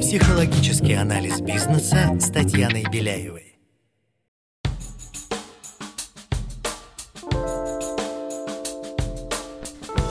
Психологический 0.00 0.94
анализ 0.94 1.40
бизнеса 1.40 2.18
с 2.18 2.30
Татьяной 2.30 2.84
Беляевой. 2.90 3.49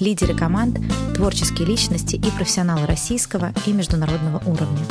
лидеры 0.00 0.34
команд, 0.34 0.78
творческие 1.14 1.68
личности 1.68 2.16
и 2.16 2.30
профессионалы 2.30 2.86
российского 2.86 3.52
и 3.66 3.72
международного 3.72 4.38
уровня. 4.46 4.84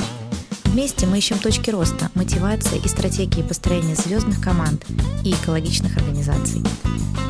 Вместе 0.66 1.08
мы 1.08 1.18
ищем 1.18 1.40
точки 1.40 1.72
роста, 1.72 2.12
мотивации 2.14 2.80
и 2.84 2.88
стратегии 2.88 3.42
построения 3.42 3.96
звездных 3.96 4.42
команд 4.42 4.86
и 5.26 5.32
экологичных 5.32 5.98
организаций. 5.98 6.62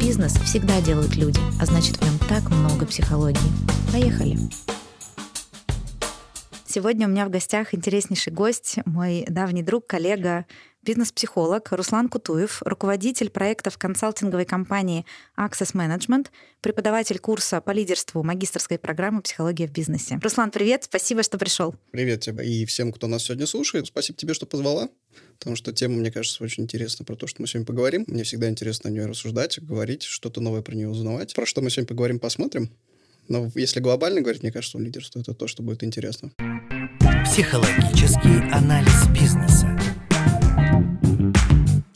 Бизнес 0.02 0.34
всегда 0.34 0.82
делают 0.82 1.16
люди, 1.16 1.40
а 1.60 1.66
значит 1.66 1.98
в 1.98 2.02
нем 2.04 2.20
так 2.28 2.50
много 2.52 2.86
психологии. 2.86 3.40
Поехали! 3.92 4.38
Сегодня 6.66 7.08
у 7.08 7.10
меня 7.10 7.26
в 7.26 7.32
гостях 7.32 7.74
интереснейший 7.74 8.32
гость, 8.32 8.78
мой 8.86 9.26
давний 9.28 9.64
друг, 9.64 9.88
коллега, 9.88 10.46
бизнес-психолог 10.84 11.72
Руслан 11.72 12.10
Кутуев, 12.10 12.62
руководитель 12.64 13.30
проектов 13.30 13.78
консалтинговой 13.78 14.46
компании 14.46 15.06
Access 15.38 15.74
Management, 15.74 16.28
преподаватель 16.62 17.20
курса 17.20 17.62
по 17.62 17.72
лидерству 17.72 18.24
магистрской 18.24 18.78
программы 18.78 19.22
«Психология 19.22 19.68
в 19.68 19.72
бизнесе». 19.72 20.20
Руслан, 20.22 20.52
привет, 20.52 20.86
спасибо, 20.86 21.24
что 21.24 21.38
пришел. 21.38 21.76
Привет 21.92 22.22
тебе 22.22 22.46
и 22.46 22.66
всем, 22.66 22.92
кто 22.92 23.08
нас 23.08 23.24
сегодня 23.24 23.46
слушает. 23.46 23.88
Спасибо 23.88 24.18
тебе, 24.18 24.34
что 24.34 24.46
позвала, 24.46 24.90
потому 25.38 25.56
что 25.56 25.74
тема, 25.74 25.96
мне 25.96 26.12
кажется, 26.12 26.44
очень 26.44 26.64
интересна 26.64 27.06
про 27.06 27.16
то, 27.16 27.28
что 27.28 27.42
мы 27.42 27.48
сегодня 27.48 27.66
поговорим. 27.66 28.06
Мне 28.08 28.24
всегда 28.24 28.50
интересно 28.50 28.90
о 28.90 28.94
ней 28.94 29.06
рассуждать, 29.06 29.60
говорить, 29.62 30.04
что-то 30.04 30.42
новое 30.42 30.62
про 30.62 30.76
нее 30.76 30.90
узнавать. 30.90 31.34
Про 31.36 31.46
что 31.46 31.62
мы 31.62 31.70
сегодня 31.70 31.88
поговорим, 31.88 32.20
посмотрим. 32.20 32.70
Но 33.28 33.50
если 33.54 33.80
глобально 33.80 34.22
говорить, 34.22 34.42
мне 34.42 34.52
кажется, 34.52 34.80
лидерство— 34.80 35.20
это 35.22 35.34
то, 35.34 35.48
что 35.48 35.62
будет 35.62 35.84
интересно. 35.84 36.32
Психологический 37.26 38.52
анализ 38.52 39.08
бизнеса. 39.10 39.68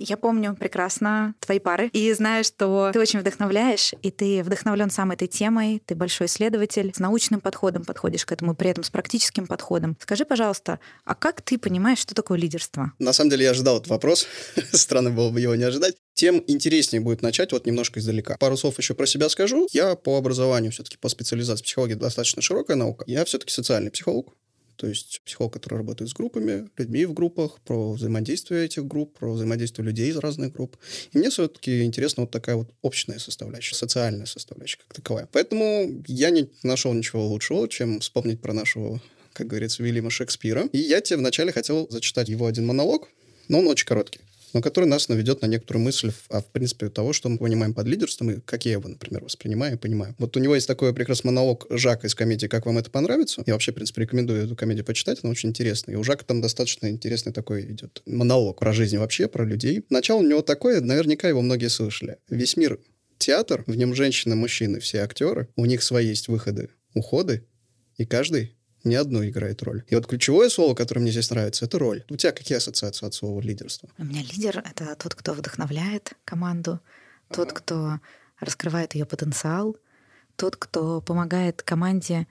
Я 0.06 0.18
помню 0.18 0.54
прекрасно 0.60 1.34
твои 1.40 1.60
пары 1.60 1.88
и 1.94 2.12
знаю, 2.12 2.44
что 2.44 2.92
ты 2.92 3.00
очень 3.00 3.20
вдохновляешь, 3.20 3.94
и 4.02 4.12
ты 4.12 4.44
вдохновлен 4.44 4.90
сам 4.90 5.12
этой 5.12 5.30
темой, 5.30 5.82
ты 5.86 5.96
большой 5.96 6.28
исследователь, 6.28 6.92
с 6.94 7.00
научным 7.00 7.40
подходом 7.40 7.86
подходишь 7.86 8.26
к 8.26 8.34
этому, 8.34 8.54
при 8.54 8.70
этом 8.70 8.84
с 8.84 8.90
практическим 8.90 9.48
подходом. 9.48 9.96
Скажи, 10.02 10.26
пожалуйста, 10.26 10.82
а 11.06 11.16
как 11.16 11.42
ты 11.42 11.58
понимаешь, 11.58 12.00
что 12.00 12.14
такое 12.14 12.38
лидерство? 12.38 12.92
На 13.00 13.14
самом 13.14 13.30
деле 13.30 13.46
я 13.46 13.52
ожидал 13.52 13.78
этот 13.78 13.88
вопрос. 13.88 14.28
Странно 14.74 15.10
было 15.10 15.30
бы 15.30 15.40
его 15.40 15.56
не 15.56 15.64
ожидать. 15.64 15.96
Тем 16.14 16.44
интереснее 16.48 17.00
будет 17.00 17.22
начать 17.22 17.54
вот 17.54 17.66
немножко 17.66 18.02
издалека. 18.02 18.36
Пару 18.38 18.58
слов 18.58 18.78
еще 18.80 18.96
про 18.96 19.06
себя 19.06 19.30
скажу. 19.30 19.70
Я 19.72 19.96
по 19.96 20.18
образованию 20.18 20.74
все-таки 20.74 20.98
по 20.98 21.08
специализации 21.08 21.64
психология 21.64 21.96
достаточно 21.96 22.42
широкая 22.42 22.76
наука. 22.76 23.06
Я 23.08 23.24
все-таки 23.24 23.54
социальный 23.54 23.90
психолог. 23.90 24.34
То 24.76 24.88
есть 24.88 25.22
психолог, 25.26 25.54
который 25.54 25.78
работает 25.78 26.10
с 26.10 26.14
группами, 26.14 26.70
людьми 26.78 27.06
в 27.06 27.14
группах, 27.14 27.60
про 27.62 27.94
взаимодействие 27.94 28.66
этих 28.66 28.86
групп, 28.86 29.18
про 29.18 29.34
взаимодействие 29.34 29.86
людей 29.86 30.10
из 30.10 30.18
разных 30.18 30.54
групп. 30.54 30.78
И 31.12 31.18
мне 31.18 31.30
все-таки 31.30 31.84
интересна 31.84 32.24
вот 32.24 32.32
такая 32.32 32.56
вот 32.56 32.72
общная 32.82 33.20
составляющая, 33.20 33.76
социальная 33.76 34.26
составляющая 34.26 34.80
как 34.80 34.94
таковая. 34.94 35.28
Поэтому 35.32 36.04
я 36.08 36.30
не 36.30 36.50
нашел 36.64 36.94
ничего 36.94 37.28
лучшего, 37.28 37.68
чем 37.68 38.00
вспомнить 38.00 38.42
про 38.42 38.54
нашего 38.54 39.02
как 39.34 39.48
говорится, 39.48 39.82
Вильяма 39.82 40.12
Шекспира. 40.12 40.70
И 40.74 40.78
я 40.78 41.02
тебе 41.02 41.18
вначале 41.18 41.52
хотел 41.52 41.88
зачитать 41.90 42.30
его 42.30 42.46
один 42.46 42.68
монолог, 42.68 43.10
но 43.48 43.60
он 43.60 43.68
очень 43.68 43.88
короткий 43.88 44.20
но 44.54 44.62
который 44.62 44.86
нас 44.86 45.10
наведет 45.10 45.42
на 45.42 45.48
некоторую 45.48 45.84
мысль, 45.84 46.12
а 46.30 46.42
в 46.42 46.46
принципе 46.46 46.90
того, 46.90 47.12
что 47.12 47.30
мы 47.30 47.38
понимаем 47.38 47.74
под 47.74 47.88
лидерством 47.88 48.32
и 48.32 48.40
как 48.40 48.66
я 48.66 48.74
его, 48.74 48.88
например, 48.88 49.24
воспринимаю 49.24 49.76
и 49.76 49.78
понимаю. 49.78 50.16
Вот 50.20 50.38
у 50.38 50.40
него 50.40 50.56
есть 50.56 50.68
такой 50.68 50.94
прекрасный 50.94 51.28
монолог 51.28 51.66
Жака 51.70 52.08
из 52.08 52.16
комедии 52.16 52.48
«Как 52.48 52.66
вам 52.66 52.78
это 52.78 52.90
понравится?». 52.92 53.44
Я 53.46 53.54
вообще, 53.54 53.72
в 53.72 53.76
принципе, 53.76 54.02
рекомендую 54.02 54.44
эту 54.46 54.56
комедию 54.56 54.86
почитать, 54.86 55.20
она 55.24 55.32
очень 55.32 55.50
интересная. 55.50 55.96
И 55.96 55.98
у 55.98 56.04
Жака 56.04 56.24
там 56.26 56.42
достаточно 56.42 56.88
интересный 56.90 57.34
такой 57.34 57.64
идет 57.64 58.02
монолог 58.06 58.60
про 58.60 58.74
жизнь 58.74 58.98
вообще, 58.98 59.28
про 59.28 59.44
людей. 59.46 59.84
Начало 59.90 60.20
у 60.20 60.28
него 60.28 60.42
такое, 60.42 60.82
наверняка 60.82 61.28
его 61.28 61.42
многие 61.42 61.70
слышали. 61.70 62.18
Весь 62.30 62.56
мир 62.58 62.80
театр, 63.18 63.64
в 63.68 63.76
нем 63.76 63.96
женщины, 63.96 64.36
мужчины, 64.36 64.80
все 64.80 65.00
актеры, 65.00 65.48
у 65.56 65.66
них 65.66 65.82
свои 65.82 66.08
есть 66.08 66.28
выходы, 66.28 66.70
уходы, 66.94 67.48
и 67.98 68.06
каждый 68.06 68.56
не 68.84 68.96
одну 68.96 69.26
играет 69.26 69.64
роль. 69.64 69.84
И 69.88 69.96
вот 69.96 70.08
ключевое 70.08 70.50
слово, 70.50 70.76
которое 70.76 71.02
мне 71.02 71.12
здесь 71.12 71.30
нравится, 71.30 71.66
это 71.66 71.80
роль. 71.80 72.04
У 72.10 72.16
тебя 72.16 72.32
какие 72.32 72.58
ассоциации 72.58 73.06
от 73.06 73.14
слова 73.14 73.40
лидерство? 73.42 73.90
У 73.98 74.04
меня 74.04 74.22
лидер— 74.22 74.64
это 74.66 74.96
тот, 74.96 75.16
кто 75.16 75.34
вдохновляет 75.34 76.14
команду, 76.26 76.80
тот, 77.30 77.52
ага. 77.52 77.56
кто 77.56 78.00
раскрывает 78.40 78.96
ее 78.96 79.06
потенциал, 79.06 79.78
тот, 80.36 80.56
кто 80.56 81.02
помогает 81.02 81.62
команде 81.62 82.28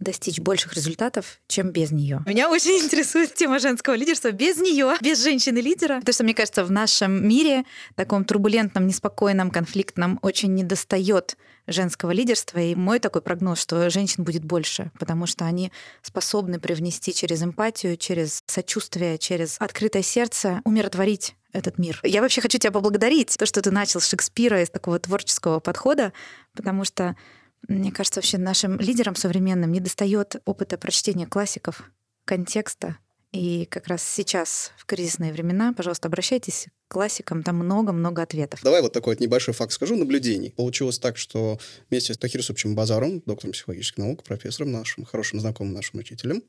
достичь 0.00 0.40
больших 0.40 0.74
результатов, 0.74 1.38
чем 1.46 1.70
без 1.70 1.92
нее. 1.92 2.22
Меня 2.26 2.50
очень 2.50 2.70
интересует 2.84 3.34
тема 3.34 3.58
женского 3.58 3.94
лидерства 3.94 4.32
без 4.32 4.56
нее, 4.56 4.94
без 5.00 5.22
женщины-лидера. 5.22 6.00
Потому 6.00 6.14
что, 6.14 6.24
мне 6.24 6.34
кажется, 6.34 6.64
в 6.64 6.70
нашем 6.70 7.28
мире, 7.28 7.64
таком 7.94 8.24
турбулентном, 8.24 8.86
неспокойном, 8.86 9.50
конфликтном, 9.50 10.18
очень 10.22 10.54
недостает 10.54 11.36
женского 11.66 12.10
лидерства. 12.10 12.58
И 12.58 12.74
мой 12.74 12.98
такой 12.98 13.22
прогноз, 13.22 13.60
что 13.60 13.90
женщин 13.90 14.24
будет 14.24 14.44
больше, 14.44 14.90
потому 14.98 15.26
что 15.26 15.44
они 15.44 15.70
способны 16.02 16.58
привнести 16.58 17.12
через 17.12 17.42
эмпатию, 17.42 17.96
через 17.96 18.42
сочувствие, 18.46 19.18
через 19.18 19.56
открытое 19.60 20.02
сердце, 20.02 20.60
умиротворить 20.64 21.36
этот 21.52 21.78
мир. 21.78 22.00
Я 22.02 22.22
вообще 22.22 22.40
хочу 22.40 22.58
тебя 22.58 22.70
поблагодарить, 22.70 23.36
то, 23.36 23.46
что 23.46 23.60
ты 23.60 23.70
начал 23.70 24.00
с 24.00 24.08
Шекспира, 24.08 24.62
из 24.62 24.70
такого 24.70 24.98
творческого 24.98 25.60
подхода, 25.60 26.12
потому 26.54 26.84
что 26.84 27.16
мне 27.68 27.92
кажется, 27.92 28.18
вообще 28.18 28.38
нашим 28.38 28.78
лидерам 28.78 29.14
современным 29.14 29.72
не 29.72 29.80
достает 29.80 30.36
опыта 30.44 30.78
прочтения 30.78 31.26
классиков, 31.26 31.90
контекста. 32.24 32.98
И 33.32 33.66
как 33.66 33.86
раз 33.86 34.02
сейчас, 34.02 34.72
в 34.76 34.86
кризисные 34.86 35.32
времена, 35.32 35.72
пожалуйста, 35.72 36.08
обращайтесь 36.08 36.66
к 36.88 36.92
классикам, 36.92 37.44
там 37.44 37.56
много-много 37.56 38.22
ответов. 38.22 38.60
Давай 38.64 38.82
вот 38.82 38.92
такой 38.92 39.14
вот 39.14 39.20
небольшой 39.20 39.54
факт 39.54 39.72
скажу, 39.72 39.94
наблюдений. 39.94 40.50
Получилось 40.50 40.98
так, 40.98 41.16
что 41.16 41.60
вместе 41.90 42.12
с 42.12 42.18
Тахир 42.18 42.42
Супчим 42.42 42.74
Базаром, 42.74 43.22
доктором 43.26 43.52
психологических 43.52 43.98
наук, 43.98 44.24
профессором 44.24 44.72
нашим, 44.72 45.04
хорошим 45.04 45.38
знакомым 45.38 45.74
нашим 45.74 46.00
учителем, 46.00 46.42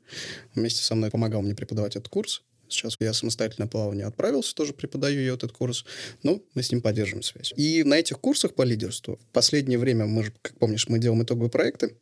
вместе 0.56 0.82
со 0.82 0.96
мной 0.96 1.10
помогал 1.10 1.42
мне 1.42 1.54
преподавать 1.54 1.94
этот 1.94 2.08
курс. 2.08 2.42
Сейчас 2.72 2.96
я 3.00 3.12
самостоятельно 3.12 3.66
плавание 3.66 4.06
отправился, 4.06 4.54
тоже 4.54 4.72
преподаю 4.72 5.20
ее 5.20 5.34
этот 5.34 5.52
курс, 5.52 5.84
но 6.22 6.40
мы 6.54 6.62
с 6.62 6.72
ним 6.72 6.80
поддерживаем 6.80 7.22
связь. 7.22 7.52
И 7.56 7.84
на 7.84 7.94
этих 7.94 8.18
курсах 8.18 8.54
по 8.54 8.62
лидерству 8.62 9.18
в 9.18 9.32
последнее 9.32 9.78
время, 9.78 10.06
мы 10.06 10.24
же, 10.24 10.32
как 10.42 10.56
помнишь, 10.58 10.88
мы 10.88 10.98
делаем 10.98 11.22
итоговые 11.22 11.50
проекты, 11.50 11.94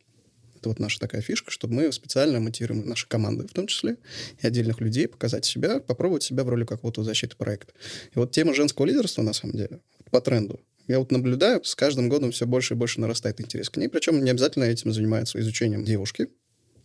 это 0.61 0.69
вот 0.69 0.79
наша 0.79 0.99
такая 0.99 1.21
фишка, 1.21 1.49
чтобы 1.49 1.73
мы 1.73 1.91
специально 1.91 2.39
мотивируем 2.39 2.87
наши 2.87 3.07
команды, 3.07 3.47
в 3.47 3.51
том 3.51 3.65
числе 3.65 3.97
и 4.39 4.45
отдельных 4.45 4.79
людей, 4.79 5.07
показать 5.07 5.43
себя, 5.43 5.79
попробовать 5.79 6.21
себя 6.21 6.43
в 6.43 6.49
роли 6.49 6.65
какого-то 6.65 7.03
защиты 7.03 7.35
проекта. 7.35 7.73
И 8.13 8.19
вот 8.19 8.31
тема 8.31 8.53
женского 8.53 8.85
лидерства, 8.85 9.23
на 9.23 9.33
самом 9.33 9.55
деле, 9.57 9.79
по 10.11 10.21
тренду, 10.21 10.59
я 10.87 10.99
вот 10.99 11.11
наблюдаю, 11.11 11.63
с 11.63 11.73
каждым 11.73 12.09
годом 12.09 12.31
все 12.31 12.45
больше 12.45 12.75
и 12.75 12.77
больше 12.77 13.01
нарастает 13.01 13.41
интерес 13.41 13.71
к 13.71 13.77
ней. 13.77 13.87
Причем 13.87 14.23
не 14.23 14.29
обязательно 14.29 14.65
этим 14.65 14.93
занимаются 14.93 15.39
изучением 15.39 15.83
девушки, 15.83 16.27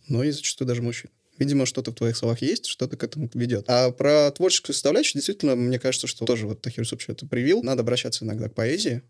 но 0.07 0.23
и 0.23 0.31
зачастую 0.31 0.67
даже 0.67 0.81
мужчин. 0.81 1.11
Видимо, 1.37 1.65
что-то 1.65 1.91
в 1.91 1.95
твоих 1.95 2.17
словах 2.17 2.41
есть, 2.41 2.65
что-то 2.65 2.97
к 2.97 3.03
этому 3.03 3.29
ведет. 3.33 3.65
А 3.67 3.91
про 3.91 4.31
творческую 4.31 4.73
составляющую, 4.73 5.13
действительно, 5.13 5.55
мне 5.55 5.79
кажется, 5.79 6.07
что 6.07 6.25
тоже 6.25 6.47
вот 6.47 6.61
Тахир 6.61 6.87
Супчев 6.87 7.09
это 7.09 7.27
привил. 7.27 7.61
Надо 7.63 7.81
обращаться 7.81 8.25
иногда 8.25 8.49
к 8.49 8.55
поэзии. 8.55 9.03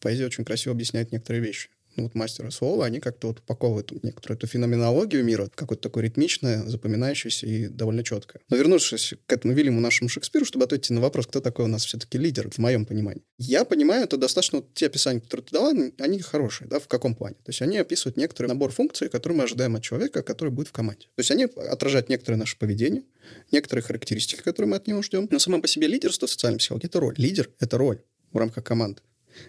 Поэзия 0.00 0.26
очень 0.26 0.44
красиво 0.44 0.74
объясняет 0.74 1.12
некоторые 1.12 1.42
вещи. 1.42 1.70
Ну, 1.96 2.04
вот 2.04 2.14
мастера 2.14 2.50
слова, 2.50 2.86
они 2.86 3.00
как-то 3.00 3.28
вот 3.28 3.40
упаковывают 3.40 3.92
некоторую 4.02 4.38
эту 4.38 4.46
феноменологию 4.46 5.24
мира, 5.24 5.48
какое-то 5.54 5.82
такое 5.82 6.04
ритмичное, 6.04 6.64
запоминающееся 6.64 7.46
и 7.46 7.68
довольно 7.68 8.02
четкое. 8.02 8.42
Но 8.48 8.56
вернувшись 8.56 9.14
к 9.26 9.32
этому 9.32 9.54
велимому 9.54 9.80
нашему 9.80 10.08
Шекспиру, 10.08 10.44
чтобы 10.44 10.64
ответить 10.64 10.90
на 10.90 11.00
вопрос, 11.00 11.26
кто 11.26 11.40
такой 11.40 11.66
у 11.66 11.68
нас 11.68 11.84
все-таки 11.84 12.18
лидер, 12.18 12.50
в 12.50 12.58
моем 12.58 12.86
понимании. 12.86 13.22
Я 13.38 13.64
понимаю, 13.64 14.04
это 14.04 14.16
достаточно, 14.16 14.58
вот 14.58 14.74
те 14.74 14.86
описания, 14.86 15.20
которые 15.20 15.46
ты 15.46 15.52
дала, 15.52 15.72
они 15.98 16.20
хорошие, 16.20 16.68
да, 16.68 16.78
в 16.78 16.88
каком 16.88 17.14
плане? 17.14 17.36
То 17.36 17.50
есть 17.50 17.62
они 17.62 17.78
описывают 17.78 18.16
некоторый 18.16 18.46
набор 18.46 18.72
функций, 18.72 19.08
которые 19.08 19.38
мы 19.38 19.44
ожидаем 19.44 19.76
от 19.76 19.82
человека, 19.82 20.22
который 20.22 20.50
будет 20.50 20.68
в 20.68 20.72
команде. 20.72 21.06
То 21.14 21.20
есть 21.20 21.30
они 21.30 21.44
отражают 21.44 22.08
некоторое 22.08 22.36
наше 22.36 22.58
поведение, 22.58 23.02
некоторые 23.50 23.82
характеристики, 23.82 24.40
которые 24.40 24.70
мы 24.70 24.76
от 24.76 24.86
него 24.86 25.02
ждем. 25.02 25.28
Но 25.30 25.38
само 25.38 25.60
по 25.60 25.68
себе 25.68 25.86
лидерство 25.86 26.26
в 26.26 26.30
социальной 26.30 26.58
психологии— 26.58 26.86
это 26.88 27.00
роль. 27.00 27.14
Лидер— 27.16 27.50
это 27.60 27.78
роль 27.78 28.00
в 28.32 28.36
рамках 28.36 28.64
команды. 28.64 29.02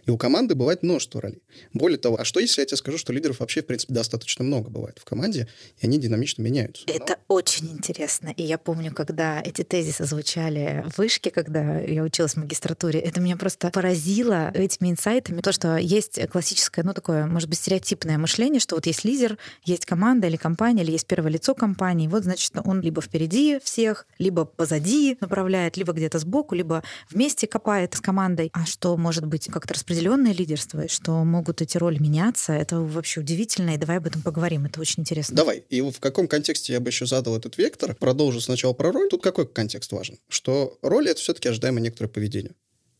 И 0.05 0.11
у 0.11 0.17
команды 0.17 0.55
бывает 0.55 0.83
множество 0.83 1.21
ролей. 1.21 1.41
Более 1.73 1.97
того, 1.97 2.19
а 2.19 2.25
что 2.25 2.39
если 2.39 2.61
я 2.61 2.65
тебе 2.65 2.77
скажу, 2.77 2.97
что 2.97 3.13
лидеров 3.13 3.39
вообще, 3.39 3.61
в 3.61 3.67
принципе, 3.67 3.93
достаточно 3.93 4.43
много 4.43 4.69
бывает 4.69 4.99
в 4.99 5.05
команде, 5.05 5.47
и 5.79 5.85
они 5.85 5.97
динамично 5.97 6.41
меняются? 6.41 6.83
Это 6.87 7.17
очень 7.27 7.71
интересно. 7.71 8.33
И 8.35 8.43
я 8.43 8.57
помню, 8.57 8.93
когда 8.93 9.41
эти 9.41 9.63
тезисы 9.63 10.05
звучали 10.05 10.83
в 10.87 10.97
вышке, 10.97 11.31
когда 11.31 11.79
я 11.79 12.03
училась 12.03 12.33
в 12.33 12.37
магистратуре, 12.37 12.99
это 12.99 13.19
меня 13.19 13.37
просто 13.37 13.69
поразило 13.69 14.51
этими 14.53 14.89
инсайтами. 14.89 15.41
То, 15.41 15.51
что 15.51 15.77
есть 15.77 16.19
классическое, 16.29 16.85
ну, 16.85 16.93
такое, 16.93 17.25
может 17.25 17.49
быть, 17.49 17.59
стереотипное 17.59 18.17
мышление, 18.17 18.59
что 18.59 18.75
вот 18.75 18.85
есть 18.85 19.03
лидер, 19.03 19.37
есть 19.63 19.85
команда 19.85 20.27
или 20.27 20.37
компания, 20.37 20.83
или 20.83 20.91
есть 20.91 21.07
первое 21.07 21.31
лицо 21.31 21.55
компании. 21.55 22.07
Вот, 22.07 22.23
значит, 22.23 22.53
он 22.63 22.81
либо 22.81 23.01
впереди 23.01 23.59
всех, 23.63 24.07
либо 24.19 24.45
позади 24.45 25.17
направляет, 25.19 25.77
либо 25.77 25.93
где-то 25.93 26.19
сбоку, 26.19 26.55
либо 26.55 26.83
вместе 27.09 27.47
копает 27.47 27.93
с 27.95 28.01
командой. 28.01 28.49
А 28.53 28.65
что 28.65 28.97
может 28.97 29.25
быть 29.25 29.47
как-то 29.51 29.72
распределенное 29.73 30.33
лидерство, 30.33 30.87
что 30.87 31.23
могут 31.23 31.61
эти 31.61 31.77
роли 31.77 31.99
меняться, 31.99 32.53
это 32.53 32.79
вообще 32.79 33.19
удивительно, 33.19 33.75
и 33.75 33.77
давай 33.77 33.97
об 33.97 34.07
этом 34.07 34.21
поговорим, 34.21 34.65
это 34.65 34.79
очень 34.79 35.01
интересно. 35.01 35.35
Давай. 35.35 35.63
И 35.69 35.81
в 35.81 35.99
каком 35.99 36.27
контексте 36.27 36.73
я 36.73 36.79
бы 36.79 36.89
еще 36.89 37.05
задал 37.05 37.37
этот 37.37 37.57
вектор? 37.57 37.95
Продолжу 37.95 38.41
сначала 38.41 38.73
про 38.73 38.91
роль. 38.91 39.09
Тут 39.09 39.21
какой 39.21 39.47
контекст 39.47 39.91
важен? 39.91 40.17
Что 40.29 40.77
роль— 40.81 41.07
это 41.09 41.19
все-таки 41.19 41.49
ожидаемое 41.49 41.81
некоторое 41.81 42.09
поведение. 42.09 42.53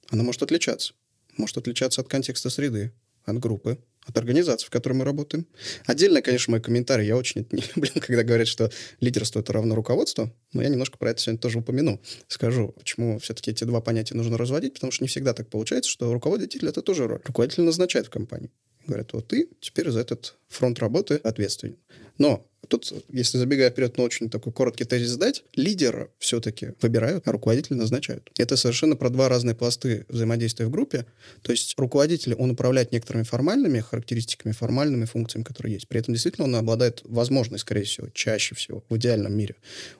Оно 0.10 0.24
может 0.24 0.44
отличаться. 0.44 0.94
Может 1.38 1.58
отличаться 1.58 2.02
от 2.02 2.08
контекста 2.08 2.50
среды, 2.50 2.94
от 3.26 3.40
группы, 3.40 3.80
от 4.06 4.18
организации, 4.18 4.68
в 4.68 4.70
которой 4.70 4.94
мы 4.94 5.06
работаем. 5.06 5.48
Отдельно, 5.86 6.22
конечно, 6.22 6.52
мой 6.52 6.62
комментарий. 6.62 7.08
Я 7.08 7.18
очень 7.18 7.48
не 7.52 7.64
люблю, 7.76 7.92
когда 7.96 8.24
говорят, 8.24 8.48
что 8.48 8.72
лидерство— 9.00 9.40
это 9.42 9.54
равно 9.54 9.76
руководство. 9.76 10.34
Но 10.54 10.62
я 10.62 10.70
немножко 10.70 10.98
про 10.98 11.12
это 11.12 11.22
сегодня 11.22 11.40
тоже 11.40 11.60
упомяну. 11.60 12.02
Скажу, 12.28 12.74
почему 12.78 13.20
все-таки 13.20 13.52
эти 13.52 13.64
два 13.64 13.82
понятия 13.82 14.16
нужно 14.16 14.38
разводить, 14.38 14.74
потому 14.74 14.92
что 14.92 15.04
не 15.04 15.08
всегда 15.08 15.34
так 15.34 15.50
получается, 15.50 15.90
что 15.90 16.14
руководитель— 16.14 16.68
это 16.70 16.82
тоже 16.82 17.08
роль. 17.08 17.22
Руководитель 17.24 17.64
назначает 17.64 18.08
в 18.08 18.10
компании. 18.10 18.52
Говорят, 18.86 19.14
вот 19.14 19.28
ты 19.28 19.50
теперь 19.62 19.90
за 19.90 20.02
этот 20.02 20.36
фронт 20.50 20.80
работы 20.80 21.16
ответственен. 21.16 21.78
Но 22.18 22.46
тут, 22.68 22.94
если 23.10 23.38
забегая 23.38 23.70
вперед, 23.72 23.98
но 23.98 24.04
очень 24.04 24.30
такой 24.30 24.54
короткий 24.54 24.86
тезис 24.86 25.16
дать, 25.18 25.44
лидера 25.56 26.10
все-таки 26.20 26.74
выбирают, 26.82 27.28
а 27.28 27.32
руководителя 27.32 27.78
назначают. 27.78 28.32
Это 28.38 28.56
совершенно 28.58 28.96
про 28.96 29.10
два 29.10 29.30
разные 29.30 29.56
пласты 29.56 30.06
взаимодействия 30.10 30.66
в 30.66 30.72
группе. 30.72 31.06
То 31.42 31.52
есть 31.52 31.74
руководитель, 31.78 32.34
он 32.36 32.52
управляет 32.52 32.92
некоторыми 32.92 33.24
формальными 33.24 33.80
характеристиками, 33.80 34.54
формальными 34.54 35.06
функциями, 35.06 35.44
которые 35.44 35.74
есть. 35.74 35.88
При 35.88 36.00
этом 36.00 36.14
действительно 36.14 36.46
он 36.46 36.56
обладает, 36.56 37.02
возможно, 37.06 37.58
скорее 37.58 37.84
всего, 37.84 38.08
чаще 38.14 38.56
всего, 38.56 38.84
в 38.90 38.98
идеальном 38.98 39.36
мире, 39.36 39.56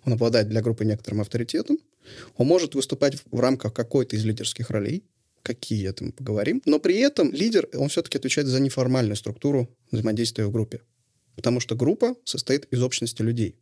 он 0.06 0.14
обладает 0.14 0.50
для 0.50 0.62
группы 0.62 0.86
некоторым 0.86 1.22
авторитетом, 1.22 1.78
он 2.38 2.48
может 2.48 2.76
выступать 2.76 3.18
в 3.32 3.40
рамках 3.40 3.74
какой-то 3.74 4.16
из 4.16 4.26
лидерских 4.26 4.70
ролей, 4.70 5.04
какие 5.42 5.88
это 5.90 6.04
мы 6.04 6.12
поговорим. 6.12 6.62
Но 6.66 6.80
при 6.80 6.98
этом 6.98 7.32
лидер, 7.32 7.68
он 7.74 7.90
все-таки 7.90 8.18
отвечает 8.18 8.48
за 8.48 8.60
неформальную 8.60 9.16
структуру 9.16 9.70
взаимодействия 9.92 10.46
в 10.46 10.52
группе. 10.52 10.82
Потому 11.36 11.60
что 11.60 11.76
группа 11.76 12.16
состоит 12.26 12.66
из 12.66 12.82
общности 12.84 13.22
людей. 13.22 13.58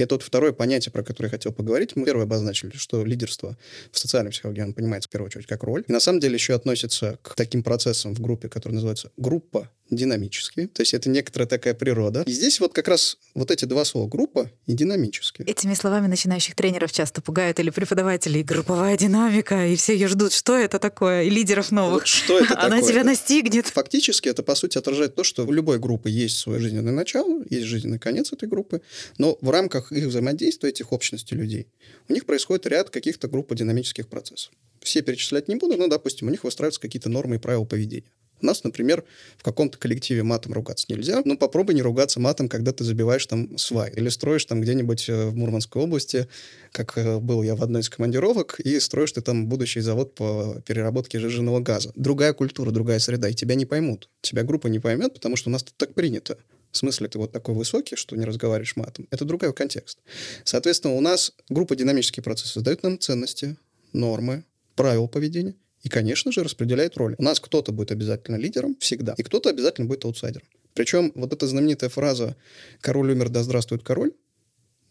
И 0.00 0.02
это 0.02 0.14
вот 0.14 0.22
второе 0.22 0.52
понятие, 0.52 0.92
про 0.92 1.02
которое 1.02 1.26
я 1.26 1.30
хотел 1.30 1.52
поговорить. 1.52 1.94
Мы 1.94 2.06
первое 2.06 2.24
обозначили, 2.24 2.74
что 2.74 3.04
лидерство 3.04 3.58
в 3.92 3.98
социальной 3.98 4.30
психологии, 4.30 4.62
оно 4.62 4.72
понимается 4.72 5.10
в 5.10 5.12
первую 5.12 5.26
очередь 5.26 5.46
как 5.46 5.62
роль. 5.62 5.84
И 5.86 5.92
на 5.92 6.00
самом 6.00 6.20
деле 6.20 6.34
еще 6.34 6.54
относится 6.54 7.18
к 7.20 7.34
таким 7.34 7.62
процессам 7.62 8.14
в 8.14 8.20
группе, 8.20 8.48
которые 8.48 8.76
называются 8.76 9.12
группа 9.18 9.68
динамические. 9.90 10.68
То 10.68 10.82
есть 10.82 10.94
это 10.94 11.10
некоторая 11.10 11.48
такая 11.48 11.74
природа. 11.74 12.22
И 12.26 12.32
здесь 12.32 12.60
вот 12.60 12.72
как 12.72 12.88
раз 12.88 13.18
вот 13.34 13.50
эти 13.50 13.64
два 13.64 13.84
слова 13.84 14.08
группа 14.08 14.50
и 14.66 14.72
динамические. 14.72 15.46
Этими 15.46 15.74
словами 15.74 16.06
начинающих 16.06 16.54
тренеров 16.54 16.92
часто 16.92 17.20
пугают 17.20 17.58
или 17.58 17.70
преподавателей. 17.70 18.42
Групповая 18.42 18.96
динамика, 18.96 19.66
и 19.66 19.76
все 19.76 19.94
ее 19.94 20.08
ждут. 20.08 20.32
Что 20.32 20.56
это 20.56 20.78
такое? 20.78 21.24
И 21.24 21.30
лидеров 21.30 21.70
новых. 21.70 22.02
Вот 22.02 22.06
что 22.06 22.38
это 22.38 22.58
Она 22.58 22.76
такое? 22.76 22.92
тебя 22.92 23.04
настигнет. 23.04 23.66
Фактически 23.66 24.28
это, 24.28 24.42
по 24.42 24.54
сути, 24.54 24.78
отражает 24.78 25.14
то, 25.14 25.24
что 25.24 25.44
у 25.44 25.52
любой 25.52 25.78
группы 25.78 26.08
есть 26.08 26.38
свое 26.38 26.60
жизненное 26.60 26.92
начало, 26.92 27.42
есть 27.50 27.66
жизненный 27.66 27.98
конец 27.98 28.32
этой 28.32 28.48
группы, 28.48 28.82
но 29.18 29.38
в 29.40 29.50
рамках 29.50 29.89
их 29.92 30.06
взаимодействия, 30.06 30.70
этих 30.70 30.92
общностей 30.92 31.36
людей, 31.36 31.68
у 32.08 32.12
них 32.12 32.26
происходит 32.26 32.66
ряд 32.66 32.90
каких-то 32.90 33.28
групподинамических 33.28 34.08
процессов. 34.08 34.52
Все 34.80 35.02
перечислять 35.02 35.48
не 35.48 35.56
буду, 35.56 35.76
но, 35.76 35.88
допустим, 35.88 36.28
у 36.28 36.30
них 36.30 36.44
выстраиваются 36.44 36.80
какие-то 36.80 37.08
нормы 37.08 37.36
и 37.36 37.38
правила 37.38 37.64
поведения. 37.64 38.10
У 38.42 38.46
нас, 38.46 38.64
например, 38.64 39.04
в 39.36 39.42
каком-то 39.42 39.78
коллективе 39.78 40.22
матом 40.22 40.52
ругаться 40.52 40.86
нельзя. 40.88 41.20
Ну, 41.24 41.36
попробуй 41.36 41.74
не 41.74 41.82
ругаться 41.82 42.20
матом, 42.20 42.48
когда 42.48 42.72
ты 42.72 42.84
забиваешь 42.84 43.26
там 43.26 43.56
свай. 43.58 43.92
Или 43.94 44.08
строишь 44.08 44.44
там 44.46 44.60
где-нибудь 44.60 45.08
э, 45.08 45.26
в 45.26 45.36
Мурманской 45.36 45.82
области, 45.82 46.28
как 46.72 46.96
э, 46.96 47.18
был 47.18 47.42
я 47.42 47.54
в 47.54 47.62
одной 47.62 47.82
из 47.82 47.90
командировок, 47.90 48.58
и 48.60 48.80
строишь 48.80 49.12
ты 49.12 49.20
там 49.20 49.46
будущий 49.46 49.80
завод 49.80 50.14
по 50.14 50.62
переработке 50.66 51.18
жиженного 51.18 51.60
газа. 51.60 51.92
Другая 51.96 52.32
культура, 52.32 52.70
другая 52.70 52.98
среда, 52.98 53.28
и 53.28 53.34
тебя 53.34 53.54
не 53.54 53.66
поймут. 53.66 54.08
Тебя 54.22 54.42
группа 54.42 54.68
не 54.68 54.78
поймет, 54.78 55.14
потому 55.14 55.36
что 55.36 55.50
у 55.50 55.52
нас 55.52 55.62
тут 55.62 55.74
так 55.76 55.94
принято. 55.94 56.38
В 56.72 56.76
смысле, 56.76 57.08
ты 57.08 57.18
вот 57.18 57.32
такой 57.32 57.54
высокий, 57.54 57.96
что 57.96 58.16
не 58.16 58.24
разговариваешь 58.24 58.76
матом. 58.76 59.08
Это 59.10 59.24
другой 59.24 59.52
контекст. 59.52 59.98
Соответственно, 60.44 60.94
у 60.94 61.00
нас 61.00 61.32
группа 61.48 61.74
динамические 61.74 62.22
процессы 62.22 62.60
дают 62.60 62.82
нам 62.82 62.98
ценности, 62.98 63.56
нормы, 63.92 64.44
правила 64.76 65.06
поведения 65.06 65.54
и, 65.82 65.88
конечно 65.88 66.30
же, 66.30 66.44
распределяет 66.44 66.96
роли. 66.96 67.16
У 67.18 67.22
нас 67.22 67.40
кто-то 67.40 67.72
будет 67.72 67.90
обязательно 67.90 68.36
лидером 68.36 68.76
всегда, 68.78 69.14
и 69.16 69.22
кто-то 69.22 69.50
обязательно 69.50 69.88
будет 69.88 70.04
аутсайдером. 70.04 70.46
Причем 70.74 71.12
вот 71.14 71.32
эта 71.32 71.46
знаменитая 71.46 71.90
фраза 71.90 72.36
«король 72.80 73.12
умер, 73.12 73.30
да 73.30 73.42
здравствует 73.42 73.82
король», 73.82 74.12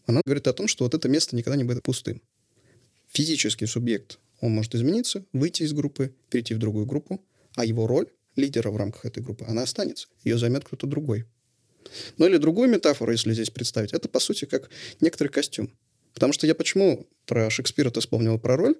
она 0.06 0.20
говорит 0.24 0.46
о 0.48 0.52
том, 0.52 0.68
что 0.68 0.84
вот 0.84 0.94
это 0.94 1.08
место 1.08 1.36
никогда 1.36 1.56
не 1.56 1.64
будет 1.64 1.82
пустым. 1.82 2.20
Физический 3.08 3.66
субъект, 3.66 4.18
он 4.40 4.52
может 4.52 4.74
измениться, 4.74 5.24
выйти 5.32 5.62
из 5.62 5.72
группы, 5.72 6.14
перейти 6.30 6.54
в 6.54 6.58
другую 6.58 6.86
группу, 6.86 7.24
а 7.54 7.64
его 7.64 7.86
роль 7.86 8.08
лидера 8.36 8.70
в 8.70 8.76
рамках 8.76 9.06
этой 9.06 9.22
группы, 9.22 9.44
она 9.48 9.62
останется. 9.62 10.08
Ее 10.24 10.38
займет 10.38 10.64
кто-то 10.64 10.86
другой. 10.86 11.26
Ну 12.18 12.26
или 12.26 12.36
другую 12.36 12.68
метафору, 12.68 13.12
если 13.12 13.32
здесь 13.32 13.50
представить, 13.50 13.92
это, 13.92 14.08
по 14.08 14.20
сути, 14.20 14.44
как 14.44 14.70
некоторый 15.00 15.28
костюм. 15.28 15.70
Потому 16.14 16.32
что 16.32 16.46
я 16.46 16.54
почему 16.54 17.06
про 17.26 17.50
Шекспира-то 17.50 18.00
вспомнил 18.00 18.38
про 18.38 18.56
роль? 18.56 18.74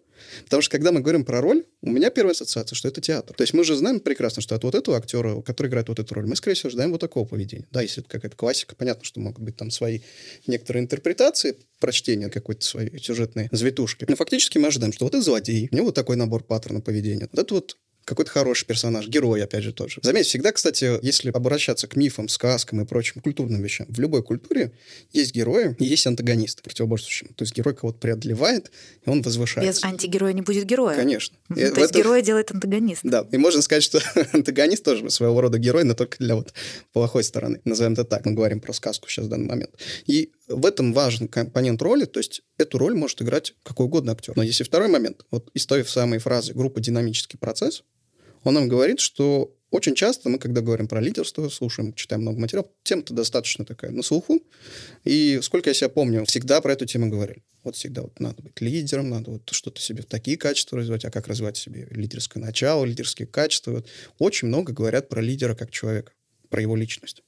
Потому 0.45 0.63
что 0.63 0.73
когда 0.73 0.93
мы 0.93 1.01
говорим 1.01 1.25
про 1.25 1.41
роль, 1.41 1.65
у 1.81 1.91
меня 1.91 2.11
первая 2.11 2.33
ассоциация, 2.33 2.77
что 2.77 2.89
это 2.89 3.01
театр. 3.01 3.37
То 3.37 3.43
есть 3.43 3.55
мы 3.55 3.63
же 3.65 3.77
знаем 3.77 4.01
прекрасно, 4.01 4.43
что 4.43 4.55
от 4.55 4.65
вот 4.65 4.75
этого 4.75 4.97
актера, 4.97 5.41
который 5.43 5.69
играет 5.69 5.89
вот 5.89 5.99
эту 5.99 6.15
роль, 6.15 6.27
мы, 6.27 6.37
скорее 6.37 6.57
всего, 6.57 6.69
ожидаем 6.69 6.91
вот 6.91 7.01
такого 7.01 7.25
поведения. 7.25 7.67
Да, 7.71 7.83
если 7.83 8.03
это 8.03 8.11
какая-то 8.11 8.37
классика, 8.37 8.75
понятно, 8.75 9.05
что 9.05 9.21
могут 9.21 9.43
быть 9.43 9.57
там 9.57 9.71
свои 9.71 10.01
некоторые 10.47 10.83
интерпретации, 10.83 11.57
прочтения 11.79 12.29
какой-то 12.29 12.65
своей 12.65 12.99
сюжетной 12.99 13.49
завитушки. 13.53 14.07
Но 14.09 14.17
фактически 14.17 14.59
мы 14.59 14.69
ожидаем, 14.69 14.93
что 14.93 15.05
вот 15.05 15.15
это 15.15 15.23
злодей, 15.23 15.69
у 15.71 15.75
него 15.75 15.87
вот 15.87 15.95
такой 15.95 16.17
набор 16.17 16.43
паттерна 16.43 16.81
поведения. 16.81 17.29
Вот 17.31 17.41
это 17.41 17.55
вот 17.55 17.77
какой-то 18.11 18.31
хороший 18.33 18.67
персонаж, 18.67 19.07
герой, 19.07 19.43
опять 19.43 19.63
же, 19.63 19.73
тоже. 19.73 20.01
Заметь, 20.03 20.27
всегда, 20.27 20.51
кстати, 20.51 20.99
если 21.01 21.31
обращаться 21.31 21.87
к 21.87 21.95
мифам, 21.95 22.29
сказкам 22.29 22.81
и 22.81 22.85
прочим 22.85 23.21
культурным 23.21 23.63
вещам, 23.63 23.87
в 23.89 24.01
любой 24.01 24.25
культуре 24.25 24.73
есть 25.13 25.33
герои 25.33 25.77
и 25.79 25.85
есть 25.85 26.07
антагонисты 26.09 26.63
противоборствующим. 26.63 27.29
То 27.35 27.45
есть 27.45 27.55
герой 27.55 27.75
кого-то 27.77 27.99
преодолевает, 28.01 28.73
и 29.07 29.09
он 29.09 29.23
возвышается. 29.23 29.81
Без 29.81 29.85
антигероя 29.85 30.33
не 30.33 30.43
будет 30.43 30.65
героя. 30.65 30.97
Конечно. 30.97 31.37
И 31.51 31.55
То 31.55 31.61
есть 31.61 31.77
этом- 31.77 32.01
героя 32.03 32.21
делает 32.21 32.51
антагонист. 32.51 33.03
Да, 33.05 33.27
и 33.31 33.37
можно 33.37 33.63
сказать, 33.63 33.85
что 33.85 34.01
антагонист 34.33 34.85
тоже 34.85 35.09
своего 35.09 35.41
рода 35.41 35.59
герой, 35.59 35.85
но 35.85 35.95
только 35.95 36.19
для 36.19 36.35
вот 36.35 36.53
плохой 36.93 37.23
стороны. 37.23 37.61
Назовем 37.65 37.93
это 37.93 38.05
так. 38.05 38.27
Мы 38.27 38.33
говорим 38.33 38.61
про 38.61 38.73
сказку 38.73 39.09
сейчас 39.09 39.27
в 39.27 39.29
данный 39.29 39.47
момент. 39.47 39.71
И 40.07 40.33
в 40.49 40.67
этом 40.67 40.93
важен 40.93 41.29
компонент 41.29 41.81
роли, 41.81 42.07
то 42.07 42.19
есть 42.19 42.43
эту 42.59 42.79
роль 42.79 42.95
может 42.95 43.23
играть 43.23 43.55
какой 43.63 43.87
угодно 43.87 44.13
актер. 44.13 44.33
Но 44.37 44.43
есть 44.43 44.61
и 44.61 44.65
второй 44.65 44.89
момент. 44.89 45.25
Вот 45.31 45.49
из 45.55 45.65
той 45.67 45.85
самой 45.85 46.19
фразы 46.19 46.53
«группа 46.55 46.81
динамический 46.81 47.39
процесс», 47.39 47.85
он 48.45 48.55
нам 48.55 48.69
говорит, 48.69 49.01
что 49.01 49.55
очень 49.71 49.95
часто 49.95 50.29
мы, 50.29 50.39
когда 50.39 50.63
говорим 50.63 50.89
про 50.89 51.01
лидерство, 51.01 51.49
слушаем, 51.49 51.95
читаем 51.95 52.23
много 52.23 52.41
материалов, 52.41 52.71
тема-то 52.83 53.15
достаточно 53.15 53.65
такая 53.65 53.93
на 53.93 54.03
слуху. 54.03 54.41
И 55.05 55.39
сколько 55.43 55.71
я 55.71 55.75
себя 55.75 55.89
помню, 55.89 56.25
всегда 56.25 56.61
про 56.61 56.73
эту 56.73 56.87
тему 56.87 57.09
говорили. 57.09 57.43
Вот 57.63 57.77
всегда 57.77 58.03
вот 58.03 58.19
надо 58.19 58.43
быть 58.43 58.61
лидером, 58.61 59.11
надо 59.11 59.33
вот 59.33 59.49
что-то 59.51 59.81
себе 59.81 60.03
такие 60.03 60.37
качества 60.37 60.79
развивать, 60.79 61.05
а 61.05 61.11
как 61.11 61.29
развивать 61.29 61.57
себе 61.57 61.87
лидерское 61.91 62.43
начало, 62.43 62.85
лидерские 62.85 63.29
качества. 63.29 63.73
Вот 63.73 63.89
очень 64.19 64.49
много 64.49 64.73
говорят 64.73 65.09
про 65.09 65.21
лидера 65.21 65.55
как 65.55 65.71
человека, 65.71 66.13
про 66.49 66.61
его 66.61 66.75
личность. 66.75 67.23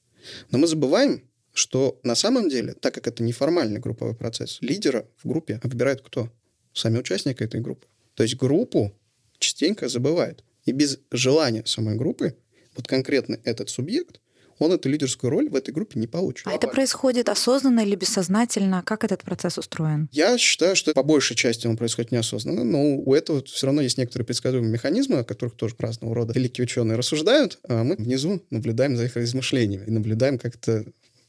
Но 0.51 0.57
мы 0.57 0.67
забываем, 0.67 1.23
что 1.53 1.99
на 2.03 2.15
самом 2.15 2.49
деле, 2.49 2.73
так 2.73 2.93
как 2.95 3.07
это 3.07 3.23
неформальный 3.23 3.79
групповой 3.79 4.15
процесс, 4.15 4.57
лидера 4.61 5.07
в 5.17 5.27
группе 5.29 5.61
выбирает 5.63 6.01
кто? 6.01 6.29
Сами 6.73 6.97
участники 6.97 7.43
этой 7.43 7.61
группы. 7.61 7.87
То 8.15 8.23
есть 8.23 8.35
группу 8.35 8.93
частенько 9.37 9.87
забывают. 9.87 10.43
И 10.65 10.71
без 10.71 10.99
желания 11.11 11.63
самой 11.65 11.95
группы 11.95 12.37
вот 12.75 12.87
конкретно 12.87 13.39
этот 13.43 13.69
субъект 13.69 14.19
он 14.59 14.71
эту 14.71 14.89
лидерскую 14.89 15.31
роль 15.31 15.49
в 15.49 15.55
этой 15.55 15.73
группе 15.73 15.99
не 15.99 16.07
получит. 16.07 16.47
А 16.47 16.51
это 16.51 16.67
происходит 16.67 17.29
осознанно 17.29 17.81
или 17.81 17.95
бессознательно? 17.95 18.83
Как 18.85 19.03
этот 19.03 19.23
процесс 19.23 19.57
устроен? 19.57 20.09
Я 20.11 20.37
считаю, 20.37 20.75
что 20.75 20.93
по 20.93 21.03
большей 21.03 21.35
части 21.35 21.67
он 21.67 21.77
происходит 21.77 22.11
неосознанно, 22.11 22.63
но 22.63 22.97
у 22.97 23.13
этого 23.13 23.43
все 23.43 23.65
равно 23.67 23.81
есть 23.81 23.97
некоторые 23.97 24.25
предсказуемые 24.25 24.71
механизмы, 24.71 25.19
о 25.19 25.23
которых 25.23 25.55
тоже 25.55 25.75
разного 25.79 26.15
рода 26.15 26.33
великие 26.33 26.63
ученые 26.63 26.97
рассуждают, 26.97 27.59
а 27.67 27.83
мы 27.83 27.95
внизу 27.95 28.43
наблюдаем 28.49 28.95
за 28.95 29.05
их 29.05 29.15
размышлениями 29.15 29.85
и 29.85 29.91
наблюдаем, 29.91 30.37
как 30.37 30.55
это 30.55 30.85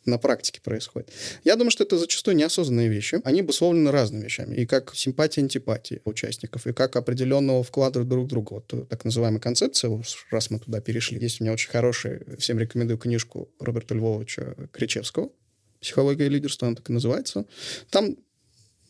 на 0.06 0.18
практике 0.18 0.60
происходит. 0.60 1.10
Я 1.44 1.56
думаю, 1.56 1.70
что 1.70 1.84
это 1.84 1.98
зачастую 1.98 2.36
неосознанные 2.36 2.88
вещи. 2.88 3.20
Они 3.24 3.40
обусловлены 3.40 3.90
разными 3.90 4.24
вещами. 4.24 4.54
И 4.56 4.66
как 4.66 4.94
симпатия 4.94 5.42
антипатия 5.42 6.00
участников, 6.04 6.66
и 6.66 6.72
как 6.72 6.96
определенного 6.96 7.62
вклада 7.62 8.04
друг 8.04 8.28
друга. 8.28 8.54
Вот 8.54 8.88
так 8.88 9.04
называемая 9.04 9.40
концепция, 9.40 10.02
раз 10.30 10.50
мы 10.50 10.58
туда 10.58 10.80
перешли. 10.80 11.18
Есть 11.18 11.40
у 11.40 11.44
меня 11.44 11.52
очень 11.52 11.70
хорошая, 11.70 12.22
всем 12.38 12.58
рекомендую 12.58 12.98
книжку 12.98 13.48
Роберта 13.58 13.94
Львовича 13.94 14.54
Кричевского 14.72 15.30
«Психология 15.80 16.28
лидерства», 16.28 16.68
она 16.68 16.76
так 16.76 16.88
и 16.88 16.92
называется. 16.92 17.44
Там 17.90 18.16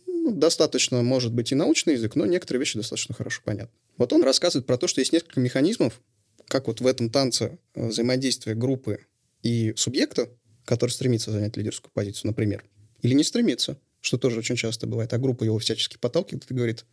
ну, 0.06 0.32
достаточно, 0.32 1.02
может 1.02 1.32
быть, 1.32 1.52
и 1.52 1.54
научный 1.54 1.94
язык, 1.94 2.14
но 2.14 2.24
некоторые 2.24 2.60
вещи 2.60 2.78
достаточно 2.78 3.14
хорошо 3.14 3.42
понятны. 3.44 3.76
Вот 3.98 4.12
он 4.12 4.22
рассказывает 4.22 4.66
про 4.66 4.78
то, 4.78 4.86
что 4.86 5.00
есть 5.00 5.12
несколько 5.12 5.40
механизмов, 5.40 6.00
как 6.48 6.66
вот 6.66 6.80
в 6.80 6.86
этом 6.86 7.10
танце 7.10 7.58
э, 7.74 7.88
взаимодействия 7.88 8.54
группы 8.54 9.00
и 9.42 9.74
субъекта, 9.76 10.30
который 10.64 10.90
стремится 10.90 11.30
занять 11.30 11.56
лидерскую 11.56 11.92
позицию, 11.92 12.28
например, 12.28 12.64
или 13.02 13.14
не 13.14 13.24
стремится, 13.24 13.78
что 14.00 14.18
тоже 14.18 14.38
очень 14.38 14.56
часто 14.56 14.86
бывает, 14.86 15.12
а 15.12 15.18
группа 15.18 15.44
его 15.44 15.58
всячески 15.58 15.96
подталкивает 15.96 16.50
и 16.50 16.54
говорит, 16.54 16.84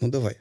ну 0.00 0.08
давай, 0.08 0.38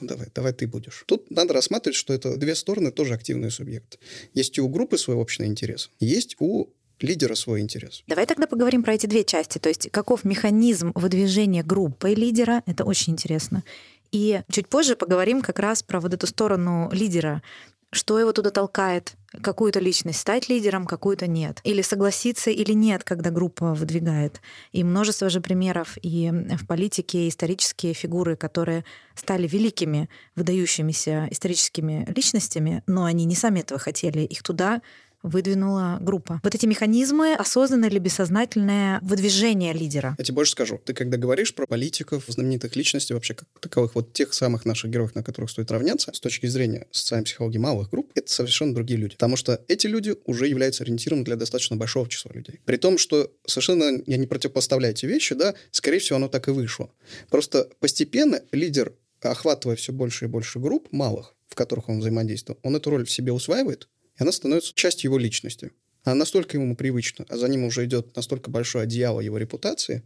ну 0.00 0.06
давай, 0.06 0.28
давай 0.34 0.52
ты 0.52 0.66
будешь. 0.66 1.04
Тут 1.06 1.30
надо 1.30 1.54
рассматривать, 1.54 1.96
что 1.96 2.12
это 2.12 2.36
две 2.36 2.54
стороны 2.54 2.90
тоже 2.90 3.14
активные 3.14 3.50
субъекты. 3.50 3.98
Есть 4.34 4.58
и 4.58 4.60
у 4.60 4.68
группы 4.68 4.98
свой 4.98 5.16
общий 5.16 5.44
интерес, 5.44 5.90
есть 6.00 6.36
у 6.38 6.68
лидера 7.00 7.34
свой 7.34 7.60
интерес. 7.60 8.02
Давай 8.06 8.26
тогда 8.26 8.46
поговорим 8.46 8.82
про 8.82 8.94
эти 8.94 9.06
две 9.06 9.24
части. 9.24 9.58
То 9.58 9.68
есть 9.68 9.90
каков 9.90 10.24
механизм 10.24 10.92
выдвижения 10.94 11.62
группы 11.62 12.10
лидера, 12.10 12.62
это 12.66 12.84
очень 12.84 13.14
интересно. 13.14 13.64
И 14.12 14.42
чуть 14.50 14.68
позже 14.68 14.96
поговорим 14.96 15.40
как 15.40 15.58
раз 15.58 15.82
про 15.82 16.00
вот 16.00 16.12
эту 16.12 16.26
сторону 16.26 16.90
лидера. 16.92 17.42
Что 17.92 18.20
его 18.20 18.32
туда 18.32 18.50
толкает? 18.50 19.16
Какую-то 19.42 19.80
личность 19.80 20.20
стать 20.20 20.48
лидером, 20.48 20.86
какую-то 20.86 21.26
нет. 21.26 21.60
Или 21.64 21.82
согласиться 21.82 22.50
или 22.50 22.72
нет, 22.72 23.02
когда 23.02 23.30
группа 23.30 23.74
выдвигает. 23.74 24.40
И 24.70 24.84
множество 24.84 25.28
же 25.28 25.40
примеров 25.40 25.98
и 26.00 26.30
в 26.30 26.66
политике, 26.66 27.26
и 27.26 27.28
исторические 27.28 27.94
фигуры, 27.94 28.36
которые 28.36 28.84
стали 29.14 29.48
великими, 29.48 30.08
выдающимися 30.36 31.28
историческими 31.30 32.06
личностями, 32.14 32.84
но 32.86 33.04
они 33.04 33.24
не 33.24 33.34
сами 33.34 33.60
этого 33.60 33.80
хотели. 33.80 34.20
Их 34.20 34.42
туда 34.44 34.82
выдвинула 35.22 35.98
группа. 36.00 36.40
Вот 36.42 36.54
эти 36.54 36.66
механизмы, 36.66 37.34
осознанное 37.34 37.88
или 37.88 37.98
бессознательное 37.98 39.00
выдвижение 39.02 39.72
лидера. 39.72 40.14
Я 40.18 40.24
тебе 40.24 40.36
больше 40.36 40.52
скажу. 40.52 40.80
Ты 40.84 40.94
когда 40.94 41.16
говоришь 41.16 41.54
про 41.54 41.66
политиков, 41.66 42.24
знаменитых 42.26 42.76
личностей, 42.76 43.14
вообще 43.14 43.34
как 43.34 43.48
таковых, 43.60 43.94
вот 43.94 44.12
тех 44.12 44.32
самых 44.32 44.64
наших 44.64 44.90
героев, 44.90 45.14
на 45.14 45.22
которых 45.22 45.50
стоит 45.50 45.70
равняться, 45.70 46.12
с 46.12 46.20
точки 46.20 46.46
зрения 46.46 46.86
социальной 46.90 47.24
психологии 47.24 47.58
малых 47.58 47.90
групп, 47.90 48.10
это 48.14 48.30
совершенно 48.30 48.74
другие 48.74 48.98
люди. 48.98 49.14
Потому 49.14 49.36
что 49.36 49.62
эти 49.68 49.86
люди 49.86 50.14
уже 50.24 50.46
являются 50.46 50.84
ориентиром 50.84 51.24
для 51.24 51.36
достаточно 51.36 51.76
большого 51.76 52.08
числа 52.08 52.32
людей. 52.34 52.60
При 52.64 52.76
том, 52.76 52.98
что 52.98 53.30
совершенно 53.46 54.02
я 54.06 54.16
не 54.16 54.26
противопоставляю 54.26 54.94
эти 54.94 55.06
вещи, 55.06 55.34
да, 55.34 55.54
скорее 55.70 55.98
всего, 55.98 56.16
оно 56.16 56.28
так 56.28 56.48
и 56.48 56.50
вышло. 56.50 56.90
Просто 57.30 57.68
постепенно 57.80 58.40
лидер, 58.52 58.94
охватывая 59.20 59.76
все 59.76 59.92
больше 59.92 60.26
и 60.26 60.28
больше 60.28 60.58
групп 60.58 60.88
малых, 60.92 61.34
в 61.48 61.54
которых 61.54 61.88
он 61.88 62.00
взаимодействует, 62.00 62.58
он 62.62 62.76
эту 62.76 62.90
роль 62.90 63.04
в 63.04 63.10
себе 63.10 63.32
усваивает, 63.32 63.88
и 64.20 64.22
она 64.22 64.32
становится 64.32 64.74
частью 64.74 65.08
его 65.08 65.18
личности. 65.18 65.72
Она 66.04 66.14
настолько 66.14 66.56
ему 66.56 66.76
привычна, 66.76 67.26
а 67.28 67.36
за 67.36 67.48
ним 67.48 67.64
уже 67.64 67.84
идет 67.86 68.14
настолько 68.16 68.50
большое 68.50 68.84
одеяло 68.84 69.20
его 69.20 69.38
репутации, 69.38 70.02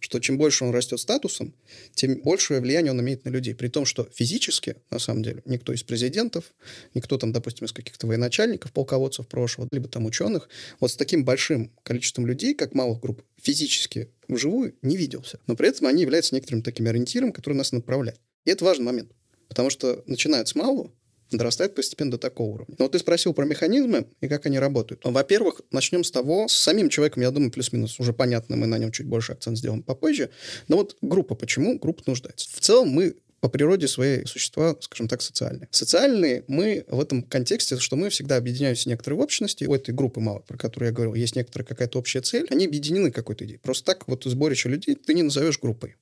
что 0.00 0.20
чем 0.20 0.38
больше 0.38 0.64
он 0.64 0.70
растет 0.70 1.00
статусом, 1.00 1.54
тем 1.94 2.20
большее 2.22 2.60
влияние 2.60 2.92
он 2.92 3.00
имеет 3.00 3.24
на 3.24 3.30
людей. 3.30 3.54
При 3.54 3.68
том, 3.68 3.84
что 3.84 4.08
физически, 4.14 4.76
на 4.90 4.98
самом 4.98 5.22
деле, 5.22 5.42
никто 5.44 5.72
из 5.72 5.82
президентов, 5.82 6.52
никто 6.94 7.18
там, 7.18 7.32
допустим, 7.32 7.66
из 7.66 7.72
каких-то 7.72 8.06
военачальников, 8.06 8.72
полководцев 8.72 9.26
прошлого, 9.26 9.68
либо 9.72 9.88
там 9.88 10.06
ученых, 10.06 10.48
вот 10.78 10.92
с 10.92 10.96
таким 10.96 11.24
большим 11.24 11.72
количеством 11.82 12.26
людей, 12.26 12.54
как 12.54 12.74
малых 12.74 13.00
групп, 13.00 13.22
физически 13.42 14.08
вживую 14.28 14.76
не 14.82 14.96
виделся. 14.96 15.40
Но 15.46 15.56
при 15.56 15.68
этом 15.68 15.86
они 15.86 16.02
являются 16.02 16.34
некоторым 16.34 16.62
таким 16.62 16.86
ориентиром, 16.86 17.32
который 17.32 17.54
нас 17.54 17.72
направляет. 17.72 18.20
И 18.44 18.50
это 18.50 18.64
важный 18.64 18.84
момент. 18.84 19.10
Потому 19.48 19.70
что 19.70 20.04
начинают 20.06 20.48
с 20.48 20.54
малого, 20.54 20.92
дорастает 21.36 21.74
постепенно 21.74 22.12
до 22.12 22.18
такого 22.18 22.54
уровня. 22.54 22.74
Но 22.78 22.86
вот 22.86 22.92
ты 22.92 22.98
спросил 22.98 23.34
про 23.34 23.44
механизмы 23.44 24.06
и 24.20 24.28
как 24.28 24.46
они 24.46 24.58
работают. 24.58 25.04
Ну, 25.04 25.10
во-первых, 25.10 25.60
начнем 25.70 26.04
с 26.04 26.10
того, 26.10 26.48
с 26.48 26.52
самим 26.52 26.88
человеком, 26.88 27.22
я 27.22 27.30
думаю, 27.30 27.50
плюс-минус 27.50 28.00
уже 28.00 28.12
понятно, 28.12 28.56
мы 28.56 28.66
на 28.66 28.78
нем 28.78 28.92
чуть 28.92 29.06
больше 29.06 29.32
акцент 29.32 29.58
сделаем 29.58 29.82
попозже. 29.82 30.30
Но 30.68 30.76
вот 30.76 30.96
группа, 31.02 31.34
почему 31.34 31.78
группа 31.78 32.02
нуждается? 32.06 32.48
В 32.50 32.60
целом 32.60 32.88
мы 32.88 33.16
по 33.40 33.48
природе 33.48 33.86
своей 33.86 34.26
существа, 34.26 34.76
скажем 34.80 35.08
так, 35.08 35.22
социальные. 35.22 35.68
Социальные 35.70 36.44
мы 36.48 36.84
в 36.88 37.00
этом 37.00 37.22
контексте, 37.22 37.78
что 37.78 37.96
мы 37.96 38.10
всегда 38.10 38.36
объединяемся 38.36 38.84
в 38.84 38.86
некоторые 38.86 39.20
общности. 39.20 39.64
У 39.64 39.74
этой 39.74 39.94
группы 39.94 40.20
мало, 40.20 40.40
про 40.40 40.56
которую 40.56 40.88
я 40.88 40.92
говорил, 40.92 41.14
есть 41.14 41.36
некоторая 41.36 41.66
какая-то 41.66 41.98
общая 41.98 42.20
цель. 42.20 42.46
Они 42.50 42.66
объединены 42.66 43.12
какой-то 43.12 43.44
идеей. 43.44 43.58
Просто 43.58 43.84
так 43.84 44.08
вот 44.08 44.24
сборище 44.24 44.68
людей 44.68 44.96
ты 44.96 45.14
не 45.14 45.22
назовешь 45.22 45.60
группой. 45.60 45.94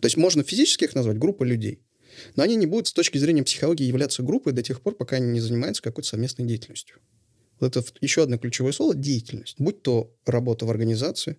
То 0.00 0.06
есть 0.06 0.16
можно 0.16 0.44
физически 0.44 0.84
их 0.84 0.94
назвать 0.94 1.18
группа 1.18 1.42
людей. 1.42 1.80
Но 2.36 2.42
они 2.42 2.56
не 2.56 2.66
будут 2.66 2.88
с 2.88 2.92
точки 2.92 3.18
зрения 3.18 3.42
психологии 3.42 3.84
являться 3.84 4.22
группой 4.22 4.52
до 4.52 4.62
тех 4.62 4.80
пор, 4.80 4.94
пока 4.94 5.16
они 5.16 5.32
не 5.32 5.40
занимаются 5.40 5.82
какой-то 5.82 6.08
совместной 6.08 6.46
деятельностью. 6.46 6.98
Вот 7.60 7.76
это 7.76 7.86
еще 8.00 8.22
одно 8.22 8.38
ключевое 8.38 8.72
слово– 8.72 8.94
деятельность. 8.96 9.56
Будь 9.58 9.82
то 9.82 10.12
работа 10.26 10.66
в 10.66 10.70
организации, 10.70 11.36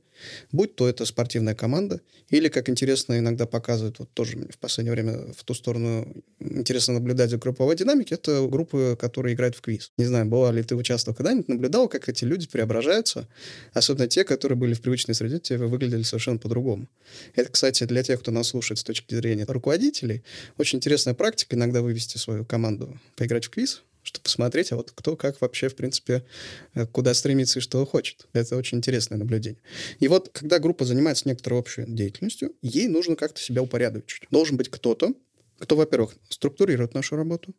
будь 0.51 0.75
то 0.75 0.87
это 0.87 1.05
спортивная 1.05 1.55
команда, 1.55 2.01
или, 2.29 2.49
как 2.49 2.69
интересно 2.69 3.17
иногда 3.17 3.45
показывают, 3.45 3.99
вот 3.99 4.09
тоже 4.13 4.37
в 4.37 4.57
последнее 4.57 4.93
время 4.93 5.33
в 5.33 5.43
ту 5.43 5.53
сторону 5.53 6.23
интересно 6.39 6.95
наблюдать 6.95 7.29
за 7.29 7.37
групповой 7.37 7.75
динамикой, 7.75 8.17
это 8.17 8.47
группы, 8.47 8.97
которые 8.99 9.35
играют 9.35 9.55
в 9.55 9.61
квиз. 9.61 9.91
Не 9.97 10.05
знаю, 10.05 10.25
была 10.25 10.51
ли 10.51 10.63
ты 10.63 10.75
участвовал 10.75 11.15
когда-нибудь, 11.15 11.47
наблюдал, 11.47 11.87
как 11.87 12.09
эти 12.09 12.25
люди 12.25 12.47
преображаются, 12.47 13.27
особенно 13.73 14.07
те, 14.07 14.23
которые 14.23 14.57
были 14.57 14.73
в 14.73 14.81
привычной 14.81 15.15
среде, 15.15 15.39
те 15.39 15.57
выглядели 15.57 16.03
совершенно 16.03 16.37
по-другому. 16.37 16.87
Это, 17.35 17.51
кстати, 17.51 17.85
для 17.85 18.03
тех, 18.03 18.19
кто 18.19 18.31
нас 18.31 18.49
слушает 18.49 18.79
с 18.79 18.83
точки 18.83 19.15
зрения 19.15 19.45
руководителей, 19.45 20.23
очень 20.57 20.77
интересная 20.77 21.13
практика 21.13 21.55
иногда 21.55 21.81
вывести 21.81 22.17
свою 22.17 22.45
команду 22.45 22.99
поиграть 23.15 23.45
в 23.45 23.49
квиз, 23.49 23.83
чтобы 24.09 24.23
посмотреть, 24.23 24.71
а 24.71 24.75
вот 24.75 24.91
кто 24.91 25.15
как 25.15 25.39
вообще, 25.39 25.69
в 25.69 25.75
принципе, 25.75 26.25
э, 26.73 26.87
куда 26.87 27.13
стремится 27.13 27.59
и 27.59 27.61
что 27.61 27.85
хочет. 27.85 28.27
Это 28.33 28.57
очень 28.57 28.79
интересное 28.79 29.17
наблюдение. 29.17 29.61
И 29.99 30.07
вот, 30.07 30.29
когда 30.29 30.57
группа 30.57 30.83
занимается 30.83 31.29
некоторой 31.29 31.59
общей 31.59 31.85
деятельностью, 31.87 32.55
ей 32.61 32.87
нужно 32.87 33.15
как-то 33.15 33.39
себя 33.39 33.61
упорядочить. 33.61 34.23
Должен 34.31 34.57
быть 34.57 34.69
кто-то, 34.69 35.13
кто, 35.59 35.75
во-первых, 35.75 36.15
структурирует 36.29 36.95
нашу 36.95 37.15
работу, 37.17 37.53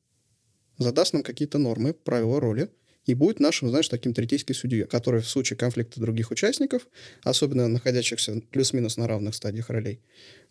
задаст 0.78 1.12
нам 1.12 1.23
какие-то 1.23 1.59
нормы, 1.59 1.95
правила, 1.95 2.40
роли, 2.40 2.69
и 3.10 3.14
будет 3.14 3.40
нашим, 3.40 3.68
знаешь, 3.68 3.88
таким 3.88 4.14
третейским 4.14 4.54
судьей, 4.54 4.84
который 4.84 5.20
в 5.20 5.28
случае 5.28 5.56
конфликта 5.56 6.00
других 6.00 6.30
участников, 6.30 6.86
особенно 7.24 7.68
находящихся 7.68 8.40
плюс-минус 8.50 8.96
на 8.96 9.06
равных 9.06 9.34
стадиях 9.34 9.70
ролей, 9.70 10.00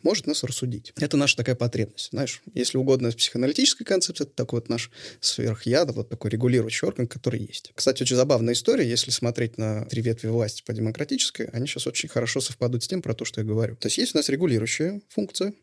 может 0.03 0.27
нас 0.27 0.43
рассудить. 0.43 0.93
Это 0.99 1.17
наша 1.17 1.37
такая 1.37 1.55
потребность. 1.55 2.09
Знаешь, 2.11 2.41
если 2.53 2.77
угодно, 2.77 3.11
психоаналитическая 3.11 3.85
концепция, 3.85 4.25
это 4.25 4.33
такой 4.33 4.59
вот 4.59 4.69
наш 4.69 4.91
сверхяд, 5.19 5.93
вот 5.93 6.09
такой 6.09 6.31
регулирующий 6.31 6.87
орган, 6.87 7.07
который 7.07 7.41
есть. 7.41 7.71
Кстати, 7.75 8.03
очень 8.03 8.15
забавная 8.15 8.53
история, 8.53 8.87
если 8.87 9.11
смотреть 9.11 9.57
на 9.57 9.85
три 9.85 10.01
ветви 10.01 10.27
власти 10.27 10.63
по 10.65 10.73
демократической, 10.73 11.47
они 11.47 11.67
сейчас 11.67 11.87
очень 11.87 12.09
хорошо 12.09 12.41
совпадут 12.41 12.83
с 12.83 12.87
тем, 12.87 13.01
про 13.01 13.13
то, 13.13 13.25
что 13.25 13.41
я 13.41 13.47
говорю. 13.47 13.75
То 13.75 13.87
есть 13.87 13.97
есть 13.97 14.15
у 14.15 14.17
нас 14.17 14.29
регулирующая 14.29 15.01
функция, 15.09 15.53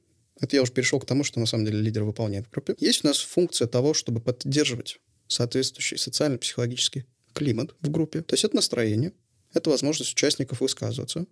это 0.40 0.56
я 0.56 0.62
уже 0.62 0.72
перешел 0.72 1.00
к 1.00 1.06
тому, 1.06 1.24
что 1.24 1.40
на 1.40 1.46
самом 1.46 1.64
деле 1.64 1.80
лидер 1.80 2.04
выполняет 2.04 2.46
в 2.46 2.50
группе. 2.50 2.74
Есть 2.78 3.04
у 3.04 3.08
нас 3.08 3.18
функция 3.18 3.66
того, 3.66 3.94
чтобы 3.94 4.20
поддерживать 4.20 4.98
соответствующий 5.28 5.98
социально-психологический 5.98 7.04
климат 7.32 7.74
в 7.80 7.90
группе. 7.90 8.22
То 8.22 8.34
есть 8.34 8.44
это 8.44 8.56
настроение, 8.56 9.12
это 9.52 9.70
возможность 9.70 10.12
участников 10.12 10.60
высказываться, 10.60 11.26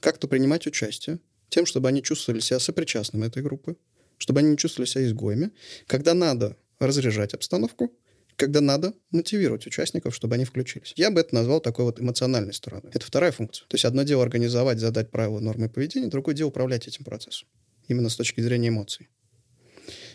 как-то 0.00 0.28
принимать 0.28 0.66
участие, 0.66 1.20
тем, 1.48 1.66
чтобы 1.66 1.88
они 1.88 2.02
чувствовали 2.02 2.40
себя 2.40 2.58
сопричастными 2.58 3.26
этой 3.26 3.42
группы, 3.42 3.76
чтобы 4.18 4.40
они 4.40 4.50
не 4.50 4.56
чувствовали 4.56 4.88
себя 4.88 5.04
изгоями. 5.04 5.50
Когда 5.86 6.14
надо 6.14 6.56
разряжать 6.78 7.34
обстановку, 7.34 7.92
когда 8.36 8.60
надо 8.60 8.94
мотивировать 9.10 9.66
участников, 9.66 10.14
чтобы 10.14 10.34
они 10.34 10.44
включились. 10.44 10.94
Я 10.96 11.10
бы 11.10 11.20
это 11.20 11.34
назвал 11.34 11.60
такой 11.60 11.84
вот 11.84 12.00
эмоциональной 12.00 12.54
стороной. 12.54 12.90
Это 12.92 13.04
вторая 13.06 13.30
функция. 13.30 13.66
То 13.68 13.74
есть 13.74 13.84
одно 13.84 14.02
дело 14.02 14.22
организовать, 14.22 14.78
задать 14.78 15.10
правила, 15.10 15.38
нормы 15.38 15.68
поведения, 15.68 16.08
другое 16.08 16.34
дело 16.34 16.48
управлять 16.48 16.88
этим 16.88 17.04
процессом. 17.04 17.46
Именно 17.88 18.08
с 18.08 18.16
точки 18.16 18.40
зрения 18.40 18.68
эмоций. 18.68 19.08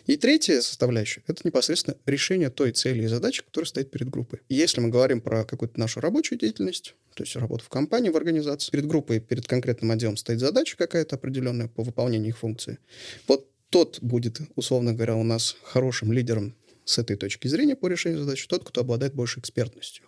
И 0.08 0.16
третья 0.16 0.62
составляющая– 0.62 1.22
это 1.26 1.42
непосредственно 1.44 1.94
решение 2.06 2.48
той 2.48 2.72
цели 2.72 3.02
и 3.02 3.06
задачи, 3.06 3.44
которая 3.44 3.68
стоит 3.68 3.90
перед 3.90 4.08
группой. 4.08 4.40
Если 4.48 4.80
мы 4.80 4.88
говорим 4.88 5.20
про 5.20 5.44
какую-то 5.44 5.78
нашу 5.78 6.00
рабочую 6.00 6.38
деятельность, 6.38 6.94
то 7.14 7.24
есть 7.24 7.36
работу 7.36 7.62
в 7.64 7.68
компании, 7.68 8.08
в 8.08 8.16
организации, 8.16 8.70
перед 8.70 8.86
группой, 8.86 9.20
перед 9.20 9.46
конкретным 9.46 9.90
отделом 9.90 10.16
стоит 10.16 10.40
задача 10.40 10.78
какая-то 10.78 11.16
определенная 11.16 11.68
по 11.68 11.82
выполнению 11.82 12.30
их 12.30 12.38
функции. 12.38 12.78
Вот 13.26 13.50
тот 13.68 13.98
будет, 14.00 14.40
условно 14.56 14.94
говоря, 14.94 15.14
у 15.14 15.24
нас 15.24 15.58
хорошим 15.62 16.10
лидером 16.10 16.56
с 16.86 16.96
этой 16.96 17.16
точки 17.16 17.46
зрения 17.46 17.76
по 17.76 17.86
решению 17.86 18.20
задачи, 18.20 18.48
тот, 18.48 18.64
кто 18.64 18.80
обладает 18.80 19.14
большей 19.14 19.40
экспертностью 19.40 20.06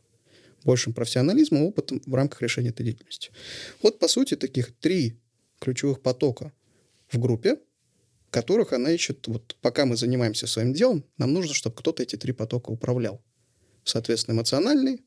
большим 0.64 0.94
профессионализмом, 0.94 1.64
опытом 1.64 2.02
в 2.06 2.14
рамках 2.14 2.40
решения 2.40 2.70
этой 2.70 2.84
деятельности. 2.84 3.30
Вот, 3.82 3.98
по 3.98 4.08
сути, 4.08 4.34
таких 4.36 4.74
три 4.76 5.18
ключевых 5.58 6.00
потока 6.00 6.52
в 7.10 7.18
группе, 7.18 7.58
которых 8.30 8.72
она 8.72 8.90
ищет, 8.90 9.26
вот 9.26 9.56
пока 9.60 9.86
мы 9.86 9.96
занимаемся 9.96 10.46
своим 10.46 10.72
делом, 10.72 11.04
нам 11.18 11.32
нужно, 11.32 11.54
чтобы 11.54 11.76
кто-то 11.76 12.02
эти 12.02 12.16
три 12.16 12.32
потока 12.32 12.70
управлял. 12.70 13.22
Соответственно, 13.84 14.36
эмоциональный, 14.36 15.04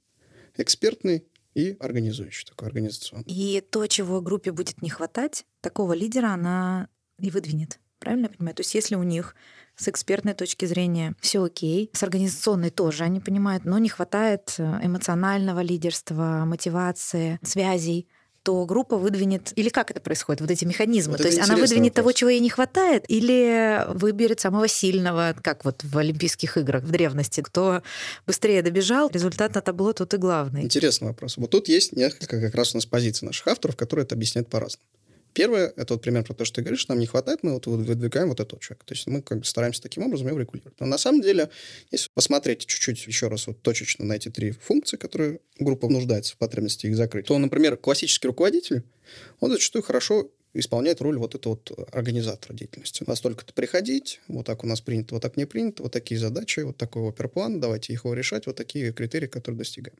экспертный 0.57 1.25
и 1.53 1.77
организующий, 1.79 2.45
такой 2.47 2.67
организационный. 2.67 3.25
И 3.27 3.61
то, 3.61 3.85
чего 3.87 4.21
группе 4.21 4.51
будет 4.51 4.81
не 4.81 4.89
хватать, 4.89 5.45
такого 5.61 5.93
лидера 5.93 6.27
она 6.33 6.89
и 7.19 7.29
выдвинет. 7.29 7.79
Правильно 7.99 8.25
я 8.25 8.29
понимаю? 8.29 8.55
То 8.55 8.61
есть 8.61 8.75
если 8.75 8.95
у 8.95 9.03
них 9.03 9.35
с 9.75 9.87
экспертной 9.87 10.33
точки 10.33 10.65
зрения 10.65 11.15
все 11.21 11.43
окей, 11.43 11.89
с 11.93 12.03
организационной 12.03 12.69
тоже 12.69 13.05
они 13.05 13.19
понимают, 13.19 13.65
но 13.65 13.77
не 13.77 13.89
хватает 13.89 14.55
э, 14.57 14.79
эмоционального 14.83 15.61
лидерства, 15.61 16.43
мотивации, 16.45 17.39
связей, 17.43 18.07
то 18.43 18.65
группа 18.65 18.97
выдвинет... 18.97 19.53
Или 19.55 19.69
как 19.69 19.89
это 19.91 20.01
происходит, 20.01 20.41
вот 20.41 20.51
эти 20.51 20.65
механизмы? 20.65 21.13
Вот 21.13 21.21
то 21.21 21.27
есть 21.27 21.39
она 21.39 21.55
выдвинет 21.55 21.93
вопрос. 21.93 21.95
того, 21.95 22.11
чего 22.11 22.29
ей 22.29 22.39
не 22.39 22.49
хватает, 22.49 23.05
или 23.07 23.85
выберет 23.93 24.41
самого 24.41 24.67
сильного, 24.67 25.35
как 25.41 25.65
вот 25.65 25.83
в 25.83 25.97
Олимпийских 25.97 26.57
играх 26.57 26.83
в 26.83 26.91
древности. 26.91 27.41
Кто 27.41 27.81
быстрее 28.27 28.61
добежал, 28.61 29.09
результат 29.11 29.55
на 29.55 29.61
табло 29.61 29.93
тут 29.93 30.13
и 30.13 30.17
главный. 30.17 30.63
Интересный 30.63 31.07
вопрос. 31.07 31.37
Вот 31.37 31.49
тут 31.49 31.69
есть 31.69 31.93
несколько 31.95 32.39
как 32.41 32.53
раз 32.55 32.73
у 32.73 32.77
нас 32.77 32.85
позиций 32.85 33.25
наших 33.25 33.47
авторов, 33.47 33.75
которые 33.77 34.03
это 34.03 34.15
объясняют 34.15 34.49
по-разному. 34.49 34.83
Первое, 35.33 35.73
это 35.75 35.95
вот 35.95 36.03
пример 36.03 36.23
про 36.23 36.33
то, 36.33 36.45
что 36.45 36.55
ты 36.55 36.61
говоришь, 36.61 36.87
нам 36.87 36.99
не 36.99 37.05
хватает, 37.05 37.39
мы 37.43 37.53
вот 37.53 37.65
выдвигаем 37.67 38.29
вот 38.29 38.39
этого 38.39 38.61
человека. 38.61 38.85
То 38.85 38.93
есть 38.93 39.07
мы 39.07 39.21
как 39.21 39.39
бы 39.39 39.45
стараемся 39.45 39.81
таким 39.81 40.03
образом 40.03 40.27
его 40.27 40.39
регулировать. 40.39 40.79
Но 40.79 40.85
на 40.85 40.97
самом 40.97 41.21
деле, 41.21 41.49
если 41.91 42.09
посмотреть 42.13 42.65
чуть-чуть 42.65 43.07
еще 43.07 43.27
раз 43.27 43.47
вот 43.47 43.61
точечно 43.61 44.05
на 44.05 44.13
эти 44.13 44.29
три 44.29 44.51
функции, 44.51 44.97
которые 44.97 45.39
группа 45.59 45.89
нуждается 45.89 46.33
в 46.33 46.37
потребности 46.37 46.87
их 46.87 46.95
закрыть, 46.95 47.25
то, 47.25 47.37
например, 47.37 47.77
классический 47.77 48.27
руководитель, 48.27 48.83
он 49.39 49.51
зачастую 49.51 49.83
хорошо 49.83 50.31
исполняет 50.53 51.01
роль 51.01 51.17
вот 51.17 51.35
этого 51.35 51.53
вот 51.53 51.89
организатора 51.91 52.53
деятельности. 52.55 53.03
Настолько-то 53.05 53.53
приходить, 53.53 54.21
вот 54.27 54.45
так 54.45 54.63
у 54.63 54.67
нас 54.67 54.81
принято, 54.81 55.15
вот 55.15 55.21
так 55.21 55.35
не 55.35 55.45
принято, 55.45 55.83
вот 55.83 55.91
такие 55.91 56.19
задачи, 56.19 56.59
вот 56.59 56.77
такой 56.77 57.09
оперплан, 57.09 57.59
давайте 57.59 57.93
их 57.93 58.05
его 58.05 58.13
решать, 58.13 58.45
вот 58.45 58.55
такие 58.55 58.93
критерии, 58.93 59.27
которые 59.27 59.57
достигаем. 59.57 59.97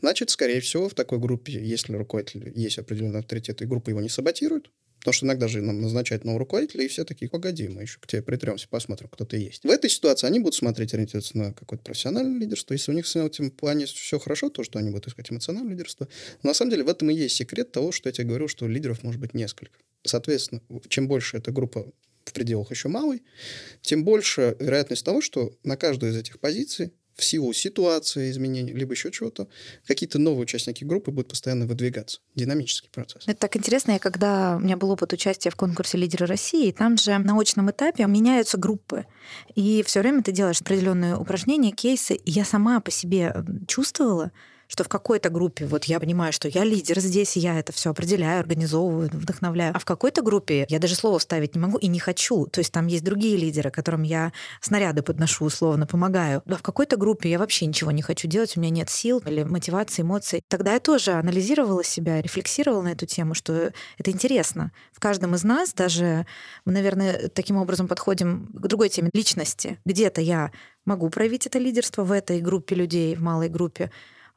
Значит, 0.00 0.30
скорее 0.30 0.60
всего, 0.60 0.88
в 0.88 0.94
такой 0.94 1.18
группе, 1.18 1.52
если 1.52 1.94
руководитель 1.94 2.52
есть 2.54 2.78
определенный 2.78 3.20
авторитет, 3.20 3.62
и 3.62 3.66
группа 3.66 3.90
его 3.90 4.00
не 4.00 4.08
саботирует, 4.08 4.70
потому 5.02 5.14
что 5.14 5.26
иногда 5.26 5.48
же 5.48 5.60
нам 5.62 5.80
назначают 5.80 6.24
нового 6.24 6.40
руководителя, 6.40 6.84
и 6.84 6.88
все 6.88 7.04
такие, 7.04 7.28
погоди, 7.28 7.66
мы 7.66 7.82
еще 7.82 7.98
к 7.98 8.06
тебе 8.06 8.22
притремся, 8.22 8.68
посмотрим, 8.68 9.08
кто 9.08 9.24
ты 9.24 9.36
есть. 9.36 9.64
В 9.64 9.70
этой 9.70 9.90
ситуации 9.90 10.28
они 10.28 10.38
будут 10.38 10.54
смотреть, 10.54 10.94
ориентироваться 10.94 11.36
на 11.36 11.52
какое-то 11.52 11.82
профессиональное 11.82 12.38
лидерство. 12.38 12.72
Если 12.72 12.92
у 12.92 12.94
них 12.94 13.06
в 13.06 13.16
этом 13.16 13.50
плане 13.50 13.86
все 13.86 14.18
хорошо, 14.20 14.48
то 14.48 14.62
что 14.62 14.78
они 14.78 14.90
будут 14.90 15.08
искать 15.08 15.30
эмоциональное 15.32 15.72
лидерство. 15.72 16.06
Но 16.44 16.50
на 16.50 16.54
самом 16.54 16.70
деле 16.70 16.84
в 16.84 16.88
этом 16.88 17.10
и 17.10 17.14
есть 17.14 17.34
секрет 17.34 17.72
того, 17.72 17.90
что 17.90 18.08
я 18.08 18.12
тебе 18.12 18.28
говорил, 18.28 18.46
что 18.46 18.68
лидеров 18.68 19.02
может 19.02 19.20
быть 19.20 19.34
несколько. 19.34 19.76
Соответственно, 20.04 20.62
чем 20.88 21.08
больше 21.08 21.36
эта 21.36 21.50
группа 21.50 21.90
в 22.24 22.32
пределах 22.32 22.70
еще 22.70 22.88
малой, 22.88 23.22
тем 23.80 24.04
больше 24.04 24.56
вероятность 24.60 25.04
того, 25.04 25.20
что 25.20 25.56
на 25.64 25.76
каждую 25.76 26.12
из 26.12 26.16
этих 26.16 26.38
позиций 26.38 26.92
в 27.16 27.24
силу 27.24 27.52
ситуации, 27.52 28.30
изменений, 28.30 28.72
либо 28.72 28.92
еще 28.92 29.10
чего-то, 29.10 29.48
какие-то 29.86 30.18
новые 30.18 30.42
участники 30.42 30.84
группы 30.84 31.10
будут 31.10 31.28
постоянно 31.28 31.66
выдвигаться. 31.66 32.20
Динамический 32.34 32.90
процесс. 32.90 33.24
Это 33.26 33.38
так 33.38 33.56
интересно. 33.56 33.92
Я 33.92 33.98
когда 33.98 34.56
у 34.56 34.60
меня 34.60 34.76
был 34.76 34.90
опыт 34.90 35.12
участия 35.12 35.50
в 35.50 35.56
конкурсе 35.56 35.98
«Лидеры 35.98 36.26
России», 36.26 36.70
там 36.72 36.96
же 36.96 37.16
на 37.18 37.38
очном 37.38 37.70
этапе 37.70 38.06
меняются 38.06 38.58
группы. 38.58 39.06
И 39.54 39.82
все 39.86 40.00
время 40.00 40.22
ты 40.22 40.32
делаешь 40.32 40.60
определенные 40.60 41.16
упражнения, 41.16 41.72
кейсы. 41.72 42.14
И 42.14 42.30
я 42.30 42.44
сама 42.44 42.80
по 42.80 42.90
себе 42.90 43.34
чувствовала, 43.66 44.32
что 44.72 44.84
в 44.84 44.88
какой-то 44.88 45.28
группе, 45.28 45.66
вот 45.66 45.84
я 45.84 46.00
понимаю, 46.00 46.32
что 46.32 46.48
я 46.48 46.64
лидер 46.64 46.98
здесь, 46.98 47.36
я 47.36 47.58
это 47.58 47.72
все 47.72 47.90
определяю, 47.90 48.40
организовываю, 48.40 49.10
вдохновляю. 49.12 49.76
А 49.76 49.78
в 49.78 49.84
какой-то 49.84 50.22
группе 50.22 50.64
я 50.66 50.78
даже 50.78 50.94
слова 50.94 51.18
вставить 51.18 51.54
не 51.54 51.60
могу 51.60 51.76
и 51.76 51.88
не 51.88 51.98
хочу. 51.98 52.46
То 52.46 52.60
есть 52.60 52.72
там 52.72 52.86
есть 52.86 53.04
другие 53.04 53.36
лидеры, 53.36 53.70
которым 53.70 54.02
я 54.02 54.32
снаряды 54.62 55.02
подношу 55.02 55.44
условно, 55.44 55.86
помогаю. 55.86 56.42
А 56.46 56.56
в 56.56 56.62
какой-то 56.62 56.96
группе 56.96 57.28
я 57.28 57.38
вообще 57.38 57.66
ничего 57.66 57.90
не 57.90 58.00
хочу 58.00 58.26
делать, 58.28 58.56
у 58.56 58.60
меня 58.60 58.70
нет 58.70 58.88
сил 58.88 59.22
или 59.26 59.42
мотивации, 59.42 60.00
эмоций. 60.00 60.40
Тогда 60.48 60.72
я 60.72 60.80
тоже 60.80 61.12
анализировала 61.12 61.84
себя, 61.84 62.22
рефлексировала 62.22 62.80
на 62.80 62.92
эту 62.92 63.04
тему, 63.04 63.34
что 63.34 63.72
это 63.98 64.10
интересно. 64.10 64.72
В 64.90 65.00
каждом 65.00 65.34
из 65.34 65.44
нас 65.44 65.74
даже 65.74 66.24
мы, 66.64 66.72
наверное, 66.72 67.28
таким 67.28 67.58
образом 67.58 67.88
подходим 67.88 68.48
к 68.54 68.66
другой 68.68 68.88
теме 68.88 69.10
личности. 69.12 69.78
Где-то 69.84 70.22
я 70.22 70.50
могу 70.86 71.10
проявить 71.10 71.46
это 71.46 71.58
лидерство 71.58 72.04
в 72.04 72.12
этой 72.12 72.40
группе 72.40 72.74
людей, 72.74 73.14
в 73.14 73.20
малой 73.20 73.50
группе, 73.50 73.90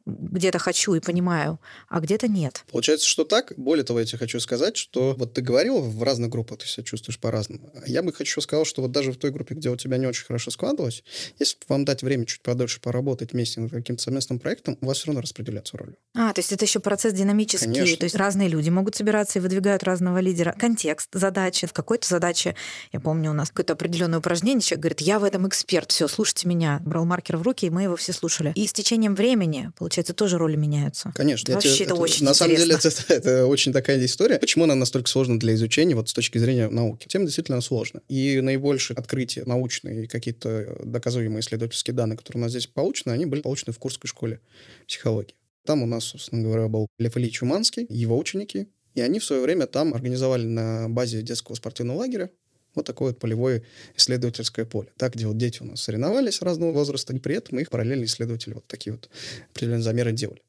где-то 0.06 0.60
хочу 0.60 0.94
и 0.94 1.00
понимаю, 1.00 1.60
а 1.90 2.00
где-то 2.00 2.28
нет. 2.28 2.64
Получается, 2.72 3.08
что 3.08 3.24
так. 3.24 3.54
Более 3.58 3.84
того, 3.84 4.00
я 4.00 4.06
тебе 4.06 4.20
хочу 4.20 4.40
сказать, 4.40 4.78
что 4.78 5.16
вот 5.18 5.34
ты 5.34 5.42
говорил, 5.42 5.82
в 5.82 6.04
разных 6.04 6.30
группах 6.30 6.60
ты 6.60 6.68
себя 6.68 6.84
чувствуешь 6.84 7.20
по-разному. 7.20 7.72
Я 7.86 8.04
бы 8.04 8.14
хочу 8.14 8.40
сказать, 8.42 8.68
что 8.68 8.82
вот 8.82 8.92
даже 8.92 9.12
в 9.12 9.18
той 9.18 9.32
группе, 9.32 9.56
где 9.56 9.70
у 9.70 9.76
тебя 9.76 9.98
не 9.98 10.06
очень 10.06 10.26
хорошо 10.26 10.52
складывалось, 10.52 11.04
если 11.40 11.58
вам 11.68 11.86
дать 11.86 12.04
время 12.04 12.26
чуть 12.26 12.42
подольше 12.42 12.80
поработать 12.80 13.34
вместе 13.34 13.62
над 13.62 13.72
каким-то 13.72 14.04
совместным 14.04 14.40
проектом, 14.40 14.78
у 14.82 14.86
вас 14.86 14.98
все 14.98 15.08
равно 15.08 15.22
распределяться 15.22 15.78
роли. 15.78 15.96
А, 16.14 16.34
то 16.34 16.40
есть 16.40 16.52
это 16.52 16.66
еще 16.66 16.80
процесс 16.80 17.14
динамический. 17.14 17.74
Конечно. 17.74 17.98
То 17.98 18.04
есть 18.04 18.16
разные 18.16 18.48
люди 18.48 18.70
могут 18.70 18.96
собираться 18.96 19.40
и 19.40 19.42
выдвигают 19.42 19.84
разного 19.84 20.20
лидера. 20.20 20.56
Контекст, 20.58 21.10
задачи. 21.14 21.66
В 21.66 21.74
какой-то 21.74 22.08
задаче, 22.08 22.56
я 22.92 23.00
помню, 23.00 23.32
у 23.32 23.34
нас 23.34 23.50
какое-то 23.50 23.74
определенное 23.74 24.20
упражнение, 24.20 24.62
человек 24.62 24.82
говорит, 24.82 25.02
я 25.02 25.20
в 25.20 25.24
этом 25.24 25.48
эксперт, 25.48 25.92
все, 25.92 26.08
слушайте 26.08 26.48
меня. 26.48 26.80
Брал 26.86 27.06
маркер 27.06 27.38
в 27.38 27.42
руки, 27.42 27.66
и 27.66 27.70
мы 27.70 27.84
его 27.84 27.96
все 27.96 28.14
слушали. 28.14 28.52
И 28.56 28.68
с 28.68 28.74
течением 28.74 29.16
времени, 29.16 29.72
получается, 29.78 29.95
тоже 30.14 30.38
роли 30.38 30.56
меняются. 30.56 31.12
Конечно. 31.16 31.50
я 31.52 31.56
Вообще 31.56 31.74
тебе- 31.76 31.86
это 31.86 31.96
очень 31.96 32.26
На 32.26 32.34
самом 32.34 32.56
деле, 32.56 32.74
интересно. 32.76 33.04
это, 33.14 33.14
это 33.30 33.46
очень 33.48 33.74
такая 33.74 34.04
история. 34.06 34.38
Почему 34.40 34.64
она 34.66 34.76
настолько 34.76 35.10
сложна 35.10 35.38
для 35.40 35.54
изучения 35.56 35.96
вот 35.96 36.10
с 36.10 36.14
точки 36.14 36.38
зрения 36.38 36.70
науки? 36.70 37.08
Тема 37.08 37.26
действительно 37.26 37.62
сложна. 37.62 38.02
И 38.10 38.40
наибольшее 38.42 38.98
открытие 38.98 39.46
научные 39.46 40.04
и 40.04 40.08
какие-то 40.08 40.78
доказуемые 40.84 41.42
исследовательские 41.42 41.94
данные, 41.94 42.18
которые 42.18 42.42
у 42.42 42.44
нас 42.44 42.52
здесь 42.52 42.68
получены, 42.68 43.14
они 43.14 43.26
были 43.26 43.42
получены 43.42 43.74
в 43.74 43.80
Курской 43.80 44.08
школе 44.08 44.40
психологии. 44.88 45.36
Там 45.66 45.82
у 45.82 45.86
нас, 45.86 46.04
собственно 46.06 46.44
говоря, 46.44 46.68
был 46.68 46.88
Лев 47.00 47.18
Ильич 47.18 47.42
Уманский, 47.42 47.86
его 47.90 48.18
ученики, 48.18 48.68
и 48.94 49.02
они 49.02 49.20
в 49.20 49.26
свое 49.26 49.42
время 49.42 49.66
там 49.68 49.94
организовали 49.94 50.44
на 50.46 50.88
базе 50.90 51.22
детского 51.22 51.56
спортивного 51.56 51.98
лагеря 52.00 52.30
вот 52.76 52.86
такое 52.86 53.10
вот 53.10 53.20
полевое 53.20 53.64
исследовательское 53.96 54.66
поле. 54.66 54.90
Так, 54.98 55.16
где 55.16 55.28
вот 55.28 55.38
дети 55.38 55.62
у 55.62 55.66
нас 55.66 55.82
соревновались 55.82 56.42
разного 56.42 56.72
возраста, 56.72 57.14
и 57.14 57.20
при 57.20 57.36
этом 57.36 57.60
их 57.60 57.70
параллельные 57.70 58.06
исследователи 58.06 58.54
вот 58.54 58.68
такие 58.68 58.94
вот 58.94 59.10
определенные 59.52 59.84
замеры 59.84 60.12
делали. 60.12 60.42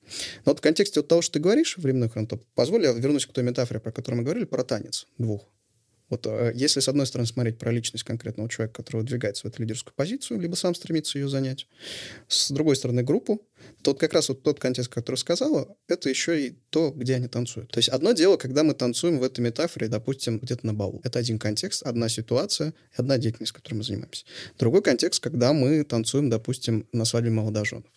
Но 0.45 0.53
вот 0.53 0.59
в 0.59 0.63
контексте 0.63 1.01
вот 1.01 1.09
того, 1.09 1.23
что 1.23 1.35
ты 1.35 1.41
говоришь, 1.41 1.77
временной 1.77 2.09
хронотоп, 2.09 2.43
позволь 2.55 2.85
я 2.85 2.93
вернусь 2.93 3.27
к 3.27 3.33
той 3.33 3.45
метафоре, 3.45 3.81
про 3.81 3.93
которую 3.93 4.19
мы 4.19 4.25
говорили, 4.25 4.45
про 4.45 4.65
танец 4.65 5.07
двух. 5.19 5.47
Вот 6.09 6.27
э, 6.27 6.53
если, 6.55 6.81
с 6.81 6.89
одной 6.89 7.07
стороны, 7.07 7.27
смотреть 7.27 7.59
про 7.59 7.73
личность 7.73 8.05
конкретного 8.05 8.49
человека, 8.49 8.83
который 8.83 8.99
выдвигается 8.99 9.43
в 9.43 9.53
эту 9.53 9.63
лидерскую 9.63 9.95
позицию, 9.95 10.41
либо 10.41 10.55
сам 10.55 10.75
стремится 10.75 11.19
ее 11.19 11.29
занять, 11.29 11.67
с 12.29 12.51
другой 12.51 12.77
стороны, 12.77 13.03
группу, 13.03 13.43
то 13.83 13.91
вот 13.91 14.01
как 14.01 14.13
раз 14.13 14.29
вот 14.29 14.43
тот 14.43 14.61
контекст, 14.61 14.91
который 14.91 15.17
сказала, 15.17 15.77
это 15.89 16.09
еще 16.09 16.47
и 16.47 16.59
то, 16.71 16.91
где 16.91 17.17
они 17.17 17.27
танцуют. 17.27 17.71
То 17.71 17.79
есть 17.79 17.89
одно 17.89 18.13
дело, 18.13 18.37
когда 18.37 18.63
мы 18.63 18.75
танцуем 18.75 19.19
в 19.19 19.23
этой 19.23 19.41
метафоре, 19.41 19.89
допустим, 19.89 20.39
где-то 20.39 20.67
на 20.67 20.75
балу. 20.75 21.01
Это 21.03 21.19
один 21.19 21.39
контекст, 21.39 21.83
одна 21.83 22.09
ситуация, 22.09 22.75
одна 22.95 23.19
деятельность, 23.19 23.53
которой 23.53 23.75
мы 23.75 23.83
занимаемся. 23.83 24.25
Другой 24.59 24.83
контекст, 24.83 25.23
когда 25.23 25.53
мы 25.53 25.83
танцуем, 25.85 26.31
допустим, 26.31 26.87
на 26.93 27.05
свадьбе 27.05 27.31
молодоженов. 27.31 27.91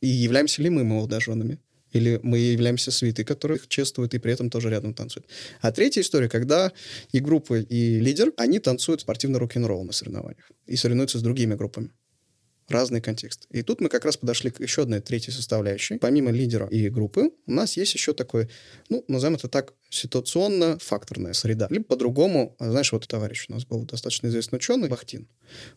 И 0.00 0.08
являемся 0.08 0.62
ли 0.62 0.70
мы 0.70 0.82
молодоженами? 0.82 1.58
Или 1.92 2.20
мы 2.22 2.38
являемся 2.38 2.90
свитой, 2.90 3.24
которые 3.24 3.58
их 3.58 3.68
чествуют 3.68 4.14
и 4.14 4.18
при 4.18 4.32
этом 4.32 4.50
тоже 4.50 4.70
рядом 4.70 4.94
танцуют. 4.94 5.26
А 5.60 5.72
третья 5.72 6.00
история, 6.00 6.28
когда 6.28 6.72
и 7.12 7.20
группа, 7.20 7.58
и 7.60 7.98
лидер, 8.00 8.32
они 8.36 8.58
танцуют 8.58 9.00
спортивный 9.00 9.38
рок-н-ролл 9.38 9.84
на 9.84 9.92
соревнованиях 9.92 10.50
и 10.66 10.76
соревнуются 10.76 11.18
с 11.18 11.22
другими 11.22 11.54
группами. 11.54 11.90
Разный 12.68 13.00
контекст. 13.00 13.48
И 13.50 13.62
тут 13.62 13.80
мы 13.80 13.88
как 13.88 14.04
раз 14.04 14.16
подошли 14.16 14.50
к 14.52 14.60
еще 14.60 14.82
одной 14.82 15.00
третьей 15.00 15.32
составляющей. 15.32 15.98
Помимо 15.98 16.30
лидера 16.30 16.68
и 16.68 16.88
группы, 16.88 17.32
у 17.46 17.52
нас 17.52 17.76
есть 17.76 17.94
еще 17.94 18.14
такой, 18.14 18.48
ну, 18.88 19.04
назовем 19.08 19.34
это 19.34 19.48
так, 19.48 19.74
ситуационно-факторная 19.90 21.32
среда. 21.32 21.66
Либо 21.70 21.84
по-другому, 21.84 22.56
знаешь, 22.58 22.92
вот 22.92 23.06
товарищ 23.06 23.46
у 23.48 23.52
нас 23.52 23.64
был 23.64 23.84
достаточно 23.84 24.28
известный 24.28 24.56
ученый, 24.56 24.88
Бахтин, 24.88 25.28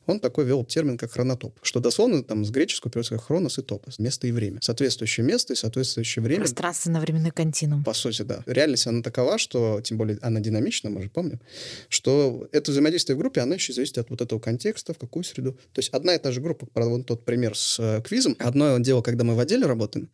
он 0.05 0.19
такой 0.19 0.45
вел 0.45 0.63
термин 0.63 0.97
как 0.97 1.11
хронотоп, 1.11 1.59
что 1.63 1.79
дословно 1.79 2.23
там 2.23 2.45
с 2.45 2.51
греческого 2.51 2.91
переводится 2.91 3.15
как 3.15 3.25
хронос 3.25 3.57
и 3.57 3.61
топос, 3.61 3.99
место 3.99 4.27
и 4.27 4.31
время. 4.31 4.59
Соответствующее 4.61 5.25
место 5.25 5.53
и 5.53 5.55
соответствующее 5.55 6.23
время. 6.23 6.41
Пространственно-временной 6.41 7.31
континуум. 7.31 7.83
По 7.83 7.93
сути, 7.93 8.21
да. 8.21 8.43
Реальность, 8.45 8.87
она 8.87 9.01
такова, 9.01 9.37
что, 9.37 9.81
тем 9.81 9.97
более, 9.97 10.19
она 10.21 10.39
динамична, 10.39 10.89
мы 10.89 11.01
же 11.03 11.09
помним, 11.09 11.41
что 11.89 12.47
это 12.51 12.71
взаимодействие 12.71 13.15
в 13.15 13.19
группе, 13.19 13.41
оно 13.41 13.55
еще 13.55 13.73
зависит 13.73 13.97
от 13.97 14.09
вот 14.09 14.21
этого 14.21 14.39
контекста, 14.39 14.93
в 14.93 14.99
какую 14.99 15.23
среду. 15.23 15.53
То 15.73 15.79
есть 15.79 15.89
одна 15.89 16.15
и 16.15 16.19
та 16.19 16.31
же 16.31 16.39
группа, 16.39 16.67
правда, 16.67 16.91
вот 16.91 17.05
тот 17.07 17.25
пример 17.25 17.57
с 17.57 17.79
э, 17.79 18.01
квизом, 18.01 18.35
одно 18.39 18.77
дело, 18.79 19.01
когда 19.01 19.23
мы 19.23 19.35
в 19.35 19.39
отделе 19.39 19.65
работаем, 19.65 20.09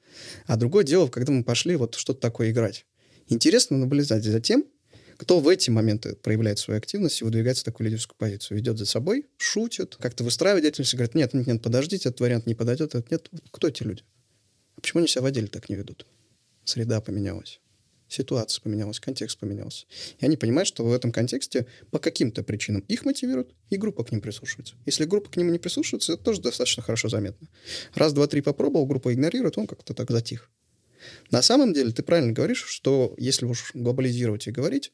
а 0.47 0.55
другое 0.55 0.83
дело, 0.83 1.07
когда 1.07 1.31
мы 1.31 1.43
пошли 1.43 1.75
вот 1.75 1.95
что-то 1.95 2.21
такое 2.21 2.51
играть. 2.51 2.85
Интересно 3.29 3.77
наблюдать 3.77 4.23
за 4.23 4.41
тем, 4.41 4.65
кто 5.17 5.39
в 5.39 5.47
эти 5.47 5.69
моменты 5.69 6.15
проявляет 6.15 6.57
свою 6.57 6.79
активность 6.79 7.21
и 7.21 7.23
выдвигается 7.23 7.61
в 7.61 7.65
такую 7.65 7.87
лидерскую 7.87 8.17
позицию. 8.17 8.57
Ведет 8.57 8.77
за 8.79 8.85
собой, 8.85 9.27
шутит, 9.37 9.97
как-то 9.97 10.23
выстраивает 10.23 10.63
деятельность, 10.63 10.95
говорит, 10.95 11.13
нет, 11.13 11.33
нет, 11.33 11.45
нет, 11.45 11.61
подождите, 11.61 12.09
этот 12.09 12.21
вариант 12.21 12.47
не 12.47 12.55
подойдет, 12.55 12.95
этот 12.95 13.11
нет. 13.11 13.29
Кто 13.51 13.67
эти 13.67 13.83
люди? 13.83 14.03
А 14.75 14.81
почему 14.81 14.99
они 14.99 15.07
себя 15.07 15.21
в 15.21 15.25
отделе 15.25 15.47
так 15.47 15.69
не 15.69 15.75
ведут? 15.75 16.07
Среда 16.63 17.01
поменялась, 17.01 17.59
ситуация 18.07 18.63
поменялась, 18.63 18.99
контекст 18.99 19.37
поменялся. 19.37 19.85
И 20.19 20.25
они 20.25 20.35
понимают, 20.35 20.67
что 20.67 20.83
в 20.83 20.91
этом 20.91 21.11
контексте 21.11 21.67
по 21.91 21.99
каким-то 21.99 22.41
причинам 22.41 22.81
их 22.87 23.05
мотивируют, 23.05 23.53
и 23.69 23.77
группа 23.77 24.03
к 24.03 24.11
ним 24.11 24.21
прислушивается. 24.21 24.75
Если 24.87 25.05
группа 25.05 25.29
к 25.29 25.37
ним 25.37 25.51
не 25.51 25.59
прислушивается, 25.59 26.13
это 26.13 26.23
тоже 26.23 26.41
достаточно 26.41 26.81
хорошо 26.81 27.09
заметно. 27.09 27.47
Раз, 27.93 28.13
два, 28.13 28.25
три 28.25 28.41
попробовал, 28.41 28.87
группа 28.87 29.13
игнорирует, 29.13 29.57
он 29.57 29.67
как-то 29.67 29.93
так 29.93 30.09
затих. 30.09 30.49
На 31.31 31.41
самом 31.41 31.73
деле, 31.73 31.91
ты 31.91 32.03
правильно 32.03 32.33
говоришь, 32.33 32.63
что 32.65 33.13
если 33.17 33.45
уж 33.45 33.71
глобализировать 33.73 34.47
и 34.47 34.51
говорить, 34.51 34.91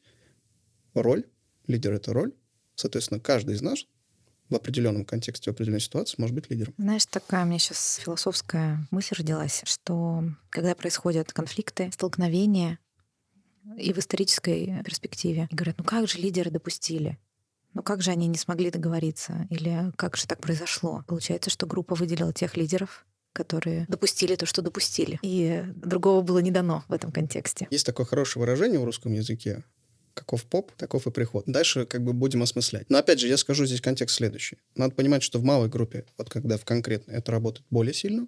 роль, 0.94 1.24
лидер— 1.66 1.92
это 1.94 2.12
роль, 2.12 2.32
соответственно, 2.74 3.20
каждый 3.20 3.54
из 3.54 3.62
нас 3.62 3.86
в 4.48 4.54
определенном 4.54 5.04
контексте, 5.04 5.50
в 5.50 5.54
определенной 5.54 5.80
ситуации 5.80 6.16
может 6.18 6.34
быть 6.34 6.50
лидером. 6.50 6.74
Знаешь, 6.78 7.06
такая 7.06 7.44
у 7.44 7.48
меня 7.48 7.58
сейчас 7.58 7.96
философская 7.96 8.86
мысль 8.90 9.16
родилась, 9.18 9.62
что 9.64 10.24
когда 10.50 10.74
происходят 10.74 11.32
конфликты, 11.32 11.90
столкновения, 11.92 12.78
и 13.76 13.92
в 13.92 13.98
исторической 13.98 14.80
перспективе, 14.84 15.48
говорят, 15.50 15.78
ну 15.78 15.84
как 15.84 16.06
же 16.08 16.18
лидеры 16.18 16.50
допустили? 16.50 17.18
Ну 17.74 17.82
как 17.82 18.00
же 18.00 18.10
они 18.10 18.28
не 18.28 18.38
смогли 18.38 18.70
договориться? 18.70 19.46
Или 19.50 19.92
как 19.96 20.16
же 20.16 20.26
так 20.26 20.40
произошло? 20.40 21.02
Получается, 21.06 21.50
что 21.50 21.66
группа 21.66 21.94
выделила 21.94 22.32
тех 22.32 22.56
лидеров, 22.56 23.04
которые 23.36 23.84
допустили 23.88 24.34
то, 24.34 24.46
что 24.46 24.62
допустили. 24.62 25.18
И 25.20 25.62
другого 25.76 26.22
было 26.22 26.38
не 26.38 26.50
дано 26.50 26.84
в 26.88 26.92
этом 26.92 27.12
контексте. 27.12 27.68
Есть 27.70 27.84
такое 27.84 28.06
хорошее 28.06 28.40
выражение 28.40 28.80
в 28.80 28.84
русском 28.84 29.12
языке. 29.12 29.62
Каков 30.14 30.44
поп, 30.44 30.72
таков 30.72 31.06
и 31.06 31.10
приход. 31.10 31.44
Дальше 31.46 31.84
как 31.84 32.02
бы 32.02 32.14
будем 32.14 32.42
осмыслять. 32.42 32.88
Но 32.88 32.96
опять 32.96 33.20
же, 33.20 33.28
я 33.28 33.36
скажу 33.36 33.66
здесь 33.66 33.82
контекст 33.82 34.16
следующий. 34.16 34.56
Надо 34.74 34.94
понимать, 34.94 35.22
что 35.22 35.38
в 35.38 35.44
малой 35.44 35.68
группе, 35.68 36.06
вот 36.16 36.30
когда 36.30 36.56
в 36.56 36.64
конкретно 36.64 37.12
это 37.12 37.30
работает 37.32 37.66
более 37.68 37.92
сильно, 37.92 38.26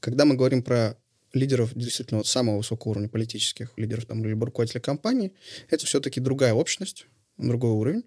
когда 0.00 0.24
мы 0.24 0.34
говорим 0.34 0.64
про 0.64 0.96
лидеров 1.32 1.70
действительно 1.76 2.18
вот 2.18 2.26
самого 2.26 2.56
высокого 2.56 2.90
уровня 2.90 3.08
политических 3.08 3.72
лидеров 3.76 4.06
там, 4.06 4.24
либо 4.24 4.46
руководителя 4.46 4.80
компании, 4.80 5.32
это 5.68 5.86
все-таки 5.86 6.18
другая 6.18 6.54
общность, 6.54 7.06
другой 7.38 7.70
уровень. 7.70 8.02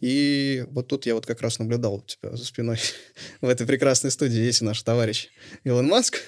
И 0.00 0.64
вот 0.70 0.88
тут 0.88 1.06
я 1.06 1.14
вот 1.14 1.26
как 1.26 1.40
раз 1.40 1.58
наблюдал 1.58 1.96
у 1.96 2.02
тебя 2.02 2.36
за 2.36 2.44
спиной 2.44 2.78
в 3.40 3.48
этой 3.48 3.66
прекрасной 3.66 4.10
студии 4.10 4.38
есть 4.38 4.62
наш 4.62 4.82
товарищ 4.82 5.28
Илон 5.64 5.86
Маск. 5.86 6.18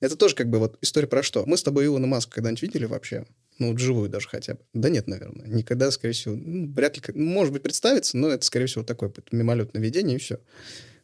Это 0.00 0.16
тоже 0.16 0.34
как 0.34 0.48
бы 0.48 0.58
вот 0.58 0.78
история 0.80 1.06
про 1.06 1.22
что? 1.22 1.44
Мы 1.44 1.58
с 1.58 1.62
тобой 1.62 1.84
Илона 1.84 2.06
Маска 2.06 2.32
когда-нибудь 2.32 2.62
видели 2.62 2.86
вообще? 2.86 3.26
Ну, 3.58 3.76
живую 3.76 4.08
даже 4.08 4.28
хотя 4.28 4.54
бы. 4.54 4.60
Да 4.72 4.88
нет, 4.88 5.06
наверное. 5.06 5.46
Никогда, 5.46 5.90
скорее 5.90 6.14
всего, 6.14 6.34
ну, 6.34 6.72
вряд 6.72 6.96
ли, 6.96 7.14
может 7.14 7.52
быть, 7.52 7.62
представится, 7.62 8.16
но 8.16 8.28
это, 8.28 8.44
скорее 8.46 8.64
всего, 8.64 8.82
такое 8.82 9.12
мимолетное 9.30 9.82
видение, 9.82 10.16
и 10.16 10.18
все. 10.18 10.40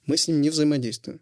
Мы 0.06 0.16
с 0.16 0.26
ним 0.26 0.40
не 0.40 0.48
взаимодействуем, 0.48 1.20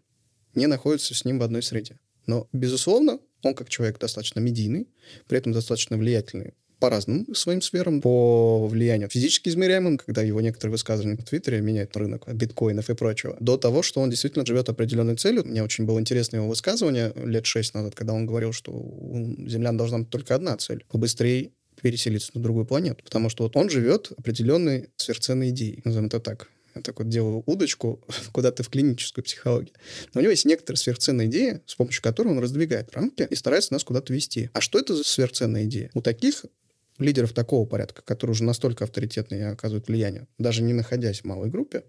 не 0.53 0.67
находимся 0.67 1.13
с 1.13 1.25
ним 1.25 1.39
в 1.39 1.43
одной 1.43 1.61
среде. 1.61 1.99
Но, 2.25 2.47
безусловно, 2.53 3.19
он 3.43 3.53
как 3.53 3.67
человек 3.67 3.99
достаточно 3.99 4.39
медийный, 4.39 4.87
при 5.27 5.37
этом 5.37 5.51
достаточно 5.51 5.97
влиятельный 5.97 6.53
по 6.79 6.89
разным 6.89 7.33
своим 7.33 7.61
сферам, 7.61 8.01
по 8.01 8.67
влиянию 8.67 9.09
физически 9.09 9.49
измеряемым, 9.49 9.97
когда 9.97 10.21
его 10.21 10.41
некоторые 10.41 10.71
высказывания 10.71 11.17
в 11.17 11.23
Твиттере 11.23 11.61
меняют 11.61 11.95
рынок 11.95 12.27
биткоинов 12.33 12.89
и 12.89 12.95
прочего, 12.95 13.37
до 13.39 13.57
того, 13.57 13.81
что 13.81 14.01
он 14.01 14.09
действительно 14.09 14.45
живет 14.45 14.69
определенной 14.69 15.15
целью. 15.15 15.45
Мне 15.45 15.63
очень 15.63 15.85
было 15.85 15.99
интересно 15.99 16.37
его 16.37 16.47
высказывание 16.47 17.13
лет 17.15 17.45
шесть 17.45 17.73
назад, 17.73 17.95
когда 17.95 18.13
он 18.13 18.25
говорил, 18.25 18.51
что 18.51 18.71
у 18.71 19.35
землян 19.47 19.77
должна 19.77 19.99
быть 19.99 20.09
только 20.09 20.35
одна 20.35 20.57
цель— 20.57 20.85
побыстрее 20.91 21.51
переселиться 21.81 22.31
на 22.33 22.41
другую 22.41 22.65
планету, 22.65 23.03
потому 23.03 23.29
что 23.29 23.43
вот 23.43 23.55
он 23.55 23.69
живет 23.69 24.11
определенной 24.17 24.89
сверхценной 24.95 25.49
идеей, 25.49 25.81
назовем 25.83 26.07
это 26.07 26.19
так. 26.19 26.49
Я 26.75 26.81
так 26.81 26.99
вот 26.99 27.07
делаю 27.07 27.41
удочку 27.45 28.01
куда-то 28.33 28.63
в 28.63 28.69
клиническую 28.69 29.23
психологию. 29.23 29.73
Но 30.13 30.19
у 30.19 30.21
него 30.21 30.31
есть 30.31 30.45
некоторые 30.45 30.77
сверхценные 30.77 31.27
идеи, 31.27 31.61
с 31.65 31.75
помощью 31.75 32.03
которой 32.03 32.29
он 32.29 32.39
раздвигает 32.39 32.93
рамки 32.93 33.27
и 33.29 33.35
старается 33.35 33.73
нас 33.73 33.83
куда-то 33.83 34.13
вести. 34.13 34.49
А 34.53 34.61
что 34.61 34.77
это 34.77 34.95
за 34.95 35.03
сверхценная 35.03 35.63
идея? 35.65 35.89
У 35.93 36.01
таких 36.01 36.45
лидеров 36.99 37.33
такого 37.33 37.65
порядка, 37.65 38.01
которые 38.01 38.33
уже 38.33 38.43
настолько 38.43 38.83
авторитетны 38.83 39.35
и 39.35 39.41
оказывают 39.41 39.87
влияние, 39.87 40.27
даже 40.37 40.61
не 40.61 40.73
находясь 40.73 41.21
в 41.21 41.25
малой 41.25 41.49
группе, 41.49 41.83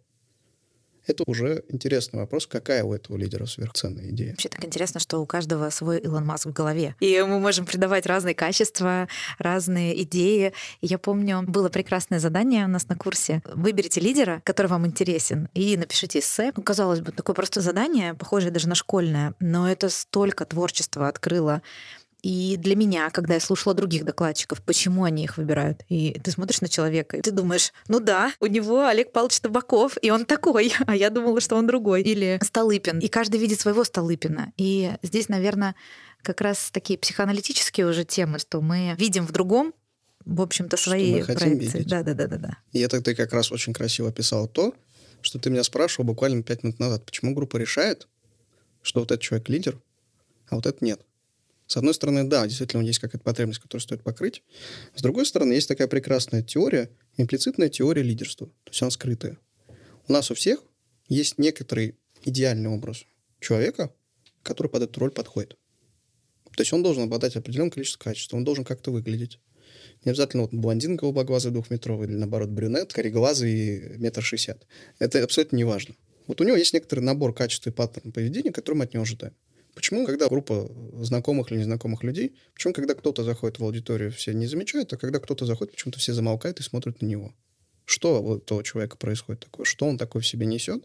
это 1.07 1.23
уже 1.27 1.63
интересный 1.69 2.19
вопрос, 2.19 2.47
какая 2.47 2.83
у 2.83 2.93
этого 2.93 3.17
лидера 3.17 3.47
сверхценная 3.47 4.11
идея. 4.11 4.31
Вообще 4.31 4.49
так 4.49 4.65
интересно, 4.65 4.99
что 4.99 5.21
у 5.21 5.27
каждого 5.27 5.71
свой 5.71 5.99
Илон 5.99 6.27
Маск 6.27 6.47
в 6.47 6.53
голове. 6.53 6.97
И 7.01 7.23
мы 7.23 7.39
можем 7.39 7.65
придавать 7.65 8.07
разные 8.07 8.35
качества, 8.35 9.09
разные 9.39 10.03
идеи. 10.03 10.53
Я 10.81 10.99
помню, 10.99 11.43
было 11.47 11.69
прекрасное 11.69 12.19
задание 12.19 12.65
у 12.65 12.69
нас 12.69 12.89
на 12.89 12.97
курсе. 12.97 13.41
Выберите 13.55 14.01
лидера, 14.01 14.43
который 14.45 14.67
вам 14.67 14.87
интересен, 14.87 15.49
и 15.55 15.77
напишите 15.77 16.19
эссе. 16.19 16.53
Ну, 16.57 16.63
казалось 16.63 17.01
бы, 17.01 17.13
такое 17.13 17.35
просто 17.35 17.61
задание, 17.61 18.15
похожее 18.15 18.51
даже 18.51 18.69
на 18.69 18.75
школьное, 18.75 19.35
но 19.39 19.71
это 19.71 19.89
столько 19.89 20.45
творчества 20.45 21.09
открыло 21.09 21.63
и 22.27 22.57
для 22.57 22.75
меня, 22.75 23.11
когда 23.11 23.35
я 23.35 23.41
слушала 23.41 23.73
других 23.73 24.05
докладчиков, 24.05 24.61
почему 24.61 25.05
они 25.05 25.23
их 25.23 25.37
выбирают, 25.37 25.85
и 25.89 26.19
ты 26.25 26.33
смотришь 26.33 26.61
на 26.61 26.69
человека, 26.69 27.17
и 27.17 27.21
ты 27.21 27.31
думаешь, 27.31 27.73
ну 27.87 28.01
да, 28.01 28.33
у 28.41 28.47
него 28.47 28.85
Олег 28.85 29.13
Павлович 29.13 29.39
Табаков, 29.39 29.97
и 30.03 30.11
он 30.11 30.25
такой, 30.25 30.73
а 30.89 30.97
я 30.97 31.11
думала, 31.11 31.41
что 31.41 31.55
он 31.55 31.69
другой. 31.69 32.03
Или 32.03 32.41
Столыпин. 32.43 32.99
И 32.99 33.07
каждый 33.07 33.39
видит 33.39 33.61
своего 33.61 33.85
Столыпина. 33.85 34.53
И 34.57 34.91
здесь, 35.05 35.29
наверное, 35.29 35.77
как 36.23 36.41
раз 36.41 36.71
такие 36.73 36.99
психоаналитические 36.99 37.87
уже 37.87 38.05
темы, 38.05 38.41
что 38.41 38.61
мы 38.61 38.97
видим 38.99 39.25
в 39.25 39.31
другом 39.31 39.73
в 40.25 40.41
общем-то, 40.41 40.77
свои 40.77 41.11
что 41.11 41.19
мы 41.19 41.25
хотим 41.27 41.51
проекции. 41.59 41.79
видеть. 41.79 41.89
Да, 41.89 42.03
да, 42.03 42.15
да, 42.15 42.27
да, 42.27 42.39
да. 42.39 42.59
И 42.73 42.81
это 42.81 43.01
ты 43.01 43.15
как 43.15 43.33
раз 43.33 43.53
очень 43.53 43.73
красиво 43.73 44.09
описал 44.09 44.49
то, 44.49 44.75
что 45.21 45.39
ты 45.39 45.49
меня 45.49 45.63
спрашивал 45.63 46.05
буквально 46.07 46.43
пять 46.43 46.65
минут 46.65 46.81
назад, 46.81 47.07
почему 47.07 47.35
группа 47.35 47.57
решает, 47.57 48.09
что 48.83 48.99
вот 48.99 49.13
этот 49.13 49.23
человек 49.23 49.49
лидер, 49.49 49.81
а 50.49 50.57
вот 50.57 50.67
этот 50.67 50.83
нет. 50.83 51.01
С 51.67 51.77
одной 51.77 51.95
стороны, 51.95 52.25
да, 52.25 52.47
действительно, 52.47 52.83
есть 52.83 53.01
какая-то 53.01 53.25
потребность, 53.25 53.61
которую 53.61 53.83
стоит 53.83 54.03
покрыть. 54.03 54.43
С 54.95 55.03
другой 55.03 55.27
стороны, 55.27 55.53
есть 55.53 55.69
такая 55.69 55.89
прекрасная 55.89 56.43
теория, 56.43 56.91
имплицитная 57.17 57.69
теория 57.69 58.03
лидерства. 58.03 58.47
То 58.65 58.71
есть 58.71 58.83
она 58.83 58.91
скрытая. 58.91 59.39
У 60.09 60.13
нас 60.13 60.31
у 60.31 60.35
всех 60.35 60.63
есть 61.09 61.39
некоторый 61.39 61.99
идеальный 62.25 62.71
образ 62.71 63.05
человека, 63.41 63.93
который 64.43 64.69
под 64.69 64.85
эту 64.85 65.01
роль 65.01 65.11
подходит. 65.11 65.57
То 66.57 66.63
есть 66.63 66.73
он 66.73 66.83
должен 66.83 67.03
обладать 67.03 67.37
определенным 67.37 67.71
количеством 67.71 68.05
качеств, 68.05 68.33
он 68.33 68.45
должен 68.45 68.65
как-то 68.65 68.91
выглядеть. 68.91 69.41
Не 70.05 70.11
обязательно 70.11 70.45
вот 70.45 70.55
блондин 70.55 70.97
голубоглазый 70.97 71.53
двухметровый, 71.53 72.09
или 72.09 72.15
наоборот 72.15 72.49
брюнет, 72.51 72.93
кореглазый 72.93 73.99
метр 73.99 74.23
шестьдесят. 74.23 74.67
Это 74.99 75.23
абсолютно 75.23 75.57
не 75.57 75.65
важно. 75.65 75.97
Вот 76.27 76.41
у 76.41 76.45
него 76.45 76.57
есть 76.57 76.73
некоторый 76.73 77.01
набор 77.01 77.35
качеств 77.35 77.67
и 77.67 77.71
паттерн 77.71 78.13
поведения, 78.13 78.53
который 78.53 78.77
мы 78.77 78.85
от 78.85 78.95
него 78.95 79.03
ожидаем. 79.03 79.35
Почему, 79.77 80.07
когда 80.07 80.27
группа 80.29 80.71
знакомых 81.03 81.53
или 81.53 81.59
незнакомых 81.59 82.03
людей, 82.03 82.35
почему, 82.55 82.73
когда 82.73 82.95
кто-то 82.95 83.23
заходит 83.25 83.59
в 83.59 83.65
аудиторию, 83.65 84.11
все 84.11 84.33
не 84.33 84.47
замечают, 84.47 84.91
а 84.95 84.97
когда 84.97 85.21
кто-то 85.21 85.45
заходит, 85.45 85.75
почему-то 85.75 85.99
все 85.99 86.15
замолкают 86.15 86.59
и 86.59 86.63
смотрят 86.63 87.03
на 87.03 87.07
него? 87.07 87.35
Что 87.85 88.23
у 88.23 88.39
этого 88.39 88.65
человека 88.65 88.97
происходит 88.97 89.45
такое? 89.45 89.67
Что 89.67 89.87
он 89.87 89.99
такое 89.99 90.23
в 90.23 90.27
себе 90.27 90.47
несет? 90.47 90.83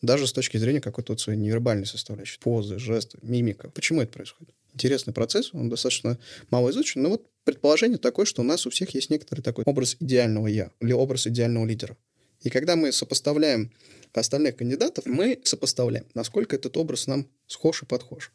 Даже 0.00 0.26
с 0.26 0.32
точки 0.32 0.56
зрения 0.56 0.80
какой-то 0.80 1.12
вот 1.12 1.20
своей 1.20 1.38
невербальной 1.38 1.84
составляющей. 1.84 2.38
Позы, 2.40 2.78
жесты, 2.78 3.18
мимика. 3.20 3.68
Почему 3.68 4.00
это 4.00 4.12
происходит? 4.12 4.54
Интересный 4.72 5.12
процесс, 5.12 5.50
он 5.52 5.68
достаточно 5.68 6.18
мало 6.50 6.70
изучен, 6.70 7.02
но 7.02 7.10
вот 7.10 7.26
предположение 7.44 7.98
такое, 7.98 8.24
что 8.24 8.40
у 8.40 8.44
нас 8.44 8.66
у 8.66 8.70
всех 8.70 8.94
есть 8.94 9.10
некоторый 9.10 9.42
такой 9.42 9.64
образ 9.66 9.98
идеального 10.00 10.46
«я» 10.46 10.70
или 10.80 10.92
образ 10.92 11.26
идеального 11.26 11.66
лидера. 11.66 11.94
И 12.40 12.48
когда 12.48 12.74
мы 12.74 12.90
сопоставляем 12.90 13.70
остальных 14.20 14.56
кандидатов, 14.56 15.06
мы 15.06 15.40
сопоставляем, 15.44 16.06
насколько 16.14 16.56
этот 16.56 16.76
образ 16.76 17.06
нам 17.06 17.28
схож 17.46 17.82
и 17.82 17.86
подхож. 17.86 18.32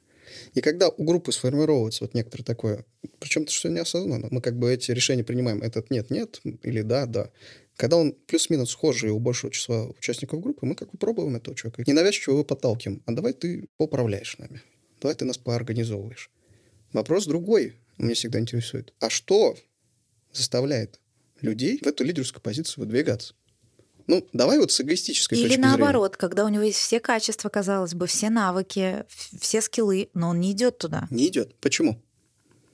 И 0.54 0.62
когда 0.62 0.90
у 0.90 1.04
группы 1.04 1.32
сформировывается 1.32 2.04
вот 2.04 2.14
некоторое 2.14 2.44
такое, 2.44 2.86
причем 3.20 3.44
это 3.44 3.52
все 3.52 3.70
неосознанно, 3.70 4.28
мы 4.32 4.42
как 4.42 4.58
бы 4.58 4.72
эти 4.72 4.92
решения 4.92 5.24
принимаем, 5.24 5.62
этот 5.62 5.90
нет-нет 5.90 6.42
или 6.64 6.82
да-да. 6.82 7.32
Когда 7.76 7.98
он 7.98 8.14
плюс-минус 8.28 8.72
схожий 8.72 9.10
у 9.10 9.20
большего 9.20 9.52
числа 9.52 9.88
участников 9.88 10.42
группы, 10.42 10.66
мы 10.66 10.76
как 10.76 10.92
бы 10.92 10.98
пробуем 10.98 11.36
этого 11.36 11.56
человека. 11.56 11.84
Ненавязчиво 11.88 12.34
его 12.34 12.44
подталкиваем. 12.44 13.02
А 13.06 13.14
давай 13.14 13.34
ты 13.34 13.68
поуправляешь 13.78 14.38
нами. 14.38 14.62
Давай 15.02 15.16
ты 15.16 15.26
нас 15.26 15.38
поорганизовываешь. 15.38 16.30
Вопрос 16.92 17.26
другой, 17.26 17.76
меня 17.98 18.16
всегда 18.16 18.40
интересует. 18.40 18.94
А 19.00 19.10
что 19.10 19.56
заставляет 20.34 21.00
людей 21.42 21.80
в 21.82 21.88
эту 21.88 22.04
лидерскую 22.04 22.42
позицию 22.42 22.84
выдвигаться? 22.84 23.34
Ну, 24.10 24.26
давай 24.34 24.58
вот 24.58 24.72
с 24.72 24.82
эгоистической 24.82 25.38
Или 25.38 25.50
точки 25.50 25.60
наоборот, 25.60 26.18
когда 26.18 26.44
у 26.44 26.50
него 26.50 26.64
есть 26.64 26.80
все 26.80 27.00
качества, 27.00 27.50
казалось 27.50 27.94
бы, 27.94 28.08
все 28.08 28.32
навыки, 28.32 29.06
все 29.40 29.62
скиллы, 29.62 30.10
но 30.16 30.30
он 30.30 30.40
не 30.40 30.52
идет 30.52 30.80
туда. 30.80 31.06
зрения. 31.12 31.22
Не 31.22 31.28
идет. 31.28 31.56
Почему? 31.62 32.02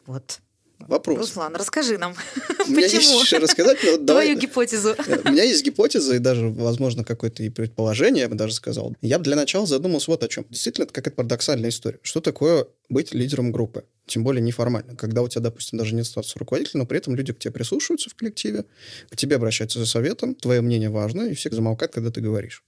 Вот. 0.06 0.40
Вопрос. 0.80 1.18
Руслан, 1.18 1.56
расскажи 1.56 1.98
нам, 1.98 2.14
У 2.68 2.72
меня 2.72 2.82
есть 2.82 2.96
почему? 2.96 3.22
еще 3.22 3.38
рассказать, 3.38 3.78
но 3.84 3.92
вот 3.92 4.06
давай... 4.06 4.26
Твою 4.26 4.40
гипотезу. 4.40 4.90
Э, 4.90 5.22
У 5.26 5.32
меня 5.32 5.44
есть 5.44 5.64
гипотеза 5.66 6.16
и 6.16 6.20
даже, 6.20 6.50
возможно, 6.50 7.04
какое-то 7.04 7.44
и 7.44 7.50
предположение, 7.50 8.24
я 8.24 8.30
бы 8.30 8.36
даже 8.36 8.54
сказал. 8.54 8.96
Я 9.02 9.18
бы 9.18 9.24
для 9.24 9.36
начала 9.36 9.66
задумался 9.66 10.12
вот 10.12 10.24
о 10.24 10.28
чем. 10.28 10.46
Действительно, 10.50 10.84
это 10.84 10.94
какая-то 10.94 11.16
парадоксальная 11.16 11.70
история. 11.70 12.00
Что 12.04 12.22
такое 12.22 12.68
быть 12.90 13.14
лидером 13.14 13.52
группы? 13.52 13.86
Тем 14.06 14.24
более 14.24 14.42
неформально. 14.42 14.96
Когда 14.96 15.22
у 15.24 15.28
тебя, 15.28 15.42
допустим, 15.42 15.80
даже 15.80 15.96
нет 15.96 16.06
статуса 16.06 16.38
руководителя, 16.38 16.80
но 16.82 16.86
при 16.86 16.98
этом 17.00 17.16
люди 17.16 17.34
к 17.34 17.40
тебе 17.40 17.52
прислушиваются 17.52 18.10
в 18.10 18.16
коллективе, 18.16 18.66
к 19.10 19.16
тебе 19.16 19.38
обращаются 19.38 19.80
за 19.80 19.86
советом, 19.88 20.36
твое 20.36 20.62
мнение 20.62 20.90
важно, 20.90 21.24
и 21.24 21.34
все 21.34 21.50
замолкают, 21.50 21.94
когда 21.94 22.12
ты 22.12 22.22
говоришь. 22.22 22.64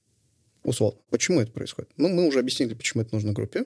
условно. 0.63 0.99
Почему 1.11 1.39
это 1.41 1.51
происходит? 1.51 1.91
Ну, 1.97 2.07
мы 2.09 2.27
уже 2.27 2.39
объяснили, 2.39 2.73
почему 2.73 3.03
это 3.03 3.13
нужно 3.13 3.31
группе. 3.33 3.65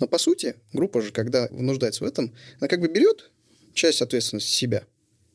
Но, 0.00 0.06
по 0.08 0.18
сути, 0.18 0.56
группа 0.72 1.00
же, 1.00 1.12
когда 1.12 1.48
нуждается 1.50 2.04
в 2.04 2.06
этом, 2.06 2.34
она 2.60 2.68
как 2.68 2.80
бы 2.80 2.88
берет 2.88 3.30
часть 3.74 4.02
ответственности 4.02 4.50
себя 4.50 4.84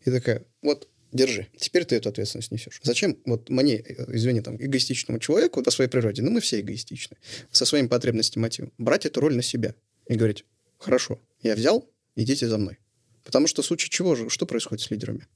и 0.06 0.12
такая, 0.12 0.46
вот, 0.62 0.88
держи, 1.12 1.48
теперь 1.58 1.86
ты 1.86 1.96
эту 1.96 2.10
ответственность 2.10 2.52
несешь. 2.52 2.80
Зачем 2.84 3.18
вот 3.26 3.50
мне, 3.50 3.78
э, 3.78 4.06
извини, 4.16 4.42
там, 4.42 4.56
эгоистичному 4.58 5.20
человеку 5.20 5.64
по 5.64 5.72
своей 5.72 5.90
природе, 5.90 6.22
ну, 6.22 6.32
мы 6.32 6.42
все 6.42 6.60
эгоистичны, 6.60 7.18
со 7.52 7.66
своими 7.66 7.88
потребностями, 7.88 8.44
мотивом, 8.44 8.74
брать 8.78 9.06
эту 9.06 9.20
роль 9.22 9.36
на 9.36 9.42
себя 9.42 9.76
и 10.08 10.16
говорить, 10.16 10.46
хорошо, 10.78 11.20
я 11.42 11.56
взял, 11.56 11.90
идите 12.16 12.48
за 12.48 12.58
мной. 12.58 12.78
Потому 13.24 13.48
что 13.48 13.62
в 13.62 13.66
случае 13.66 13.90
чего 13.90 14.16
же, 14.16 14.30
что 14.30 14.46
происходит 14.46 14.86
с 14.86 14.92
лидерами? 14.92 15.28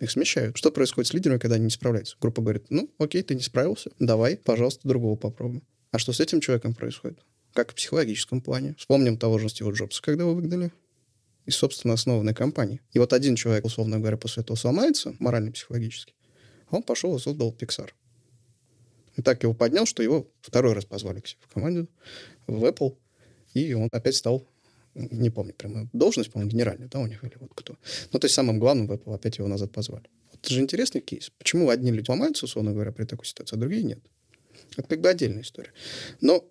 Их 0.00 0.10
смещают. 0.10 0.56
Что 0.56 0.70
происходит 0.70 1.08
с 1.08 1.14
лидерами, 1.14 1.38
когда 1.38 1.56
они 1.56 1.64
не 1.64 1.70
справляются? 1.70 2.16
Группа 2.20 2.42
говорит, 2.42 2.66
ну, 2.68 2.90
окей, 2.98 3.22
ты 3.22 3.34
не 3.34 3.40
справился, 3.40 3.90
давай, 3.98 4.36
пожалуйста, 4.36 4.86
другого 4.86 5.16
попробуем. 5.16 5.62
А 5.90 5.98
что 5.98 6.12
с 6.12 6.20
этим 6.20 6.40
человеком 6.40 6.74
происходит? 6.74 7.18
Как 7.54 7.72
в 7.72 7.74
психологическом 7.74 8.42
плане. 8.42 8.74
Вспомним 8.78 9.16
того 9.16 9.38
же 9.38 9.48
Стива 9.48 9.72
Джобса, 9.72 10.02
когда 10.02 10.24
его 10.24 10.34
выгнали 10.34 10.70
из 11.48 11.56
собственно 11.56 11.94
основанной 11.94 12.34
компании. 12.34 12.82
И 12.92 12.98
вот 12.98 13.14
один 13.14 13.34
человек, 13.34 13.64
условно 13.64 13.98
говоря, 13.98 14.18
после 14.18 14.42
этого 14.42 14.54
сломается, 14.54 15.16
морально-психологически, 15.18 16.14
а 16.68 16.76
он 16.76 16.82
пошел 16.82 17.16
и 17.16 17.18
создал 17.18 17.56
Pixar. 17.58 17.88
И 19.16 19.22
так 19.22 19.42
его 19.42 19.54
поднял, 19.54 19.86
что 19.86 20.02
его 20.02 20.30
второй 20.42 20.74
раз 20.74 20.84
позвали 20.84 21.20
к 21.20 21.26
себе 21.26 21.40
в 21.48 21.54
команду, 21.54 21.88
в 22.46 22.64
Apple, 22.64 22.98
и 23.54 23.72
он 23.72 23.88
опять 23.90 24.14
стал 24.14 24.46
не 24.94 25.30
помню 25.30 25.54
прямо 25.54 25.88
должность, 25.92 26.30
по-моему, 26.32 26.50
генеральная, 26.50 26.88
да, 26.88 26.98
у 26.98 27.06
них 27.06 27.22
или 27.24 27.34
вот 27.40 27.52
кто. 27.54 27.76
Ну, 28.12 28.18
то 28.18 28.26
есть 28.26 28.34
самым 28.34 28.58
главным 28.58 28.86
в 28.86 28.92
Apple 28.92 29.14
опять 29.14 29.38
его 29.38 29.48
назад 29.48 29.72
позвали. 29.72 30.04
Вот 30.32 30.40
это 30.42 30.52
же 30.52 30.60
интересный 30.60 31.00
кейс. 31.00 31.30
Почему 31.38 31.70
одни 31.70 31.90
люди 31.92 32.10
ломаются, 32.10 32.44
условно 32.44 32.72
говоря, 32.72 32.92
при 32.92 33.04
такой 33.04 33.24
ситуации, 33.24 33.56
а 33.56 33.58
другие 33.58 33.84
нет? 33.84 34.00
Это 34.76 34.88
как 34.88 35.00
бы 35.00 35.08
отдельная 35.08 35.42
история. 35.42 35.72
Но 36.20 36.44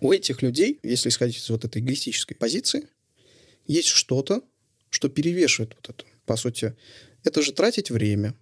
у 0.00 0.12
этих 0.12 0.42
людей, 0.42 0.80
если 0.82 1.10
исходить 1.10 1.36
из 1.36 1.50
вот 1.50 1.64
этой 1.64 1.82
эгоистической 1.82 2.36
позиции, 2.36 2.88
есть 3.70 3.88
что-то, 3.88 4.42
что 4.90 5.08
перевешивает 5.08 5.74
вот 5.76 5.90
это. 5.90 6.04
По 6.26 6.36
сути, 6.36 6.74
это 7.22 7.40
же 7.42 7.52
тратить 7.52 7.90
время, 7.90 8.34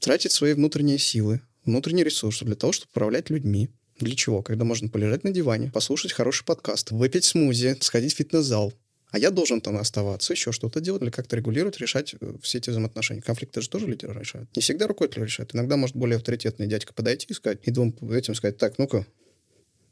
тратить 0.00 0.32
свои 0.32 0.54
внутренние 0.54 0.98
силы, 0.98 1.42
внутренние 1.64 2.04
ресурсы 2.04 2.44
для 2.44 2.54
того, 2.54 2.72
чтобы 2.72 2.90
управлять 2.90 3.30
людьми. 3.30 3.68
Для 4.00 4.16
чего? 4.16 4.42
Когда 4.42 4.64
можно 4.64 4.88
полежать 4.88 5.24
на 5.24 5.30
диване, 5.30 5.70
послушать 5.70 6.12
хороший 6.12 6.44
подкаст, 6.44 6.90
выпить 6.90 7.24
смузи, 7.24 7.76
сходить 7.80 8.14
в 8.14 8.16
фитнес-зал. 8.16 8.72
А 9.10 9.18
я 9.18 9.30
должен 9.30 9.60
там 9.60 9.76
оставаться, 9.76 10.32
еще 10.32 10.52
что-то 10.52 10.80
делать, 10.80 11.02
или 11.02 11.10
как-то 11.10 11.36
регулировать, 11.36 11.76
решать 11.76 12.14
э, 12.18 12.34
все 12.40 12.56
эти 12.56 12.70
взаимоотношения. 12.70 13.20
Конфликты 13.20 13.60
же 13.60 13.68
тоже 13.68 13.86
лидеры 13.86 14.18
решают. 14.18 14.48
Не 14.56 14.62
всегда 14.62 14.86
руководитель 14.86 15.24
решает. 15.24 15.54
Иногда 15.54 15.76
может 15.76 15.94
более 15.96 16.16
авторитетный 16.16 16.66
дядька 16.66 16.94
подойти 16.94 17.26
и 17.28 17.34
сказать, 17.34 17.58
и 17.64 17.70
двум 17.70 17.94
этим 18.10 18.34
сказать, 18.34 18.56
так, 18.56 18.78
ну-ка, 18.78 19.06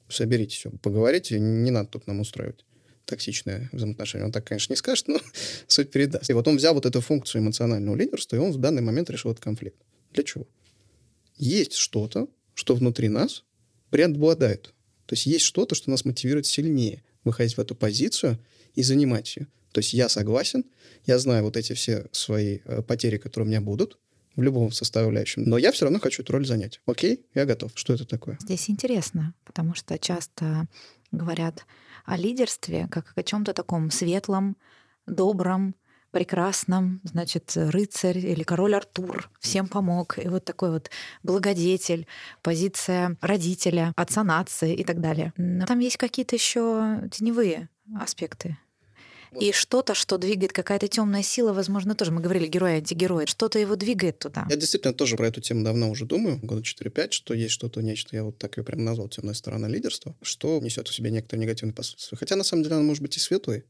соберитесь, 0.08 0.64
поговорите, 0.80 1.38
не 1.38 1.70
надо 1.70 1.90
тут 1.90 2.06
нам 2.06 2.20
устраивать 2.20 2.64
токсичное 3.10 3.68
взаимоотношение. 3.72 4.26
Он 4.26 4.32
так, 4.32 4.46
конечно, 4.46 4.72
не 4.72 4.76
скажет, 4.76 5.08
но 5.08 5.20
суть 5.66 5.90
передаст. 5.90 6.30
И 6.30 6.32
вот 6.32 6.48
он 6.48 6.56
взял 6.56 6.74
вот 6.74 6.86
эту 6.86 7.00
функцию 7.00 7.42
эмоционального 7.42 7.96
лидерства, 7.96 8.36
и 8.36 8.38
он 8.38 8.52
в 8.52 8.58
данный 8.58 8.82
момент 8.82 9.10
решил 9.10 9.30
этот 9.30 9.44
конфликт. 9.44 9.76
Для 10.12 10.24
чего? 10.24 10.46
Есть 11.36 11.74
что-то, 11.74 12.28
что 12.54 12.74
внутри 12.74 13.08
нас 13.08 13.44
преобладает. 13.90 14.74
То 15.06 15.14
есть 15.14 15.26
есть 15.26 15.44
что-то, 15.44 15.74
что 15.74 15.90
нас 15.90 16.04
мотивирует 16.04 16.46
сильнее 16.46 17.02
выходить 17.24 17.56
в 17.56 17.60
эту 17.60 17.74
позицию 17.74 18.38
и 18.74 18.82
занимать 18.82 19.36
ее. 19.36 19.46
То 19.72 19.78
есть 19.78 19.92
я 19.92 20.08
согласен, 20.08 20.64
я 21.06 21.18
знаю 21.18 21.44
вот 21.44 21.56
эти 21.56 21.72
все 21.74 22.06
свои 22.12 22.60
э, 22.64 22.82
потери, 22.82 23.18
которые 23.18 23.46
у 23.46 23.50
меня 23.50 23.60
будут, 23.60 23.98
в 24.36 24.42
любом 24.42 24.72
составляющем. 24.72 25.44
Но 25.44 25.58
я 25.58 25.72
все 25.72 25.84
равно 25.84 25.98
хочу 25.98 26.22
эту 26.22 26.32
роль 26.32 26.46
занять. 26.46 26.80
Окей, 26.86 27.26
я 27.34 27.44
готов. 27.44 27.72
Что 27.74 27.94
это 27.94 28.04
такое? 28.06 28.38
Здесь 28.40 28.70
интересно, 28.70 29.34
потому 29.44 29.74
что 29.74 29.98
часто 29.98 30.66
говорят 31.12 31.66
о 32.04 32.16
лидерстве 32.16 32.88
как 32.90 33.12
о 33.16 33.22
чем-то 33.22 33.52
таком 33.52 33.90
светлом, 33.90 34.56
добром, 35.06 35.74
прекрасном, 36.10 37.00
значит, 37.04 37.52
рыцарь 37.54 38.18
или 38.18 38.42
король 38.42 38.74
Артур 38.74 39.30
всем 39.40 39.68
помог. 39.68 40.18
И 40.18 40.28
вот 40.28 40.44
такой 40.44 40.70
вот 40.70 40.90
благодетель, 41.22 42.06
позиция 42.42 43.16
родителя, 43.20 43.92
отца 43.96 44.24
нации 44.24 44.74
и 44.74 44.84
так 44.84 45.00
далее. 45.00 45.32
Но 45.36 45.66
там 45.66 45.78
есть 45.78 45.96
какие-то 45.96 46.34
еще 46.34 47.08
теневые 47.10 47.68
аспекты. 47.98 48.58
И 49.38 49.52
что-то, 49.52 49.94
что 49.94 50.18
двигает 50.18 50.52
какая-то 50.52 50.88
темная 50.88 51.22
сила, 51.22 51.52
возможно, 51.52 51.94
тоже. 51.94 52.10
Мы 52.10 52.20
говорили 52.20 52.46
герой, 52.46 52.76
антигерой. 52.76 53.26
Что-то 53.26 53.58
его 53.58 53.76
двигает 53.76 54.18
туда. 54.18 54.46
Я 54.50 54.56
действительно 54.56 54.92
тоже 54.92 55.16
про 55.16 55.28
эту 55.28 55.40
тему 55.40 55.64
давно 55.64 55.90
уже 55.90 56.04
думаю, 56.04 56.38
года 56.42 56.62
4-5, 56.62 57.12
что 57.12 57.34
есть 57.34 57.52
что-то, 57.52 57.80
нечто, 57.80 58.16
я 58.16 58.24
вот 58.24 58.38
так 58.38 58.56
ее 58.56 58.64
прям 58.64 58.84
назвал, 58.84 59.08
темная 59.08 59.34
сторона 59.34 59.68
лидерства, 59.68 60.16
что 60.22 60.58
несет 60.60 60.88
в 60.88 60.94
себе 60.94 61.10
некоторые 61.10 61.44
негативные 61.44 61.74
последствия. 61.74 62.18
Хотя, 62.18 62.36
на 62.36 62.44
самом 62.44 62.64
деле, 62.64 62.76
она 62.76 62.84
может 62.84 63.02
быть 63.02 63.16
и 63.16 63.20
светлой, 63.20 63.64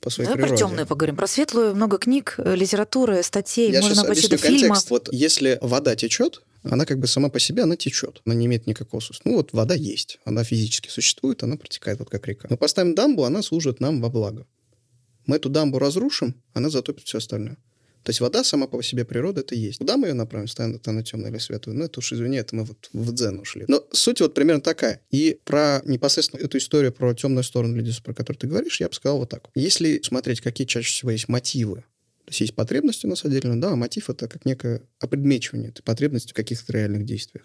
по 0.00 0.10
своей 0.10 0.28
Давай 0.28 0.42
природе. 0.42 0.62
про 0.62 0.68
темную 0.68 0.86
поговорим. 0.86 1.16
Про 1.16 1.26
светлую 1.26 1.74
много 1.74 1.98
книг, 1.98 2.34
э, 2.38 2.54
литературы, 2.54 3.22
статей, 3.22 3.72
Я 3.72 3.80
можно 3.80 4.02
объясню 4.02 4.28
до 4.30 4.36
фильма. 4.36 4.60
контекст. 4.68 4.90
Вот 4.90 5.08
если 5.12 5.58
вода 5.62 5.96
течет, 5.96 6.42
она 6.62 6.84
как 6.84 6.98
бы 6.98 7.06
сама 7.06 7.28
по 7.28 7.40
себе, 7.40 7.62
она 7.62 7.76
течет. 7.76 8.20
Она 8.24 8.34
не 8.34 8.46
имеет 8.46 8.66
никакого 8.66 9.00
смысла. 9.00 9.22
Ну 9.24 9.36
вот 9.36 9.52
вода 9.52 9.74
есть, 9.74 10.18
она 10.24 10.44
физически 10.44 10.88
существует, 10.88 11.42
она 11.42 11.56
протекает 11.56 11.98
вот 11.98 12.10
как 12.10 12.26
река. 12.26 12.48
Мы 12.50 12.56
поставим 12.56 12.94
дамбу, 12.94 13.24
она 13.24 13.42
служит 13.42 13.80
нам 13.80 14.00
во 14.00 14.08
благо. 14.08 14.46
Мы 15.26 15.36
эту 15.36 15.48
дамбу 15.48 15.78
разрушим, 15.78 16.42
она 16.54 16.70
затопит 16.70 17.06
все 17.06 17.18
остальное. 17.18 17.56
То 18.06 18.10
есть 18.10 18.20
вода 18.20 18.44
сама 18.44 18.68
по 18.68 18.80
себе 18.82 19.04
природа 19.04 19.40
это 19.40 19.56
есть. 19.56 19.78
Куда 19.78 19.96
мы 19.96 20.06
ее 20.06 20.14
направим, 20.14 20.46
станет 20.46 20.86
она 20.86 21.02
темная 21.02 21.28
или 21.32 21.38
светлая? 21.38 21.76
Ну, 21.76 21.84
это 21.86 21.98
уж, 21.98 22.12
извини, 22.12 22.36
это 22.36 22.54
мы 22.54 22.62
вот 22.62 22.88
в 22.92 23.12
дзен 23.12 23.40
ушли. 23.40 23.64
Но 23.66 23.84
суть 23.90 24.20
вот 24.20 24.32
примерно 24.32 24.62
такая. 24.62 25.00
И 25.10 25.40
про 25.44 25.82
непосредственно 25.84 26.40
эту 26.40 26.58
историю 26.58 26.92
про 26.92 27.12
темную 27.14 27.42
сторону 27.42 27.76
лидерства, 27.76 28.04
про 28.04 28.14
которую 28.14 28.38
ты 28.38 28.46
говоришь, 28.46 28.80
я 28.80 28.88
бы 28.88 28.94
сказал 28.94 29.18
вот 29.18 29.30
так. 29.30 29.50
Если 29.56 30.00
смотреть, 30.04 30.40
какие 30.40 30.68
чаще 30.68 30.88
всего 30.88 31.10
есть 31.10 31.26
мотивы, 31.26 31.78
то 32.26 32.30
есть 32.30 32.40
есть 32.42 32.54
потребности 32.54 33.06
у 33.06 33.08
нас 33.08 33.24
отдельно, 33.24 33.60
да, 33.60 33.72
а 33.72 33.76
мотив 33.76 34.08
это 34.08 34.28
как 34.28 34.44
некое 34.44 34.82
опредмечивание 35.00 35.70
этой 35.70 35.82
потребности 35.82 36.30
в 36.30 36.34
каких-то 36.34 36.72
реальных 36.72 37.04
действиях. 37.04 37.44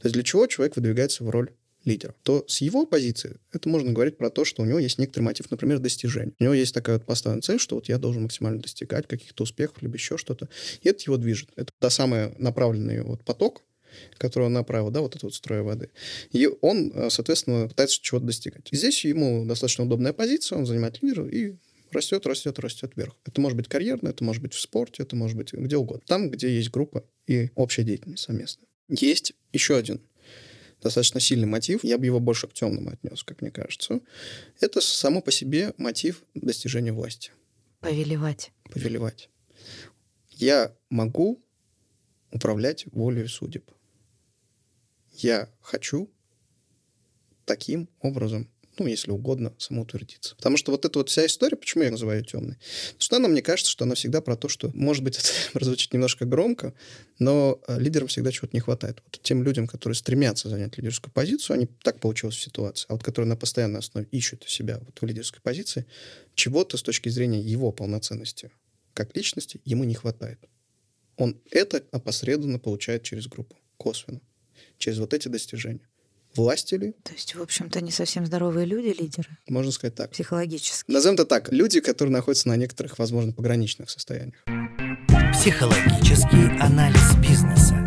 То 0.00 0.06
есть 0.06 0.14
для 0.14 0.22
чего 0.22 0.46
человек 0.46 0.76
выдвигается 0.76 1.24
в 1.24 1.30
роль 1.30 1.50
лидера, 1.84 2.14
то 2.22 2.44
с 2.46 2.60
его 2.60 2.86
позиции 2.86 3.38
это 3.52 3.68
можно 3.68 3.92
говорить 3.92 4.16
про 4.16 4.30
то, 4.30 4.44
что 4.44 4.62
у 4.62 4.66
него 4.66 4.78
есть 4.78 4.98
некоторый 4.98 5.22
мотив, 5.22 5.50
например, 5.50 5.78
достижения. 5.78 6.32
У 6.38 6.44
него 6.44 6.54
есть 6.54 6.74
такая 6.74 6.96
вот 6.98 7.06
поставленная 7.06 7.42
цель, 7.42 7.58
что 7.58 7.76
вот 7.76 7.88
я 7.88 7.98
должен 7.98 8.22
максимально 8.22 8.60
достигать 8.60 9.06
каких-то 9.06 9.44
успехов, 9.44 9.80
либо 9.80 9.94
еще 9.94 10.18
что-то. 10.18 10.48
И 10.82 10.88
это 10.88 11.02
его 11.06 11.16
движет. 11.16 11.50
Это 11.56 11.72
та 11.78 11.90
самая 11.90 12.34
направленный 12.38 13.02
вот 13.02 13.24
поток, 13.24 13.62
который 14.18 14.44
он 14.44 14.52
направил, 14.52 14.90
да, 14.90 15.00
вот 15.00 15.12
этот 15.12 15.24
вот 15.24 15.34
строй 15.34 15.62
воды. 15.62 15.90
И 16.32 16.48
он, 16.60 16.92
э, 16.94 17.10
соответственно, 17.10 17.68
пытается 17.68 18.00
чего-то 18.00 18.26
достигать. 18.26 18.68
Здесь 18.70 19.04
ему 19.04 19.44
достаточно 19.46 19.84
удобная 19.84 20.12
позиция, 20.12 20.58
он 20.58 20.66
занимает 20.66 21.02
лидера 21.02 21.26
и 21.28 21.56
растет, 21.90 22.26
растет, 22.26 22.58
растет 22.58 22.92
вверх. 22.96 23.16
Это 23.24 23.40
может 23.40 23.56
быть 23.56 23.68
карьерно, 23.68 24.08
это 24.08 24.22
может 24.24 24.42
быть 24.42 24.52
в 24.52 24.60
спорте, 24.60 25.02
это 25.02 25.16
может 25.16 25.36
быть 25.36 25.52
где 25.52 25.76
угодно. 25.76 26.02
Там, 26.06 26.30
где 26.30 26.54
есть 26.54 26.70
группа 26.70 27.04
и 27.26 27.50
общая 27.54 27.84
деятельность 27.84 28.24
совместная. 28.24 28.66
Есть 28.88 29.34
еще 29.52 29.76
один 29.76 30.00
достаточно 30.82 31.20
сильный 31.20 31.46
мотив, 31.46 31.84
я 31.84 31.98
бы 31.98 32.06
его 32.06 32.20
больше 32.20 32.46
к 32.46 32.52
темному 32.52 32.90
отнес, 32.90 33.22
как 33.22 33.42
мне 33.42 33.50
кажется. 33.50 34.00
Это 34.60 34.80
само 34.80 35.20
по 35.20 35.30
себе 35.30 35.74
мотив 35.76 36.22
достижения 36.34 36.92
власти. 36.92 37.32
Повелевать. 37.80 38.52
Повелевать. 38.70 39.30
Я 40.30 40.74
могу 40.90 41.42
управлять 42.30 42.86
волей 42.92 43.26
судеб. 43.26 43.70
Я 45.12 45.48
хочу 45.60 46.10
таким 47.44 47.88
образом 48.00 48.50
ну, 48.78 48.86
если 48.86 49.10
угодно, 49.10 49.52
самоутвердиться. 49.58 50.36
Потому 50.36 50.56
что 50.56 50.72
вот 50.72 50.84
эта 50.84 50.98
вот 50.98 51.08
вся 51.08 51.26
история, 51.26 51.56
почему 51.56 51.84
я 51.84 51.90
называю 51.90 52.20
ее 52.20 52.24
темной? 52.24 52.56
Потому 52.86 53.00
что 53.00 53.16
она, 53.16 53.28
мне 53.28 53.42
кажется, 53.42 53.70
что 53.70 53.84
она 53.84 53.94
всегда 53.94 54.20
про 54.20 54.36
то, 54.36 54.48
что, 54.48 54.70
может 54.74 55.04
быть, 55.04 55.16
это 55.18 55.28
прозвучит 55.52 55.92
немножко 55.92 56.24
громко, 56.24 56.74
но 57.18 57.60
э, 57.66 57.78
лидерам 57.78 58.08
всегда 58.08 58.32
чего-то 58.32 58.56
не 58.56 58.60
хватает. 58.60 59.02
Вот 59.04 59.20
тем 59.22 59.42
людям, 59.42 59.66
которые 59.66 59.96
стремятся 59.96 60.48
занять 60.48 60.76
лидерскую 60.78 61.12
позицию, 61.12 61.54
они 61.54 61.68
так 61.82 62.00
получилось 62.00 62.36
в 62.36 62.42
ситуации, 62.42 62.86
а 62.88 62.94
вот 62.94 63.02
которые 63.02 63.28
на 63.28 63.36
постоянной 63.36 63.80
основе 63.80 64.06
ищут 64.10 64.44
себя 64.48 64.80
вот 64.84 64.98
в 65.00 65.04
лидерской 65.04 65.40
позиции, 65.42 65.86
чего-то 66.34 66.76
с 66.76 66.82
точки 66.82 67.08
зрения 67.08 67.40
его 67.40 67.72
полноценности 67.72 68.50
как 68.98 69.14
личности 69.16 69.60
ему 69.64 69.84
не 69.84 69.94
хватает. 69.94 70.40
Он 71.16 71.40
это 71.52 71.84
опосредованно 71.92 72.58
получает 72.58 73.04
через 73.04 73.28
группу, 73.28 73.56
косвенно, 73.76 74.20
через 74.76 74.98
вот 74.98 75.14
эти 75.14 75.28
достижения 75.28 75.88
власти 76.34 76.74
ли. 76.74 76.92
То 77.02 77.12
есть, 77.12 77.34
в 77.34 77.42
общем-то, 77.42 77.80
не 77.80 77.90
совсем 77.90 78.26
здоровые 78.26 78.66
люди, 78.66 78.94
лидеры, 79.00 79.28
Можно 79.48 79.72
сказать 79.72 79.94
так. 79.94 80.10
психологически. 80.10 80.90
Назовем 80.90 81.14
это 81.14 81.24
так. 81.24 81.52
Люди, 81.52 81.80
которые 81.80 82.12
находятся 82.12 82.48
на 82.48 82.56
некоторых, 82.56 82.98
возможно, 82.98 83.32
пограничных 83.32 83.90
состояниях. 83.90 84.44
Психологический 85.32 86.58
анализ 86.60 87.14
бизнеса. 87.16 87.84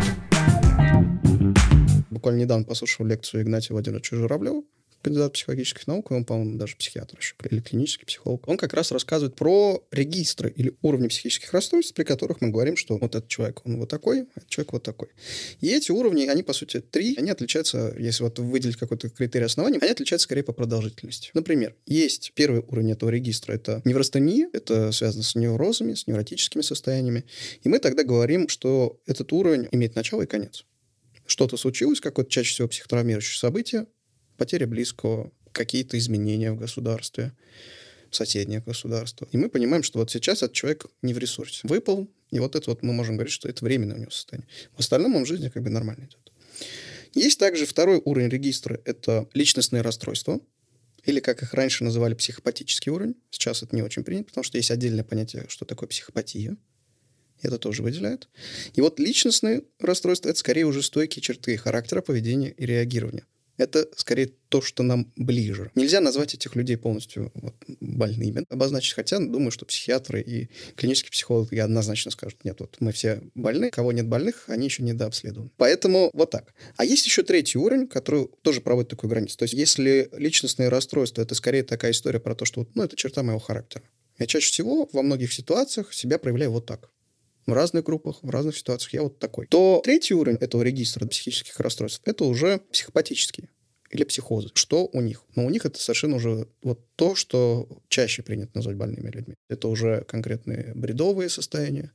Буквально 2.10 2.40
недавно 2.42 2.66
послушал 2.66 3.06
лекцию 3.06 3.44
Игнатия 3.44 3.74
Владимировича 3.74 4.16
Журавлева, 4.16 4.64
кандидат 5.02 5.34
психологических 5.34 5.88
наук, 5.88 6.12
он, 6.12 6.26
по-моему, 6.26 6.58
даже 6.58 6.76
психиатр 6.76 7.18
еще, 7.18 7.36
или 7.50 7.60
клинический 7.60 8.06
психолог, 8.06 8.48
он 8.48 8.58
как 8.58 8.74
раз 8.74 8.92
рассказывает 8.92 9.36
про 9.36 9.84
регистры 9.92 10.54
или 10.56 10.76
уровни 10.82 11.08
психических 11.08 11.52
расстройств, 11.54 11.94
при 11.94 12.04
которых 12.04 12.42
мы 12.42 12.50
говорим, 12.50 12.78
что 12.78 12.98
вот 12.98 13.16
этот 13.16 13.28
человек, 13.28 13.62
он 13.66 13.78
вот 13.78 13.90
такой, 13.90 14.22
а 14.22 14.26
этот 14.36 14.50
человек 14.50 14.74
вот 14.74 14.84
такой. 14.84 15.10
И 15.60 15.68
эти 15.68 15.92
уровни, 15.92 16.26
они, 16.26 16.44
по 16.44 16.54
сути, 16.54 16.82
три, 16.82 17.16
они 17.18 17.32
отличаются, 17.32 17.96
если 17.98 18.24
вот 18.24 18.40
выделить 18.40 18.78
какой-то 18.78 19.10
критерий 19.10 19.46
основания, 19.46 19.80
они 19.82 19.92
отличаются 19.92 20.26
скорее 20.26 20.44
по 20.44 20.54
продолжительности. 20.54 21.32
Например, 21.34 21.76
есть 21.86 22.32
первый 22.36 22.62
уровень 22.62 22.92
этого 22.92 23.10
регистра, 23.10 23.54
это 23.54 23.82
неврастения, 23.86 24.50
это 24.54 24.92
связано 24.92 25.24
с 25.24 25.36
неврозами, 25.36 25.94
с 25.94 26.08
невротическими 26.08 26.62
состояниями, 26.62 27.26
и 27.64 27.70
мы 27.70 27.80
тогда 27.80 28.04
говорим, 28.04 28.48
что 28.48 29.00
этот 29.06 29.32
уровень 29.34 29.68
имеет 29.72 29.96
начало 29.96 30.24
и 30.24 30.28
конец. 30.28 30.66
Что-то 31.26 31.56
случилось, 31.58 32.02
какое-то 32.02 32.30
чаще 32.30 32.54
всего 32.54 32.68
психотравмирующее 32.68 33.40
событие, 33.40 33.86
потеря 34.42 34.66
близкого, 34.66 35.32
какие-то 35.52 36.00
изменения 36.00 36.52
в 36.52 36.58
государстве, 36.58 37.32
соседнее 38.10 38.64
государство. 38.66 39.28
И 39.32 39.38
мы 39.38 39.50
понимаем, 39.50 39.84
что 39.84 40.00
вот 40.00 40.10
сейчас 40.10 40.42
этот 40.42 40.54
человек 40.54 40.88
не 41.04 41.14
в 41.14 41.20
ресурсе. 41.20 41.60
Выпал, 41.68 42.10
и 42.32 42.40
вот 42.40 42.56
это 42.56 42.72
вот 42.72 42.82
мы 42.82 42.92
можем 42.92 43.18
говорить, 43.18 43.34
что 43.34 43.48
это 43.48 43.64
временное 43.64 43.98
у 43.98 44.00
него 44.00 44.10
состояние. 44.10 44.50
В 44.76 44.80
остальном 44.80 45.16
он 45.16 45.26
в 45.26 45.28
жизни 45.28 45.50
как 45.50 45.62
бы 45.62 45.70
нормально 45.70 46.06
идет. 46.06 46.32
Есть 47.14 47.38
также 47.38 47.68
второй 47.68 48.02
уровень 48.04 48.30
регистра, 48.30 48.82
это 48.84 49.30
личностные 49.36 49.84
расстройства, 49.84 50.40
или, 51.06 51.20
как 51.20 51.44
их 51.44 51.54
раньше 51.54 51.84
называли, 51.84 52.16
психопатический 52.16 52.92
уровень. 52.92 53.18
Сейчас 53.30 53.62
это 53.62 53.76
не 53.76 53.84
очень 53.84 54.04
принято, 54.04 54.30
потому 54.30 54.44
что 54.44 54.58
есть 54.58 54.72
отдельное 54.72 55.04
понятие, 55.04 55.46
что 55.50 55.66
такое 55.66 55.88
психопатия. 55.88 56.58
Это 57.44 57.60
тоже 57.60 57.84
выделяют. 57.84 58.28
И 58.74 58.82
вот 58.82 59.00
личностные 59.00 59.62
расстройства– 59.80 60.30
это 60.32 60.40
скорее 60.40 60.66
уже 60.66 60.82
стойкие 60.82 61.22
черты 61.22 61.58
характера, 61.58 62.02
поведения 62.02 62.50
и 62.50 62.66
реагирования 62.66 63.28
это 63.58 63.88
скорее 63.96 64.32
то, 64.50 64.62
что 64.62 64.84
нам 64.84 65.12
ближе. 65.16 65.72
Нельзя 65.76 66.02
назвать 66.02 66.34
этих 66.34 66.56
людей 66.56 66.78
полностью 66.78 67.32
вот, 67.36 67.56
больными, 67.80 68.44
обозначить, 68.50 68.94
хотя 68.94 69.20
думаю, 69.20 69.52
что 69.52 69.66
психиатры 69.66 70.22
и 70.22 70.50
клинические 70.76 71.12
психологи 71.12 71.58
однозначно 71.58 72.12
скажут, 72.12 72.44
нет, 72.44 72.60
вот 72.60 72.76
мы 72.80 72.92
все 72.92 73.22
больны, 73.34 73.70
кого 73.70 73.92
нет 73.92 74.08
больных, 74.08 74.46
они 74.48 74.66
еще 74.66 74.84
не 74.84 74.94
дообследованы. 74.94 75.52
Поэтому 75.58 76.10
вот 76.14 76.32
так. 76.32 76.54
А 76.76 76.84
есть 76.84 77.06
еще 77.06 77.24
третий 77.24 77.58
уровень, 77.58 77.88
который 77.88 78.28
тоже 78.42 78.62
проводит 78.62 78.90
такую 78.90 79.10
границу. 79.10 79.38
То 79.38 79.44
есть 79.44 79.54
если 79.54 80.10
личностные 80.14 80.70
расстройства, 80.70 81.22
это 81.22 81.36
скорее 81.36 81.64
такая 81.64 81.92
история 81.92 82.20
про 82.20 82.36
то, 82.36 82.46
что 82.46 82.68
ну, 82.74 82.84
это 82.84 82.96
черта 82.96 83.24
моего 83.24 83.40
характера. 83.40 83.84
Я 84.20 84.28
чаще 84.28 84.52
всего 84.52 84.90
во 84.92 85.02
многих 85.02 85.34
ситуациях 85.34 85.94
себя 85.94 86.20
проявляю 86.20 86.52
вот 86.52 86.66
так 86.66 86.90
в 87.46 87.54
разных 87.54 87.84
группах, 87.84 88.20
в 88.22 88.30
разных 88.30 88.58
ситуациях 88.58 88.94
я 88.94 89.04
вот 89.04 89.20
такой. 89.20 89.48
То 89.48 89.82
третий 89.84 90.14
уровень 90.14 90.38
этого 90.38 90.62
регистра 90.62 91.06
психических 91.08 91.60
расстройств– 91.60 92.02
это 92.06 92.26
уже 92.26 92.60
психопатические 92.72 93.50
или 93.90 94.04
психозы. 94.04 94.50
Что 94.54 94.90
у 94.94 95.02
них? 95.02 95.24
Но 95.36 95.46
у 95.46 95.50
них 95.50 95.66
это 95.66 95.80
совершенно 95.80 96.16
уже 96.16 96.48
вот 96.64 96.80
то, 96.96 97.16
что 97.16 97.68
чаще 97.90 98.24
принято 98.24 98.52
назвать 98.54 98.78
больными 98.78 99.10
людьми. 99.10 99.36
Это 99.50 99.68
уже 99.68 100.04
конкретные 100.08 100.72
бредовые 100.76 101.30
состояния, 101.30 101.92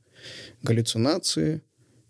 галлюцинации, 0.61 1.61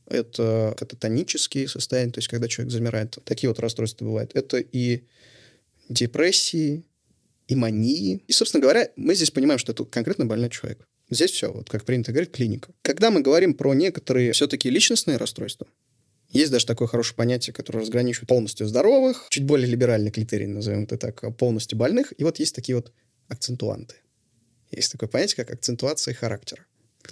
это 0.06 0.74
кататонические 0.78 1.68
состояния, 1.68 2.12
то 2.12 2.20
есть 2.20 2.28
когда 2.28 2.48
человек 2.48 2.72
замирает. 2.72 3.18
Такие 3.24 3.50
вот 3.50 3.60
расстройства 3.60 4.06
бывают. 4.06 4.32
Это 4.36 4.58
и 4.58 5.04
депрессии, 5.90 6.86
и 7.48 7.56
мании. 7.56 8.24
И, 8.28 8.32
собственно 8.32 8.62
говоря, 8.62 8.90
мы 8.96 9.16
здесь 9.16 9.32
понимаем, 9.32 9.60
что 9.60 9.72
это 9.72 9.86
конкретно 9.86 10.26
больной 10.26 10.50
человек. 10.50 10.86
Здесь 11.10 11.32
все, 11.32 11.52
вот 11.52 11.70
как 11.70 11.86
принято 11.86 12.12
говорить, 12.12 12.32
клиника. 12.32 12.72
Когда 12.82 13.12
мы 13.12 13.22
говорим 13.22 13.54
про 13.54 13.74
некоторые 13.74 14.34
все-таки 14.34 14.70
личностные 14.70 15.18
расстройства, 15.18 15.68
есть 16.30 16.52
даже 16.52 16.66
такое 16.66 16.88
хорошее 16.88 17.16
понятие, 17.16 17.54
которое 17.54 17.80
разграничивает 17.80 18.28
полностью 18.28 18.68
здоровых, 18.68 19.28
чуть 19.30 19.46
более 19.46 19.68
либеральный 19.68 20.12
критерий, 20.12 20.48
назовем 20.48 20.84
это 20.84 20.98
так, 20.98 21.36
полностью 21.38 21.78
больных. 21.78 22.14
И 22.18 22.24
вот 22.24 22.40
есть 22.40 22.54
такие 22.54 22.76
вот 22.76 22.92
акцентуанты. 23.30 23.96
Есть 24.72 24.92
такое 24.92 25.08
понятие, 25.08 25.38
как 25.38 25.52
акцентуация 25.52 26.14
характера. 26.14 26.66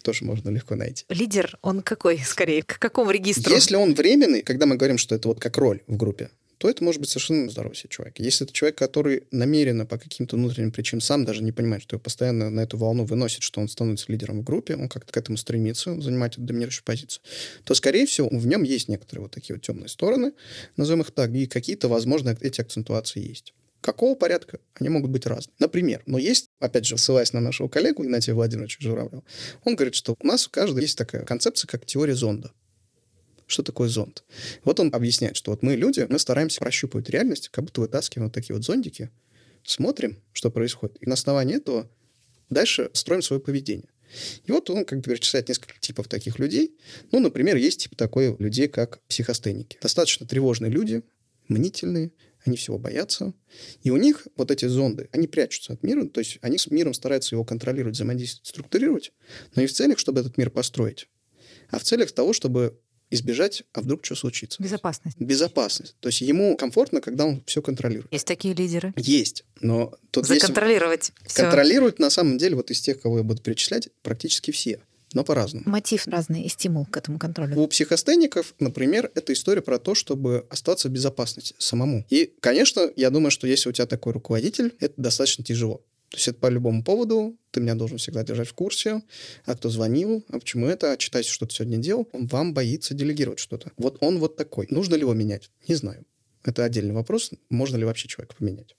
Тоже 0.04 0.26
можно 0.26 0.50
легко 0.50 0.76
найти. 0.76 1.06
Лидер, 1.08 1.58
он 1.62 1.82
какой 1.82 2.20
скорее? 2.20 2.64
К 2.64 2.78
какому 2.78 3.12
регистру? 3.12 3.54
Если 3.54 3.76
он 3.76 3.94
временный, 3.94 4.42
когда 4.42 4.66
мы 4.66 4.76
говорим, 4.76 4.98
что 4.98 5.16
это 5.16 5.30
вот 5.30 5.40
как 5.40 5.58
роль 5.58 5.82
в 5.88 5.96
группе, 5.96 6.30
то 6.66 6.70
это 6.72 6.84
может 6.84 7.00
быть 7.00 7.12
совершенно 7.12 7.48
здоровый 7.48 7.76
себе 7.76 7.90
человек. 7.92 8.16
Если 8.18 8.44
это 8.44 8.52
человек, 8.52 8.76
который 8.76 9.28
намеренно 9.30 9.86
по 9.86 10.00
каким-то 10.00 10.36
внутренним 10.36 10.72
причинам 10.72 11.00
сам 11.00 11.24
даже 11.24 11.44
не 11.44 11.52
понимает, 11.52 11.84
что 11.84 11.94
его 11.94 12.02
постоянно 12.02 12.50
на 12.50 12.62
эту 12.62 12.76
волну 12.76 13.06
выносит, 13.06 13.44
что 13.44 13.62
он 13.62 13.68
становится 13.68 14.12
лидером 14.12 14.40
в 14.40 14.44
группе, 14.44 14.76
он 14.76 14.90
как-то 14.90 15.14
к 15.14 15.18
этому 15.18 15.38
стремится, 15.38 16.02
занимать 16.02 16.34
эту 16.34 16.42
доминирующую 16.42 16.84
позицию, 16.84 17.22
то, 17.66 17.76
скорее 17.76 18.08
всего, 18.08 18.30
в 18.30 18.48
нем 18.48 18.64
есть 18.64 18.88
некоторые 18.88 19.22
вот 19.26 19.32
такие 19.32 19.56
вот 19.56 19.62
темные 19.64 19.90
стороны, 19.90 20.34
назовем 20.76 21.02
их 21.02 21.12
так, 21.12 21.30
и 21.36 21.46
какие-то, 21.46 21.88
возможно, 21.88 22.36
эти 22.42 22.62
акцентуации 22.62 23.20
есть. 23.20 23.54
Какого 23.82 24.16
порядка? 24.16 24.58
Они 24.74 24.90
могут 24.90 25.12
быть 25.12 25.28
разные. 25.28 25.54
Например, 25.60 26.02
но 26.08 26.18
есть, 26.18 26.50
опять 26.60 26.88
же, 26.88 26.98
ссылаясь 26.98 27.32
на 27.32 27.42
нашего 27.42 27.68
коллегу 27.68 28.04
Игнатия 28.04 28.34
Владимировича 28.34 28.78
Журавлева, 28.80 29.24
он 29.66 29.76
говорит, 29.76 29.94
что 29.94 30.16
у 30.20 30.26
нас 30.26 30.48
у 30.48 30.50
каждого 30.50 30.80
есть 30.80 30.98
такая 30.98 31.26
концепция, 31.26 31.68
как 31.68 31.86
теория 31.86 32.16
зонда. 32.16 32.52
Что 33.48 33.64
такое 33.64 33.90
зонд? 33.90 34.24
Вот 34.64 34.80
он 34.80 34.94
объясняет, 34.94 35.36
что 35.36 35.52
вот 35.52 35.62
мы, 35.62 35.76
люди, 35.76 36.06
мы 36.10 36.20
стараемся 36.20 36.60
прощупывать 36.60 37.10
реальность, 37.10 37.50
как 37.50 37.66
будто 37.66 37.82
вытаскиваем 37.82 38.28
вот 38.28 38.34
такие 38.34 38.56
вот 38.56 38.66
зондики, 38.66 39.12
смотрим, 39.64 40.22
что 40.34 40.50
происходит, 40.50 40.98
и 41.02 41.06
на 41.08 41.14
основании 41.14 41.58
этого 41.58 41.90
дальше 42.50 42.90
строим 42.94 43.22
свое 43.22 43.42
поведение. 43.42 43.90
И 44.46 44.52
вот 44.52 44.70
он 44.70 44.86
как 44.86 45.00
бы 45.00 45.04
перечисляет 45.04 45.50
несколько 45.50 45.80
типов 45.80 46.08
таких 46.08 46.40
людей. 46.40 46.78
Ну, 47.12 47.20
например, 47.20 47.58
есть 47.58 47.82
тип 47.82 47.96
такой 47.96 48.36
людей, 48.40 48.68
как 48.68 49.02
психостеники. 49.08 49.78
Достаточно 49.82 50.28
тревожные 50.28 50.72
люди, 50.72 51.04
мнительные, 51.48 52.12
они 52.46 52.58
всего 52.58 52.78
боятся. 52.78 53.34
И 53.82 53.90
у 53.90 53.98
них 53.98 54.28
вот 54.36 54.52
эти 54.52 54.66
зонды, 54.66 55.10
они 55.12 55.28
прячутся 55.28 55.74
от 55.74 55.84
мира, 55.84 56.06
то 56.06 56.20
есть 56.20 56.38
они 56.42 56.58
с 56.58 56.70
миром 56.70 56.94
стараются 56.94 57.36
его 57.36 57.44
контролировать, 57.44 57.96
взаимодействовать, 57.96 58.48
структурировать, 58.48 59.12
но 59.56 59.62
не 59.62 59.68
в 59.68 59.74
целях, 59.74 60.00
чтобы 60.00 60.20
этот 60.20 60.38
мир 60.38 60.50
построить, 60.52 61.08
а 61.70 61.80
в 61.80 61.84
целях 61.84 62.12
того, 62.12 62.34
чтобы 62.34 62.80
избежать, 63.12 63.64
а 63.74 63.82
вдруг 63.82 64.06
что 64.06 64.16
случится. 64.16 64.62
Безопасность. 64.62 65.18
Безопасность. 65.20 65.96
То 66.00 66.10
есть 66.10 66.22
ему 66.22 66.58
комфортно, 66.58 67.02
когда 67.02 67.26
он 67.26 67.44
все 67.46 67.62
контролирует. 67.62 68.12
Есть 68.12 68.28
такие 68.28 68.54
лидеры. 68.54 68.94
Есть, 68.98 69.46
но 69.62 69.94
тут 70.12 70.26
Законтролировать 70.26 71.12
есть... 71.22 71.34
Всё. 71.34 71.44
Контролируют 71.44 72.00
на 72.00 72.10
самом 72.10 72.38
деле 72.38 72.56
вот 72.56 72.72
из 72.72 72.82
тех, 72.82 73.02
кого 73.02 73.18
я 73.18 73.24
буду 73.24 73.42
перечислять, 73.42 73.90
практически 74.02 74.52
все 74.52 74.80
но 75.14 75.24
по-разному. 75.24 75.64
Мотив 75.68 76.08
разный 76.08 76.44
и 76.44 76.50
стимул 76.50 76.86
к 76.86 76.98
этому 76.98 77.18
контролю. 77.18 77.58
У 77.58 77.68
психостеников, 77.68 78.54
например, 78.60 79.10
это 79.16 79.32
история 79.32 79.62
про 79.62 79.80
то, 79.80 79.96
чтобы 79.96 80.46
остаться 80.50 80.90
в 80.90 80.92
безопасности 80.92 81.56
самому. 81.58 82.06
И, 82.10 82.34
конечно, 82.42 82.92
я 82.98 83.10
думаю, 83.10 83.32
что 83.32 83.48
если 83.48 83.70
у 83.70 83.72
тебя 83.72 83.86
такой 83.86 84.12
руководитель, 84.12 84.76
это 84.80 84.94
достаточно 84.98 85.44
тяжело. 85.44 85.82
То 86.10 86.18
есть 86.18 86.28
это 86.28 86.40
по 86.40 86.48
любому 86.48 86.84
поводу, 86.84 87.38
ты 87.52 87.60
меня 87.62 87.76
должен 87.76 87.98
всегда 87.98 88.24
держать 88.24 88.48
в 88.48 88.54
курсе, 88.54 89.02
а 89.46 89.56
кто 89.56 89.70
звонил, 89.70 90.24
а 90.30 90.40
почему 90.40 90.68
это, 90.68 90.94
а 90.94 90.98
читайте, 90.98 91.30
что 91.30 91.46
ты 91.46 91.56
сегодня 91.56 91.78
делал. 91.78 92.08
Он 92.14 92.28
вам 92.28 92.54
боится 92.54 92.94
делегировать 92.94 93.40
что-то. 93.40 93.72
Вот 93.78 93.98
он 94.02 94.20
вот 94.20 94.38
такой. 94.38 94.68
Нужно 94.70 94.96
ли 94.96 95.02
его 95.02 95.14
менять? 95.14 95.50
Не 95.68 95.76
знаю. 95.76 96.06
Это 96.44 96.64
отдельный 96.64 96.94
вопрос. 96.94 97.32
Можно 97.50 97.78
ли 97.78 97.86
вообще 97.86 98.08
человека 98.08 98.36
поменять? 98.38 98.76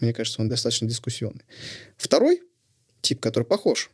Мне 0.00 0.12
кажется, 0.12 0.40
он 0.40 0.48
достаточно 0.48 0.86
дискуссионный. 0.86 1.44
Второй 1.96 2.42
тип, 3.00 3.20
который 3.20 3.44
похож 3.44 3.90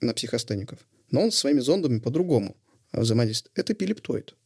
на 0.00 0.12
психостеников, 0.14 0.78
но 1.10 1.22
он 1.22 1.32
своими 1.32 1.60
зондами 1.60 1.98
по-другому 1.98 2.56
взаимодействует, 2.92 3.58
это 3.58 3.72
эпилептоид. 3.72 4.36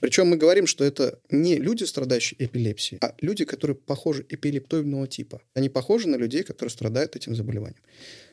Причем 0.00 0.28
мы 0.28 0.36
говорим, 0.36 0.66
что 0.66 0.84
это 0.84 1.18
не 1.30 1.56
люди, 1.56 1.84
страдающие 1.84 2.36
эпилепсией, 2.44 2.98
а 3.02 3.14
люди, 3.20 3.44
которые 3.44 3.76
похожи 3.76 4.24
эпилептоидного 4.28 5.06
типа. 5.06 5.40
Они 5.54 5.68
похожи 5.68 6.08
на 6.08 6.16
людей, 6.16 6.42
которые 6.42 6.70
страдают 6.70 7.16
этим 7.16 7.34
заболеванием. 7.34 7.82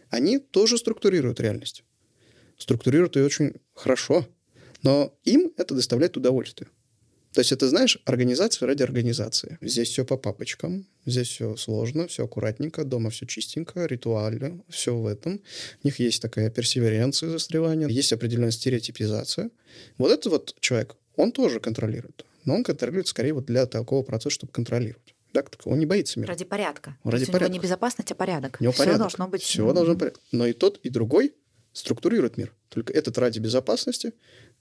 Они 0.10 0.40
тоже 0.40 0.78
структурируют 0.78 1.40
реальность. 1.40 1.84
Структурируют 2.58 3.16
ее 3.16 3.26
очень 3.26 3.54
хорошо, 3.74 4.28
но 4.84 5.18
им 5.24 5.52
это 5.58 5.74
доставляет 5.74 6.18
удовольствие. 6.18 6.70
То 7.34 7.40
есть 7.40 7.54
это, 7.54 7.70
знаешь, 7.70 7.98
организация 8.04 8.68
ради 8.68 8.84
организации. 8.84 9.58
Здесь 9.62 9.90
все 9.90 10.04
по 10.04 10.18
папочкам, 10.18 10.86
здесь 11.06 11.30
все 11.30 11.56
сложно, 11.56 12.08
все 12.08 12.26
аккуратненько, 12.26 12.84
дома 12.84 13.10
все 13.10 13.26
чистенько, 13.26 13.86
ритуально, 13.86 14.62
все 14.68 14.94
в 14.94 15.08
этом. 15.08 15.42
У 15.82 15.88
них 15.88 16.00
есть 16.00 16.22
такая 16.22 16.50
персеверенция 16.50 17.30
застревания, 17.30 17.88
есть 17.88 18.12
определенная 18.12 18.52
стереотипизация. 18.52 19.50
Вот 19.98 20.12
этот 20.12 20.26
вот 20.26 20.56
человек, 20.60 20.98
он 21.22 21.32
тоже 21.32 21.60
контролирует. 21.60 22.26
Но 22.46 22.56
он 22.56 22.64
контролирует 22.64 23.08
скорее 23.08 23.34
вот 23.34 23.46
для 23.46 23.66
такого 23.68 24.04
процесса, 24.04 24.32
чтобы 24.32 24.52
контролировать. 24.52 25.14
Так, 25.32 25.50
он 25.66 25.80
не 25.80 25.86
боится 25.86 26.20
мира. 26.20 26.30
Ради 26.32 26.44
порядка. 26.44 26.98
Ради 27.04 27.26
порядка. 27.26 27.36
У 27.36 27.48
него 27.48 27.54
не 27.54 27.60
безопасность, 27.60 28.12
а 28.12 28.16
порядок. 28.16 28.58
У 28.60 28.64
него 28.64 28.74
Все 28.74 28.80
порядок. 28.84 29.00
должно 29.02 29.28
быть. 29.28 29.44
Все 29.44 29.74
должно 29.74 29.94
быть 29.94 30.00
порядок. 30.00 30.22
Но 30.32 30.48
и 30.48 30.54
тот, 30.54 30.80
и 30.84 30.90
другой 30.90 31.34
структурирует 31.74 32.38
мир. 32.38 32.54
Только 32.70 32.92
этот 32.92 33.18
ради 33.18 33.40
безопасности, 33.40 34.14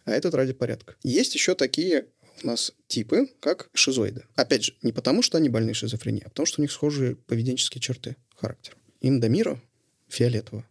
а 0.05 0.13
этот 0.13 0.35
ради 0.35 0.53
порядка. 0.53 0.95
Есть 1.03 1.35
еще 1.35 1.55
такие 1.55 2.07
у 2.43 2.47
нас 2.47 2.73
типы, 2.87 3.29
как 3.41 3.71
шизоиды. 3.73 4.25
Опять 4.37 4.65
же, 4.65 4.75
не 4.83 4.93
потому, 4.93 5.23
что 5.23 5.39
они 5.39 5.49
больны 5.49 5.75
шизофренией, 5.75 6.25
а 6.27 6.29
потому, 6.29 6.47
что 6.47 6.61
у 6.61 6.63
них 6.63 6.71
схожие 6.71 7.17
поведенческие 7.17 7.81
черты 7.81 8.17
характера. 8.37 8.77
Им 9.01 9.19
до 9.19 9.29
мира 9.29 9.61
фиолетово 10.09 10.65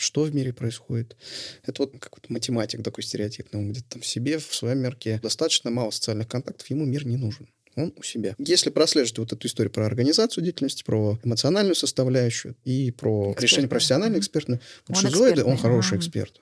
что 0.00 0.22
в 0.22 0.34
мире 0.34 0.52
происходит. 0.52 1.16
Это 1.64 1.82
вот 1.82 1.92
какой-то 1.98 2.32
математик 2.32 2.82
такой 2.82 3.04
стереотипный, 3.04 3.60
он 3.60 3.70
где-то 3.72 3.86
там 3.90 4.02
в 4.02 4.06
себе, 4.06 4.38
в 4.38 4.54
своем 4.54 4.78
мерке. 4.78 5.20
Достаточно 5.22 5.70
мало 5.70 5.90
социальных 5.90 6.28
контактов, 6.28 6.68
ему 6.70 6.84
мир 6.84 7.06
не 7.06 7.16
нужен. 7.16 7.48
Он 7.76 7.92
у 7.96 8.02
себя. 8.02 8.34
Если 8.38 8.68
прослеживать 8.70 9.18
вот 9.20 9.32
эту 9.32 9.46
историю 9.46 9.70
про 9.72 9.86
организацию 9.86 10.42
деятельности, 10.42 10.82
про 10.82 11.18
эмоциональную 11.22 11.76
составляющую 11.76 12.56
и 12.64 12.90
про 12.90 13.30
Экспертную. 13.32 13.42
решение 13.42 13.68
профессиональное, 13.68 14.16
Мгм. 14.16 14.20
экспертное, 14.20 14.60
вот 14.88 14.96
Он 14.96 15.02
шизоиды, 15.02 15.44
он 15.44 15.54
экспертный, 15.54 15.56
хороший 15.56 15.98
эксперт. 15.98 16.40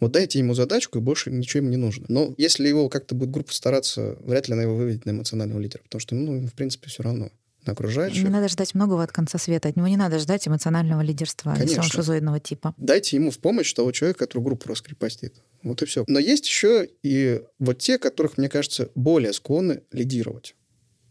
Вот 0.00 0.12
дайте 0.12 0.38
ему 0.38 0.54
задачку, 0.54 0.98
и 0.98 1.00
больше 1.02 1.30
ничего 1.30 1.58
ему 1.62 1.70
не 1.70 1.76
нужно. 1.76 2.06
Но 2.08 2.34
если 2.38 2.66
его 2.66 2.88
как-то 2.88 3.14
будет 3.14 3.30
группа 3.30 3.52
стараться, 3.52 4.16
вряд 4.22 4.48
ли 4.48 4.54
она 4.54 4.62
его 4.62 4.74
выведет 4.74 5.04
на 5.06 5.10
эмоционального 5.10 5.60
лидера, 5.60 5.82
потому 5.82 6.00
что, 6.00 6.14
ну, 6.14 6.34
ему, 6.34 6.48
в 6.48 6.54
принципе, 6.54 6.88
все 6.88 7.02
равно 7.02 7.30
на 7.66 7.72
окружающих. 7.72 8.24
Не 8.24 8.30
надо 8.30 8.48
ждать 8.48 8.74
многого 8.74 9.02
от 9.02 9.12
конца 9.12 9.38
света. 9.38 9.68
От 9.68 9.76
него 9.76 9.88
не 9.88 9.96
надо 9.96 10.18
ждать 10.18 10.46
эмоционального 10.46 11.00
лидерства, 11.00 11.50
если 11.50 11.76
он 11.76 11.76
Конечно. 11.76 12.02
шизоидного 12.02 12.40
типа. 12.40 12.74
Дайте 12.76 13.16
ему 13.16 13.30
в 13.30 13.38
помощь 13.38 13.72
того 13.72 13.92
человека, 13.92 14.20
который 14.20 14.42
группу 14.42 14.68
раскрепостит. 14.68 15.34
Вот 15.62 15.82
и 15.82 15.86
все. 15.86 16.04
Но 16.06 16.18
есть 16.18 16.46
еще 16.46 16.88
и 17.02 17.42
вот 17.58 17.78
те, 17.78 17.98
которых, 17.98 18.38
мне 18.38 18.48
кажется, 18.48 18.90
более 18.94 19.32
склонны 19.32 19.82
лидировать 19.92 20.54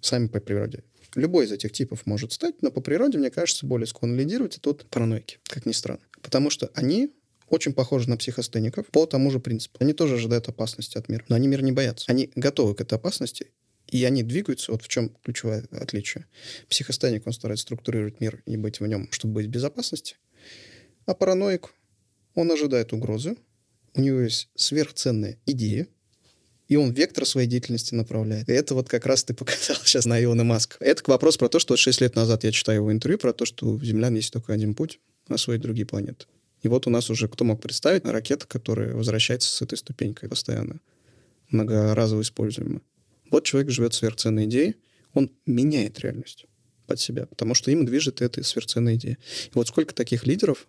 сами 0.01 0.27
по 0.27 0.39
природе. 0.39 0.83
Любой 1.15 1.45
из 1.45 1.51
этих 1.51 1.71
типов 1.71 2.05
может 2.05 2.33
стать, 2.33 2.61
но 2.61 2.71
по 2.71 2.81
природе, 2.81 3.17
мне 3.17 3.29
кажется, 3.29 3.65
более 3.65 3.87
склонны 3.87 4.19
лидировать 4.19 4.57
это 4.57 4.69
вот 4.69 4.85
параноики, 4.89 5.39
как 5.47 5.65
ни 5.65 5.71
странно. 5.71 6.01
Потому 6.21 6.49
что 6.49 6.71
они 6.73 7.11
очень 7.49 7.73
похожи 7.73 8.09
на 8.09 8.17
психостеников 8.17 8.87
по 8.87 9.05
тому 9.05 9.29
же 9.29 9.39
принципу. 9.39 9.77
Они 9.79 9.93
тоже 9.93 10.15
ожидают 10.15 10.47
опасности 10.49 10.97
от 10.97 11.09
мира, 11.09 11.23
но 11.29 11.35
они 11.35 11.47
мир 11.47 11.61
не 11.61 11.71
боятся. 11.71 12.11
Они 12.11 12.31
готовы 12.35 12.73
к 12.75 12.81
этой 12.81 12.95
опасности, 12.95 13.51
и 13.93 14.03
они 14.05 14.23
двигаются, 14.23 14.71
вот 14.71 14.81
в 14.81 14.87
чем 14.87 15.09
ключевое 15.23 15.65
отличие. 15.71 16.25
Психостеник, 16.67 17.27
он 17.27 17.33
старается 17.33 17.63
структурировать 17.63 18.19
мир 18.19 18.41
и 18.47 18.57
быть 18.57 18.79
в 18.79 18.87
нем, 18.87 19.07
чтобы 19.11 19.35
быть 19.35 19.45
в 19.45 19.49
безопасности. 19.49 20.15
А 21.05 21.13
параноик, 21.13 21.69
он 22.33 22.51
ожидает 22.51 22.91
угрозы, 22.91 23.35
у 23.93 24.01
него 24.01 24.21
есть 24.21 24.49
сверхценная 24.55 25.37
идея, 25.45 25.87
и 26.67 26.75
он 26.75 26.91
вектор 26.91 27.27
своей 27.27 27.47
деятельности 27.47 27.93
направляет. 27.93 28.49
И 28.49 28.53
это 28.53 28.73
вот 28.73 28.89
как 28.89 29.05
раз 29.05 29.23
ты 29.23 29.35
показал 29.35 29.75
сейчас 29.85 30.05
на 30.05 30.21
Илона 30.21 30.43
Маска. 30.43 30.77
Это 30.79 31.03
к 31.03 31.07
вопросу 31.07 31.37
про 31.37 31.49
то, 31.49 31.59
что 31.59 31.73
вот 31.73 31.79
6 31.79 32.01
лет 32.01 32.15
назад 32.15 32.43
я 32.43 32.51
читаю 32.51 32.79
его 32.79 32.91
интервью 32.91 33.19
про 33.19 33.31
то, 33.31 33.45
что 33.45 33.67
у 33.67 33.79
землян 33.79 34.15
есть 34.15 34.33
только 34.33 34.53
один 34.53 34.73
путь 34.73 34.99
освоить 35.27 35.61
другие 35.61 35.85
планеты. 35.85 36.25
И 36.63 36.67
вот 36.67 36.87
у 36.87 36.89
нас 36.89 37.11
уже, 37.11 37.27
кто 37.27 37.45
мог 37.45 37.61
представить, 37.61 38.05
ракета, 38.05 38.47
которая 38.47 38.95
возвращается 38.95 39.51
с 39.51 39.61
этой 39.61 39.77
ступенькой 39.77 40.29
постоянно, 40.29 40.79
многоразово 41.51 42.21
используемая. 42.21 42.81
Вот 43.33 43.45
человек 43.45 43.71
живет 43.71 43.95
сверхценной 43.95 44.45
идеей, 44.45 44.75
он 45.15 45.31
меняет 45.47 45.99
реальность 46.01 46.45
под 46.85 46.99
себя, 46.99 47.25
потому 47.25 47.55
что 47.55 47.71
им 47.71 47.83
движет 47.83 48.21
эта 48.21 48.43
сверхценная 48.43 48.93
идея. 48.93 49.17
И 49.47 49.51
вот 49.55 49.67
сколько 49.67 49.95
таких 49.95 50.27
лидеров, 50.27 50.67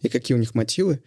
и 0.00 0.08
какие 0.08 0.34
у 0.34 0.38
них 0.38 0.54
мотивы. 0.54 1.02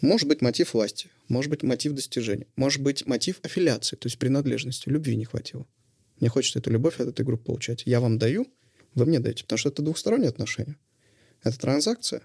Может 0.00 0.26
быть 0.26 0.40
мотив 0.40 0.72
власти, 0.72 1.10
может 1.28 1.50
быть 1.50 1.62
мотив 1.62 1.92
достижения, 1.92 2.46
может 2.56 2.80
быть 2.80 3.04
мотив 3.06 3.38
аффилиации, 3.42 3.96
то 3.96 4.06
есть 4.06 4.18
принадлежности, 4.18 4.88
любви 4.88 5.14
не 5.14 5.26
хватило. 5.26 5.66
Мне 6.20 6.30
хочется 6.30 6.58
эту 6.60 6.70
любовь 6.70 6.98
от 7.00 7.08
этой 7.08 7.26
группы 7.26 7.44
получать. 7.44 7.82
Я 7.84 8.00
вам 8.00 8.16
даю, 8.16 8.46
вы 8.94 9.04
мне 9.04 9.20
даете, 9.20 9.42
потому 9.42 9.58
что 9.58 9.68
это 9.68 9.82
двухсторонние 9.82 10.30
отношения. 10.30 10.78
Это 11.42 11.58
транзакция. 11.58 12.22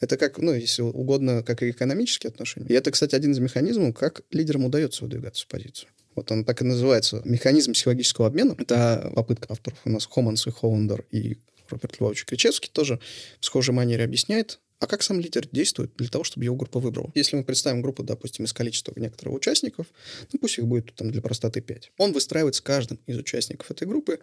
Это 0.00 0.16
как, 0.16 0.38
ну, 0.38 0.54
если 0.54 0.80
угодно, 0.80 1.42
как 1.42 1.62
и 1.62 1.70
экономические 1.70 2.30
отношения. 2.30 2.68
И 2.68 2.72
это, 2.72 2.90
кстати, 2.90 3.14
один 3.14 3.32
из 3.32 3.40
механизмов, 3.40 3.94
как 3.94 4.22
лидерам 4.30 4.64
удается 4.64 5.04
выдвигаться 5.04 5.44
в 5.44 5.48
позицию. 5.48 5.90
Вот 6.14 6.30
он 6.30 6.44
так 6.44 6.62
и 6.62 6.64
называется. 6.64 7.22
Механизм 7.24 7.72
психологического 7.72 8.26
обмена. 8.26 8.54
Это 8.58 9.10
попытка 9.14 9.52
авторов. 9.52 9.78
У 9.84 9.90
нас 9.90 10.06
Хоманс 10.06 10.46
и 10.46 10.50
Холландер 10.50 11.04
и 11.10 11.38
Роберт 11.68 12.00
Львович 12.00 12.24
Кричевский 12.24 12.70
тоже 12.72 13.00
в 13.40 13.44
схожей 13.46 13.74
манере 13.74 14.04
объясняет, 14.04 14.60
а 14.80 14.86
как 14.86 15.02
сам 15.02 15.18
лидер 15.18 15.48
действует 15.50 15.96
для 15.96 16.08
того, 16.08 16.24
чтобы 16.24 16.44
его 16.44 16.54
группа 16.56 16.78
выбрала? 16.78 17.10
Если 17.14 17.36
мы 17.36 17.44
представим 17.44 17.80
группу, 17.80 18.02
допустим, 18.02 18.44
из 18.44 18.52
количества 18.52 18.92
некоторых 18.96 19.34
участников, 19.34 19.86
ну 20.32 20.38
пусть 20.38 20.58
их 20.58 20.66
будет 20.66 20.94
там 20.94 21.10
для 21.10 21.22
простоты 21.22 21.60
5. 21.62 21.92
Он 21.96 22.12
выстраивает 22.12 22.54
с 22.54 22.60
каждым 22.60 22.98
из 23.06 23.16
участников 23.16 23.70
этой 23.70 23.88
группы 23.88 24.20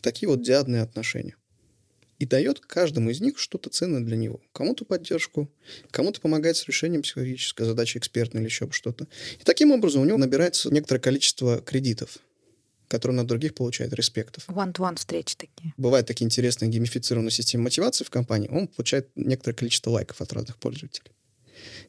такие 0.00 0.28
вот 0.28 0.42
диадные 0.42 0.82
отношения. 0.82 1.36
И 2.18 2.26
дает 2.26 2.60
каждому 2.60 3.10
из 3.10 3.20
них 3.20 3.38
что-то 3.38 3.70
ценное 3.70 4.00
для 4.00 4.16
него. 4.16 4.40
Кому-то 4.52 4.84
поддержку, 4.84 5.48
кому-то 5.90 6.20
помогает 6.20 6.56
с 6.56 6.66
решением 6.66 7.02
психологической 7.02 7.64
задачи 7.64 7.98
экспертной 7.98 8.40
или 8.40 8.48
еще 8.48 8.68
что-то. 8.72 9.06
И 9.40 9.44
таким 9.44 9.70
образом 9.70 10.02
у 10.02 10.04
него 10.04 10.18
набирается 10.18 10.72
некоторое 10.72 11.00
количество 11.00 11.60
кредитов, 11.60 12.18
которые 12.88 13.16
на 13.16 13.26
других 13.26 13.54
получает 13.54 13.92
респектов 13.92 14.48
One-to-one 14.48 14.96
встречи 14.96 15.36
такие. 15.36 15.72
бывают 15.76 16.06
такие 16.06 16.24
интересные 16.24 16.70
геймифицированные 16.70 17.30
системы 17.30 17.64
мотивации 17.64 18.04
в 18.04 18.10
компании, 18.10 18.48
он 18.48 18.66
получает 18.66 19.10
некоторое 19.14 19.54
количество 19.54 19.90
лайков 19.90 20.20
от 20.20 20.32
разных 20.32 20.56
пользователей. 20.56 21.12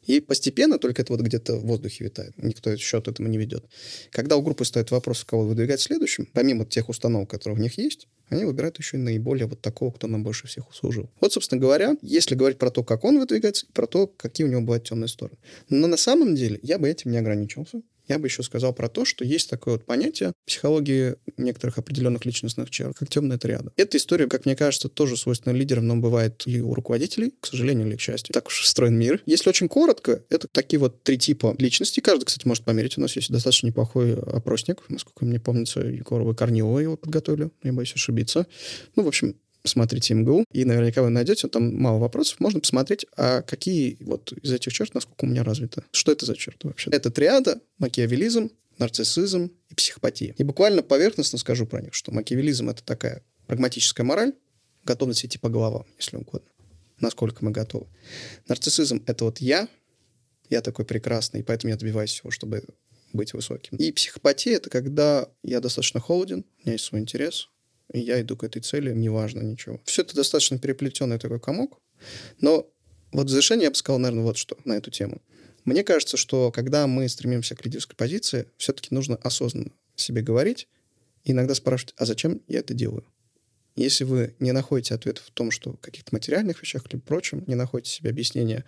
И 0.06 0.20
постепенно, 0.20 0.78
только 0.78 1.02
это 1.02 1.12
вот 1.12 1.20
где-то 1.20 1.56
в 1.56 1.66
воздухе 1.66 2.04
витает, 2.04 2.32
никто 2.36 2.76
счет 2.76 3.08
этому 3.08 3.28
не 3.28 3.38
ведет. 3.38 3.64
Когда 4.10 4.36
у 4.36 4.42
группы 4.42 4.64
стоит 4.64 4.90
вопрос, 4.90 5.24
кого 5.24 5.44
выдвигать 5.44 5.80
следующим, 5.80 6.26
помимо 6.32 6.64
тех 6.64 6.88
установок, 6.88 7.30
которые 7.30 7.58
в 7.58 7.60
них 7.60 7.78
есть, 7.78 8.08
они 8.30 8.44
выбирают 8.44 8.78
еще 8.78 8.96
и 8.96 9.00
наиболее 9.00 9.46
вот 9.46 9.60
такого, 9.60 9.90
кто 9.90 10.06
нам 10.06 10.22
больше 10.22 10.46
всех 10.46 10.70
услужил. 10.70 11.10
Вот, 11.20 11.32
собственно 11.32 11.60
говоря, 11.60 11.96
если 12.00 12.36
говорить 12.36 12.58
про 12.58 12.70
то, 12.70 12.84
как 12.84 13.04
он 13.04 13.18
выдвигается, 13.18 13.66
про 13.72 13.86
то, 13.86 14.06
какие 14.06 14.46
у 14.46 14.50
него 14.50 14.60
бывают 14.60 14.84
темные 14.88 15.08
стороны. 15.08 15.36
Но 15.68 15.88
на 15.88 15.96
самом 15.96 16.36
деле 16.36 16.60
я 16.62 16.78
бы 16.78 16.88
этим 16.88 17.10
не 17.10 17.18
ограничился. 17.18 17.82
Я 18.10 18.18
бы 18.18 18.26
еще 18.26 18.42
сказал 18.42 18.74
про 18.74 18.88
то, 18.88 19.04
что 19.04 19.24
есть 19.24 19.48
такое 19.48 19.74
вот 19.74 19.86
понятие 19.86 20.32
психологии 20.44 21.14
некоторых 21.36 21.78
определенных 21.78 22.24
личностных 22.24 22.68
черт, 22.68 22.96
как 22.98 23.08
темная 23.08 23.38
триада. 23.38 23.72
Эта 23.76 23.98
история, 23.98 24.26
как 24.26 24.46
мне 24.46 24.56
кажется, 24.56 24.88
тоже 24.88 25.16
свойственна 25.16 25.54
лидерам, 25.54 25.86
но 25.86 25.94
бывает 25.94 26.42
и 26.44 26.60
у 26.60 26.74
руководителей, 26.74 27.32
к 27.40 27.46
сожалению 27.46 27.86
или 27.86 27.94
к 27.94 28.00
счастью. 28.00 28.32
Так 28.32 28.48
уж 28.48 28.62
устроен 28.62 28.98
мир. 28.98 29.22
Если 29.26 29.48
очень 29.48 29.68
коротко, 29.68 30.24
это 30.28 30.48
такие 30.50 30.80
вот 30.80 31.04
три 31.04 31.18
типа 31.18 31.54
личности. 31.60 32.00
Каждый, 32.00 32.24
кстати, 32.24 32.48
может 32.48 32.64
померить. 32.64 32.98
У 32.98 33.00
нас 33.00 33.14
есть 33.14 33.30
достаточно 33.30 33.68
неплохой 33.68 34.14
опросник. 34.14 34.82
Насколько 34.88 35.24
мне 35.24 35.38
помнится, 35.38 35.78
Егорова 35.78 36.32
и 36.32 36.34
Корнилова 36.34 36.80
его 36.80 36.96
подготовили. 36.96 37.52
Я 37.62 37.72
боюсь 37.72 37.94
ошибиться. 37.94 38.48
Ну, 38.96 39.04
в 39.04 39.06
общем, 39.06 39.36
смотрите 39.64 40.14
МГУ, 40.14 40.44
и 40.52 40.64
наверняка 40.64 41.02
вы 41.02 41.10
найдете, 41.10 41.48
там 41.48 41.76
мало 41.76 41.98
вопросов, 41.98 42.40
можно 42.40 42.60
посмотреть, 42.60 43.06
а 43.16 43.42
какие 43.42 43.98
вот 44.00 44.32
из 44.32 44.52
этих 44.52 44.72
черт, 44.72 44.94
насколько 44.94 45.24
у 45.24 45.28
меня 45.28 45.42
развито. 45.42 45.84
Что 45.92 46.12
это 46.12 46.26
за 46.26 46.36
черты 46.36 46.68
вообще? 46.68 46.90
Это 46.90 47.10
триада, 47.10 47.60
макиавелизм, 47.78 48.50
нарциссизм 48.78 49.50
и 49.68 49.74
психопатия. 49.74 50.34
И 50.38 50.42
буквально 50.42 50.82
поверхностно 50.82 51.38
скажу 51.38 51.66
про 51.66 51.80
них, 51.80 51.94
что 51.94 52.12
макиавелизм— 52.12 52.68
это 52.70 52.82
такая 52.82 53.22
прагматическая 53.46 54.04
мораль, 54.04 54.32
готовность 54.84 55.24
идти 55.24 55.38
по 55.38 55.48
головам, 55.48 55.86
если 55.98 56.16
угодно. 56.16 56.48
Насколько 56.98 57.44
мы 57.44 57.50
готовы. 57.50 57.86
Нарциссизм— 58.48 59.02
это 59.06 59.24
вот 59.24 59.38
я, 59.38 59.68
я 60.48 60.60
такой 60.62 60.84
прекрасный, 60.84 61.42
поэтому 61.42 61.70
я 61.70 61.76
добиваюсь 61.76 62.10
всего, 62.10 62.30
чтобы 62.30 62.64
быть 63.12 63.34
высоким. 63.34 63.76
И 63.76 63.92
психопатия— 63.92 64.56
это 64.56 64.70
когда 64.70 65.28
я 65.42 65.60
достаточно 65.60 66.00
холоден, 66.00 66.44
у 66.58 66.60
меня 66.62 66.72
есть 66.72 66.84
свой 66.84 67.00
интерес, 67.00 67.48
и 67.92 68.00
я 68.00 68.20
иду 68.20 68.36
к 68.36 68.44
этой 68.44 68.60
цели, 68.60 68.92
неважно 68.92 69.42
ничего. 69.42 69.80
Все 69.84 70.02
это 70.02 70.14
достаточно 70.14 70.58
переплетенный 70.58 71.18
такой 71.18 71.40
комок, 71.40 71.80
но 72.40 72.70
вот 73.12 73.26
в 73.26 73.30
завершение 73.30 73.64
я 73.64 73.70
бы 73.70 73.76
сказал, 73.76 73.98
наверное, 73.98 74.24
вот 74.24 74.36
что 74.36 74.56
на 74.64 74.74
эту 74.74 74.90
тему. 74.90 75.20
Мне 75.64 75.84
кажется, 75.84 76.16
что 76.16 76.50
когда 76.50 76.86
мы 76.86 77.08
стремимся 77.08 77.54
к 77.54 77.64
лидерской 77.64 77.96
позиции, 77.96 78.46
все-таки 78.56 78.94
нужно 78.94 79.16
осознанно 79.16 79.72
себе 79.94 80.22
говорить 80.22 80.68
иногда 81.24 81.54
спрашивать, 81.54 81.94
а 81.98 82.06
зачем 82.06 82.40
я 82.48 82.60
это 82.60 82.74
делаю? 82.74 83.04
Если 83.76 84.04
вы 84.04 84.34
не 84.40 84.52
находите 84.52 84.94
ответ 84.94 85.18
в 85.18 85.30
том, 85.30 85.50
что 85.50 85.72
в 85.72 85.76
каких-то 85.78 86.14
материальных 86.14 86.60
вещах 86.60 86.84
или 86.90 86.98
прочем, 86.98 87.44
не 87.46 87.54
находите 87.54 87.90
себе 87.90 88.10
объяснение 88.10 88.64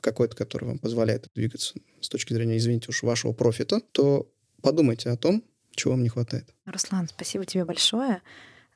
какое-то, 0.00 0.36
которое 0.36 0.66
вам 0.66 0.78
позволяет 0.78 1.28
двигаться 1.34 1.74
с 2.00 2.08
точки 2.08 2.32
зрения, 2.32 2.56
извините 2.56 2.88
уж, 2.88 3.02
вашего 3.02 3.32
профита, 3.32 3.80
то 3.92 4.30
подумайте 4.60 5.10
о 5.10 5.16
том, 5.16 5.44
чего 5.74 5.92
вам 5.92 6.02
не 6.02 6.08
хватает. 6.08 6.52
Руслан, 6.66 7.08
спасибо 7.08 7.46
тебе 7.46 7.64
большое 7.64 8.22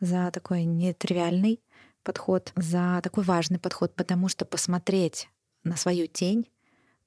за 0.01 0.31
такой 0.31 0.65
нетривиальный 0.65 1.61
подход, 2.03 2.53
за 2.57 3.01
такой 3.03 3.25
важный 3.25 3.59
подход, 3.59 3.95
потому 3.95 4.29
что 4.29 4.45
посмотреть 4.45 5.29
на 5.65 5.77
свою 5.77 6.07
тень, 6.07 6.49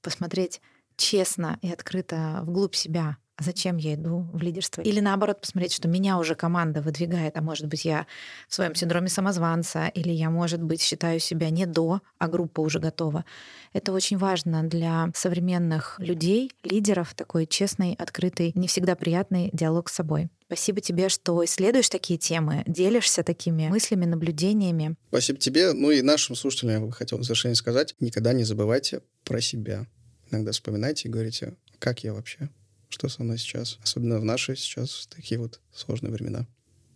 посмотреть 0.02 0.60
честно 0.96 1.58
и 1.62 1.70
открыто 1.70 2.40
вглубь 2.42 2.74
себя, 2.74 3.16
а 3.38 3.44
зачем 3.44 3.76
я 3.76 3.94
иду 3.94 4.26
в 4.32 4.42
лидерство? 4.42 4.82
Или 4.82 4.98
наоборот, 4.98 5.40
посмотреть, 5.40 5.72
что 5.72 5.86
меня 5.86 6.18
уже 6.18 6.34
команда 6.34 6.82
выдвигает, 6.82 7.36
а 7.36 7.40
может 7.40 7.68
быть, 7.68 7.84
я 7.84 8.08
в 8.48 8.54
своем 8.54 8.74
синдроме 8.74 9.08
самозванца, 9.08 9.86
или 9.86 10.10
я, 10.10 10.28
может 10.28 10.60
быть, 10.60 10.82
считаю 10.82 11.20
себя 11.20 11.48
не 11.50 11.64
до, 11.64 12.00
а 12.18 12.26
группа 12.26 12.60
уже 12.60 12.80
готова. 12.80 13.24
Это 13.72 13.92
очень 13.92 14.18
важно 14.18 14.64
для 14.64 15.12
современных 15.14 16.00
людей, 16.00 16.50
лидеров, 16.64 17.14
такой 17.14 17.46
честный, 17.46 17.94
открытый, 17.94 18.50
не 18.56 18.66
всегда 18.66 18.96
приятный 18.96 19.50
диалог 19.52 19.88
с 19.88 19.94
собой. 19.94 20.30
Спасибо 20.46 20.80
тебе, 20.80 21.08
что 21.08 21.44
исследуешь 21.44 21.90
такие 21.90 22.18
темы, 22.18 22.64
делишься 22.66 23.22
такими 23.22 23.68
мыслями, 23.68 24.04
наблюдениями. 24.04 24.96
Спасибо 25.10 25.38
тебе. 25.38 25.74
Ну 25.74 25.92
и 25.92 26.02
нашим 26.02 26.34
слушателям 26.34 26.74
я 26.74 26.80
бы 26.80 26.90
хотел 26.90 27.18
в 27.18 27.22
завершение 27.22 27.54
сказать, 27.54 27.94
никогда 28.00 28.32
не 28.32 28.42
забывайте 28.42 29.02
про 29.22 29.40
себя. 29.40 29.86
Иногда 30.28 30.50
вспоминайте 30.50 31.06
и 31.06 31.10
говорите, 31.12 31.54
как 31.78 32.02
я 32.02 32.12
вообще, 32.12 32.48
что 32.88 33.08
со 33.08 33.22
мной 33.22 33.38
сейчас, 33.38 33.78
особенно 33.82 34.18
в 34.18 34.24
наши 34.24 34.56
сейчас 34.56 35.08
такие 35.14 35.40
вот 35.40 35.60
сложные 35.72 36.12
времена. 36.12 36.46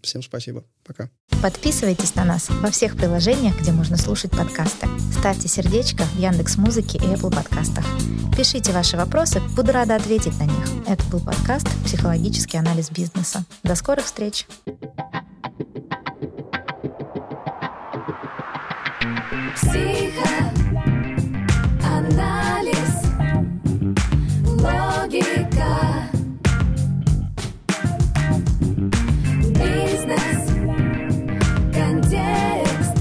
Всем 0.03 0.23
спасибо. 0.23 0.65
Пока. 0.85 1.11
Подписывайтесь 1.43 2.15
на 2.17 2.25
нас 2.25 2.51
во 2.51 2.71
всех 2.71 2.97
приложениях, 2.97 3.59
где 3.61 3.71
можно 3.71 3.97
слушать 3.97 4.33
подкасты. 4.33 4.89
Ставьте 5.17 5.47
сердечко 5.49 6.03
в 6.05 6.19
Яндекс 6.19 6.57
Музыке 6.57 6.99
и 6.99 7.03
Apple 7.03 7.33
подкастах. 7.33 7.87
Пишите 8.37 8.73
ваши 8.73 8.97
вопросы, 8.97 9.41
буду 9.55 9.71
рада 9.73 9.95
ответить 9.95 10.37
на 10.39 10.45
них. 10.45 10.87
Это 10.89 11.05
был 11.05 11.21
подкаст 11.21 11.69
«Психологический 11.85 12.59
анализ 12.59 12.91
бизнеса». 12.91 13.45
До 13.63 13.77
скорых 13.77 14.07
встреч! 14.07 14.47
Психоанализ, 19.55 20.62
логика, 24.63 26.09
бизнес, 29.59 30.43
контекст 31.75 32.97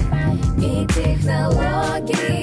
и 0.58 0.86
технологии. 0.88 2.36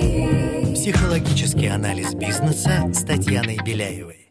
Психологический 0.74 1.68
анализ 1.68 2.14
бизнеса 2.14 2.90
с 2.94 3.04
Татьяной 3.04 3.58
Беляевой. 3.66 4.29